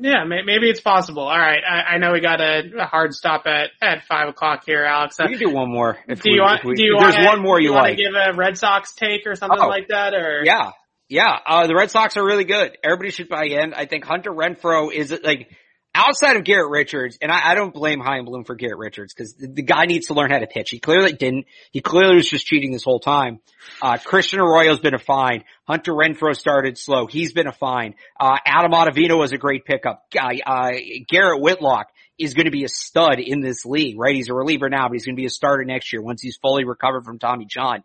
yeah, 0.00 0.22
may, 0.22 0.42
maybe 0.42 0.70
it's 0.70 0.80
possible. 0.80 1.24
All 1.24 1.36
right. 1.36 1.62
I, 1.68 1.94
I 1.94 1.98
know 1.98 2.12
we 2.12 2.20
got 2.20 2.40
a, 2.40 2.62
a 2.82 2.84
hard 2.84 3.14
stop 3.14 3.46
at, 3.46 3.70
at 3.82 4.04
five 4.04 4.28
o'clock 4.28 4.62
here, 4.64 4.84
Alex. 4.84 5.18
Uh, 5.18 5.24
we 5.26 5.36
can 5.36 5.48
do 5.48 5.52
one 5.52 5.68
more. 5.72 5.98
Do 6.06 6.14
we, 6.24 6.34
you 6.34 6.40
want, 6.42 6.64
we, 6.64 6.74
do 6.74 6.84
you 6.84 6.94
want 6.94 7.14
there's 7.14 7.26
one 7.26 7.42
more 7.42 7.60
you, 7.60 7.72
want 7.72 7.84
like. 7.88 7.96
to 7.96 8.02
give 8.04 8.12
a 8.14 8.32
Red 8.36 8.56
Sox 8.56 8.92
take 8.94 9.26
or 9.26 9.34
something 9.34 9.58
Oh. 9.60 9.66
like 9.66 9.88
that 9.88 10.14
or? 10.14 10.42
Yeah. 10.44 10.70
Yeah. 11.08 11.38
Uh, 11.46 11.66
the 11.66 11.74
Red 11.74 11.90
Sox 11.90 12.16
are 12.16 12.24
really 12.24 12.44
good. 12.44 12.76
Everybody 12.84 13.10
should 13.10 13.28
buy 13.28 13.44
in. 13.46 13.74
I 13.74 13.86
think 13.86 14.04
Hunter 14.04 14.30
Renfroe 14.30 14.92
is 14.92 15.12
like, 15.24 15.50
outside 15.94 16.36
of 16.36 16.44
Garrett 16.44 16.70
Richards, 16.70 17.18
and 17.20 17.32
I, 17.32 17.50
I 17.50 17.54
don't 17.54 17.74
blame 17.74 18.00
Chaim 18.00 18.24
Bloom 18.24 18.44
for 18.44 18.54
Garrett 18.54 18.78
Richards 18.78 19.12
because 19.12 19.34
the, 19.34 19.48
the 19.48 19.62
guy 19.62 19.86
needs 19.86 20.06
to 20.06 20.14
learn 20.14 20.30
how 20.30 20.38
to 20.38 20.46
pitch. 20.46 20.70
He 20.70 20.78
clearly 20.78 21.12
didn't. 21.12 21.46
He 21.72 21.80
clearly 21.80 22.16
was 22.16 22.28
just 22.28 22.46
cheating 22.46 22.72
this 22.72 22.84
whole 22.84 23.00
time. 23.00 23.40
Uh, 23.82 23.98
Christian 23.98 24.38
Arroyo's 24.38 24.80
been 24.80 24.94
a 24.94 24.98
fine. 24.98 25.44
Hunter 25.66 25.92
Renfroe 25.92 26.36
started 26.36 26.78
slow. 26.78 27.06
He's 27.06 27.32
been 27.32 27.46
a 27.46 27.52
fine. 27.52 27.94
Uh, 28.18 28.36
Adam 28.46 28.72
Ottavino 28.72 29.18
was 29.18 29.32
a 29.32 29.38
great 29.38 29.64
pickup. 29.64 30.06
Uh, 30.16 30.28
uh, 30.46 30.70
Garrett 31.08 31.40
Whitlock 31.40 31.88
is 32.18 32.34
going 32.34 32.46
to 32.46 32.50
be 32.50 32.64
a 32.64 32.68
stud 32.68 33.20
in 33.20 33.40
this 33.40 33.64
league, 33.64 33.98
right? 33.98 34.14
He's 34.14 34.28
a 34.28 34.34
reliever 34.34 34.68
now, 34.68 34.88
but 34.88 34.94
he's 34.94 35.04
going 35.04 35.14
to 35.14 35.20
be 35.20 35.26
a 35.26 35.30
starter 35.30 35.64
next 35.64 35.92
year 35.92 36.02
once 36.02 36.20
he's 36.20 36.36
fully 36.36 36.64
recovered 36.64 37.04
from 37.04 37.18
Tommy 37.18 37.44
John. 37.44 37.84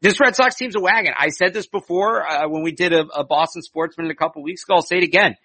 This 0.00 0.20
Red 0.20 0.36
Sox 0.36 0.54
team's 0.54 0.76
a 0.76 0.80
wagon. 0.80 1.12
I 1.18 1.28
said 1.28 1.52
this 1.52 1.66
before 1.66 2.26
uh, 2.28 2.48
when 2.48 2.62
we 2.62 2.72
did 2.72 2.92
a, 2.92 3.06
a 3.14 3.24
Boston 3.24 3.62
Sportsman 3.62 4.10
a 4.10 4.14
couple 4.14 4.42
weeks 4.42 4.62
ago. 4.64 4.76
I'll 4.76 4.82
say 4.82 4.96
it 4.96 5.04
again. 5.04 5.36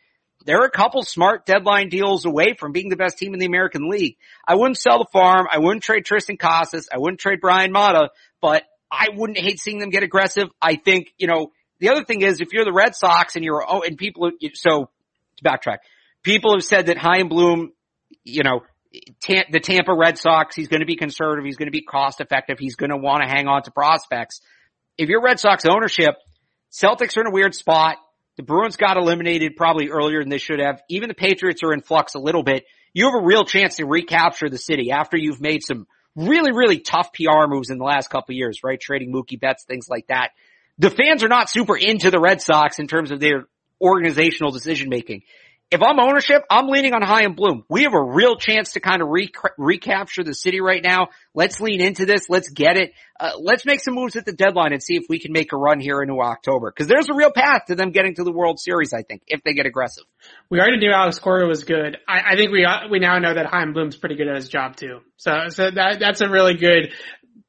They're 0.45 0.63
a 0.63 0.69
couple 0.69 1.01
smart 1.03 1.45
deadline 1.45 1.89
deals 1.89 2.25
away 2.25 2.55
from 2.59 2.71
being 2.71 2.89
the 2.89 2.95
best 2.95 3.17
team 3.17 3.33
in 3.33 3.39
the 3.39 3.45
American 3.47 3.89
League. 3.89 4.17
I 4.47 4.55
wouldn't 4.55 4.77
sell 4.77 4.99
the 4.99 5.07
farm. 5.11 5.47
I 5.51 5.57
wouldn't 5.57 5.83
trade 5.83 6.05
Triston 6.05 6.37
Casas. 6.37 6.87
I 6.93 6.99
wouldn't 6.99 7.19
trade 7.19 7.41
Bryan 7.41 7.71
Mata, 7.71 8.09
but 8.41 8.63
I 8.91 9.07
wouldn't 9.15 9.39
hate 9.39 9.59
seeing 9.59 9.79
them 9.79 9.89
get 9.89 10.03
aggressive. 10.03 10.49
I 10.61 10.75
think, 10.75 11.13
you 11.17 11.27
know, 11.27 11.51
the 11.79 11.89
other 11.89 12.03
thing 12.03 12.21
is 12.21 12.41
if 12.41 12.53
you're 12.53 12.65
the 12.65 12.73
Red 12.73 12.95
Sox 12.95 13.35
and 13.35 13.43
you're, 13.43 13.65
oh, 13.67 13.81
and 13.81 13.97
people, 13.97 14.31
so 14.53 14.89
to 15.37 15.43
backtrack, 15.43 15.77
people 16.21 16.53
have 16.53 16.63
said 16.63 16.87
that 16.87 16.97
Chaim 16.97 17.27
Bloom, 17.27 17.71
you 18.23 18.43
know, 18.43 18.61
the 19.49 19.59
Tampa 19.59 19.93
Red 19.93 20.17
Sox, 20.17 20.55
he's 20.55 20.67
going 20.67 20.81
to 20.81 20.85
be 20.85 20.95
conservative. 20.95 21.45
He's 21.45 21.57
going 21.57 21.67
to 21.67 21.71
be 21.71 21.83
cost 21.83 22.21
effective. 22.21 22.59
He's 22.59 22.75
going 22.75 22.91
to 22.91 22.97
want 22.97 23.23
to 23.23 23.29
hang 23.29 23.47
on 23.47 23.63
to 23.63 23.71
prospects. 23.71 24.41
If 24.97 25.09
you're 25.09 25.21
Red 25.21 25.39
Sox 25.39 25.65
ownership, 25.65 26.15
Celtics 26.71 27.17
are 27.17 27.21
in 27.21 27.27
a 27.27 27.31
weird 27.31 27.55
spot. 27.55 27.97
The 28.37 28.43
Bruins 28.43 28.75
got 28.75 28.97
eliminated 28.97 29.55
probably 29.55 29.89
earlier 29.89 30.19
than 30.21 30.29
they 30.29 30.37
should 30.37 30.59
have. 30.59 30.81
Even 30.89 31.07
the 31.07 31.15
Patriots 31.15 31.61
are 31.63 31.73
in 31.73 31.81
flux 31.81 32.15
a 32.15 32.19
little 32.19 32.43
bit. 32.43 32.65
You 32.93 33.05
have 33.05 33.21
a 33.21 33.25
real 33.25 33.45
chance 33.45 33.77
to 33.77 33.85
recapture 33.85 34.49
the 34.49 34.57
city 34.57 34.91
after 34.91 35.17
you've 35.17 35.41
made 35.41 35.63
some 35.63 35.87
really, 36.15 36.51
really 36.51 36.79
tough 36.79 37.11
PR 37.13 37.47
moves 37.47 37.69
in 37.69 37.77
the 37.77 37.83
last 37.83 38.09
couple 38.09 38.35
years, 38.35 38.61
right? 38.63 38.79
Trading 38.79 39.11
Mookie 39.11 39.39
Betts, 39.39 39.63
things 39.63 39.87
like 39.89 40.07
that. 40.07 40.31
The 40.77 40.89
fans 40.89 41.23
are 41.23 41.29
not 41.29 41.49
super 41.49 41.77
into 41.77 42.11
the 42.11 42.19
Red 42.19 42.41
Sox 42.41 42.79
in 42.79 42.87
terms 42.87 43.11
of 43.11 43.19
their 43.19 43.45
organizational 43.81 44.51
decision 44.51 44.89
making. 44.89 45.23
If 45.75 45.81
I'm 45.81 45.99
ownership, 45.99 46.45
I'm 46.49 46.69
leaning 46.69 46.93
on 46.93 47.01
Chaim 47.01 47.33
Bloom. 47.33 47.65
We 47.67 47.83
have 47.83 47.93
a 47.93 48.01
real 48.01 48.37
chance 48.37 48.71
to 48.73 48.79
kind 48.79 49.01
of 49.01 49.09
re- 49.09 49.29
recapture 49.57 50.23
the 50.23 50.33
city 50.33 50.61
right 50.61 50.81
now. 50.81 51.09
Let's 51.33 51.59
lean 51.59 51.81
into 51.81 52.05
this. 52.05 52.29
Let's 52.29 52.49
get 52.49 52.77
it. 52.77 52.93
Uh, 53.19 53.31
let's 53.37 53.65
make 53.65 53.81
some 53.81 53.93
moves 53.93 54.15
at 54.15 54.25
the 54.25 54.31
deadline 54.31 54.71
and 54.71 54.81
see 54.81 54.95
if 54.95 55.03
we 55.09 55.19
can 55.19 55.33
make 55.33 55.51
a 55.51 55.57
run 55.57 55.81
here 55.81 56.01
into 56.01 56.21
October. 56.21 56.71
Cause 56.71 56.87
there's 56.87 57.09
a 57.09 57.13
real 57.13 57.29
path 57.29 57.63
to 57.67 57.75
them 57.75 57.91
getting 57.91 58.15
to 58.15 58.23
the 58.23 58.31
World 58.31 58.57
Series, 58.57 58.93
I 58.93 59.03
think, 59.03 59.23
if 59.27 59.43
they 59.43 59.53
get 59.53 59.65
aggressive. 59.65 60.05
We 60.49 60.61
already 60.61 60.77
knew 60.77 60.93
Alex 60.93 61.19
Cora 61.19 61.45
was 61.45 61.65
good. 61.65 61.97
I, 62.07 62.21
I 62.31 62.35
think 62.37 62.53
we, 62.53 62.65
we 62.89 62.99
now 62.99 63.19
know 63.19 63.33
that 63.33 63.45
Chaim 63.45 63.73
Bloom's 63.73 63.97
pretty 63.97 64.15
good 64.15 64.29
at 64.29 64.37
his 64.37 64.47
job 64.47 64.77
too. 64.77 64.99
So, 65.17 65.49
so 65.49 65.71
that, 65.71 65.99
that's 65.99 66.21
a 66.21 66.29
really 66.29 66.53
good 66.53 66.93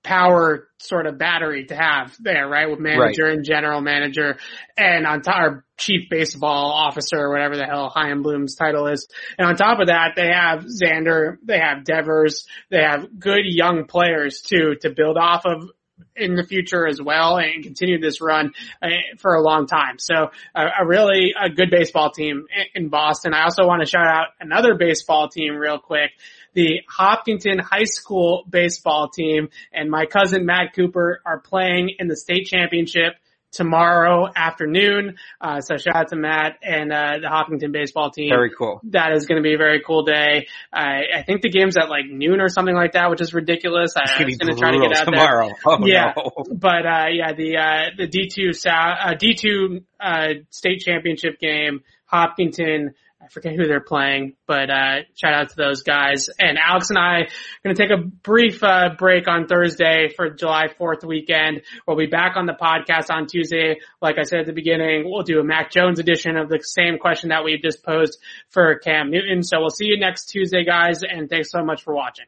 power 0.07 0.69
sort 0.79 1.07
of 1.07 1.19
battery 1.19 1.67
to 1.67 1.75
have 1.75 2.15
there, 2.21 2.49
right? 2.49 2.71
With 2.71 2.79
manager 2.79 3.25
right. 3.25 3.35
and 3.35 3.45
general 3.45 3.81
manager 3.81 4.39
and 4.77 5.05
on 5.05 5.21
top, 5.21 5.37
our 5.37 5.65
chief 5.77 6.09
baseball 6.09 6.71
officer 6.71 7.19
or 7.19 7.31
whatever 7.33 7.57
the 7.57 7.67
hell 7.67 7.91
Chaim 7.93 8.23
Bloom's 8.23 8.55
title 8.55 8.87
is. 8.87 9.09
And 9.37 9.49
on 9.49 9.57
top 9.57 9.81
of 9.81 9.89
that, 9.89 10.13
they 10.15 10.29
have 10.29 10.65
Xander, 10.65 11.39
they 11.43 11.59
have 11.59 11.85
Devers, 11.85 12.47
they 12.71 12.83
have 12.83 13.19
good 13.19 13.43
young 13.45 13.87
players 13.87 14.43
too 14.43 14.77
to 14.83 14.91
build 14.91 15.17
off 15.19 15.45
of 15.45 15.71
in 16.15 16.37
the 16.37 16.45
future 16.45 16.87
as 16.87 17.01
well 17.03 17.39
and 17.39 17.65
continue 17.65 18.01
this 18.01 18.21
run 18.21 18.53
uh, 18.83 18.89
for 19.19 19.35
a 19.35 19.43
long 19.43 19.67
time. 19.67 19.99
So 19.99 20.31
uh, 20.55 20.69
a 20.81 20.87
really 20.87 21.35
a 21.39 21.51
good 21.51 21.71
baseball 21.71 22.11
team 22.11 22.47
in 22.75 22.91
Boston. 22.91 23.35
I 23.35 23.43
also 23.43 23.67
want 23.67 23.83
to 23.83 23.89
shout 23.89 24.07
out 24.07 24.29
another 24.41 24.77
baseball 24.77 25.29
team 25.29 25.57
real 25.57 25.79
quick 25.79 26.13
the 26.57 26.81
Hopkinton 26.89 27.59
High 27.59 27.85
School 27.85 28.45
baseball 28.49 29.11
team 29.11 29.51
and 29.73 29.91
my 29.91 30.07
cousin 30.07 30.47
Matt 30.47 30.75
Cooper 30.75 31.21
are 31.25 31.39
playing 31.39 31.91
in 31.99 32.09
the 32.09 32.17
state 32.17 32.47
championship 32.47 33.13
tomorrow 33.53 34.27
afternoon. 34.35 35.17
Uh, 35.39 35.61
so 35.61 35.77
shout 35.77 35.95
out 35.95 36.09
to 36.09 36.17
Matt 36.17 36.59
and 36.63 36.91
uh, 36.91 37.19
the 37.21 37.29
Hopkinton 37.29 37.73
baseball 37.73 38.11
team. 38.11 38.31
Very 38.31 38.51
cool. 38.57 38.81
That 38.85 39.13
is 39.13 39.27
going 39.27 39.37
to 39.41 39.43
be 39.43 39.55
a 39.55 39.59
very 39.59 39.83
cool 39.87 40.05
day. 40.05 40.49
I, 40.73 41.03
I 41.17 41.23
think 41.25 41.43
the 41.43 41.51
game's 41.51 41.77
at 41.77 41.91
like 41.91 42.07
noon 42.09 42.41
or 42.41 42.49
something 42.49 42.75
like 42.75 42.93
that, 42.93 43.11
which 43.11 43.21
is 43.21 43.35
ridiculous. 43.35 43.93
I, 43.95 44.25
was 44.25 44.37
going 44.39 44.55
to 44.55 44.59
try 44.59 44.73
to 44.73 44.81
get 44.81 44.97
out 44.97 45.05
tomorrow. 45.05 45.49
there. 45.49 45.57
Oh, 45.67 45.85
yeah, 45.85 46.13
no. 46.17 46.31
but 46.55 46.87
uh, 46.87 47.07
yeah, 47.11 47.33
the 47.35 47.57
uh, 47.57 47.97
the 47.99 48.07
D 48.07 48.29
two 48.29 48.53
uh, 48.67 49.15
D 49.15 49.35
two 49.35 49.85
uh, 50.01 50.29
state 50.51 50.81
championship 50.81 51.39
game, 51.39 51.83
Hopkinton 52.07 52.95
I 53.27 53.29
forget 53.29 53.57
who 53.57 53.67
they're 53.67 53.81
playing, 53.81 54.35
but 54.47 54.71
uh, 54.71 55.01
shout 55.17 55.35
out 55.35 55.49
to 55.49 55.57
those 55.57 55.83
guys. 55.83 56.29
And 56.39 56.59
Alex 56.59 56.91
and 56.91 56.99
I 56.99 57.23
are 57.23 57.29
going 57.65 57.75
to 57.75 57.83
take 57.83 57.91
a 57.91 58.01
brief 58.01 58.63
uh, 58.63 58.91
break 58.97 59.27
on 59.27 59.49
Thursday 59.49 60.11
for 60.15 60.31
July 60.31 60.69
4th 60.81 61.05
weekend. 61.05 61.63
We'll 61.89 61.97
be 61.97 62.07
back 62.07 62.37
on 62.37 62.47
the 62.47 62.53
podcast 62.53 63.11
on 63.11 63.27
Tuesday. 63.27 63.81
Like 64.01 64.17
I 64.19 64.23
said 64.23 64.41
at 64.41 64.47
the 64.47 64.53
beginning, 64.53 65.11
we'll 65.11 65.25
do 65.25 65.41
a 65.41 65.45
Mac 65.45 65.73
Jones 65.73 65.99
edition 65.99 66.37
of 66.37 66.49
the 66.49 66.61
same 66.63 66.99
question 66.99 67.31
that 67.31 67.43
we 67.43 67.59
just 67.59 67.85
posed 67.85 68.19
for 68.51 68.79
Cam 68.79 69.11
Newton. 69.11 69.43
So 69.43 69.59
we'll 69.59 69.71
see 69.71 69.87
you 69.87 69.99
next 69.99 70.27
Tuesday, 70.27 70.65
guys, 70.65 71.03
and 71.03 71.29
thanks 71.29 71.51
so 71.51 71.65
much 71.65 71.83
for 71.83 71.95
watching. 71.95 72.27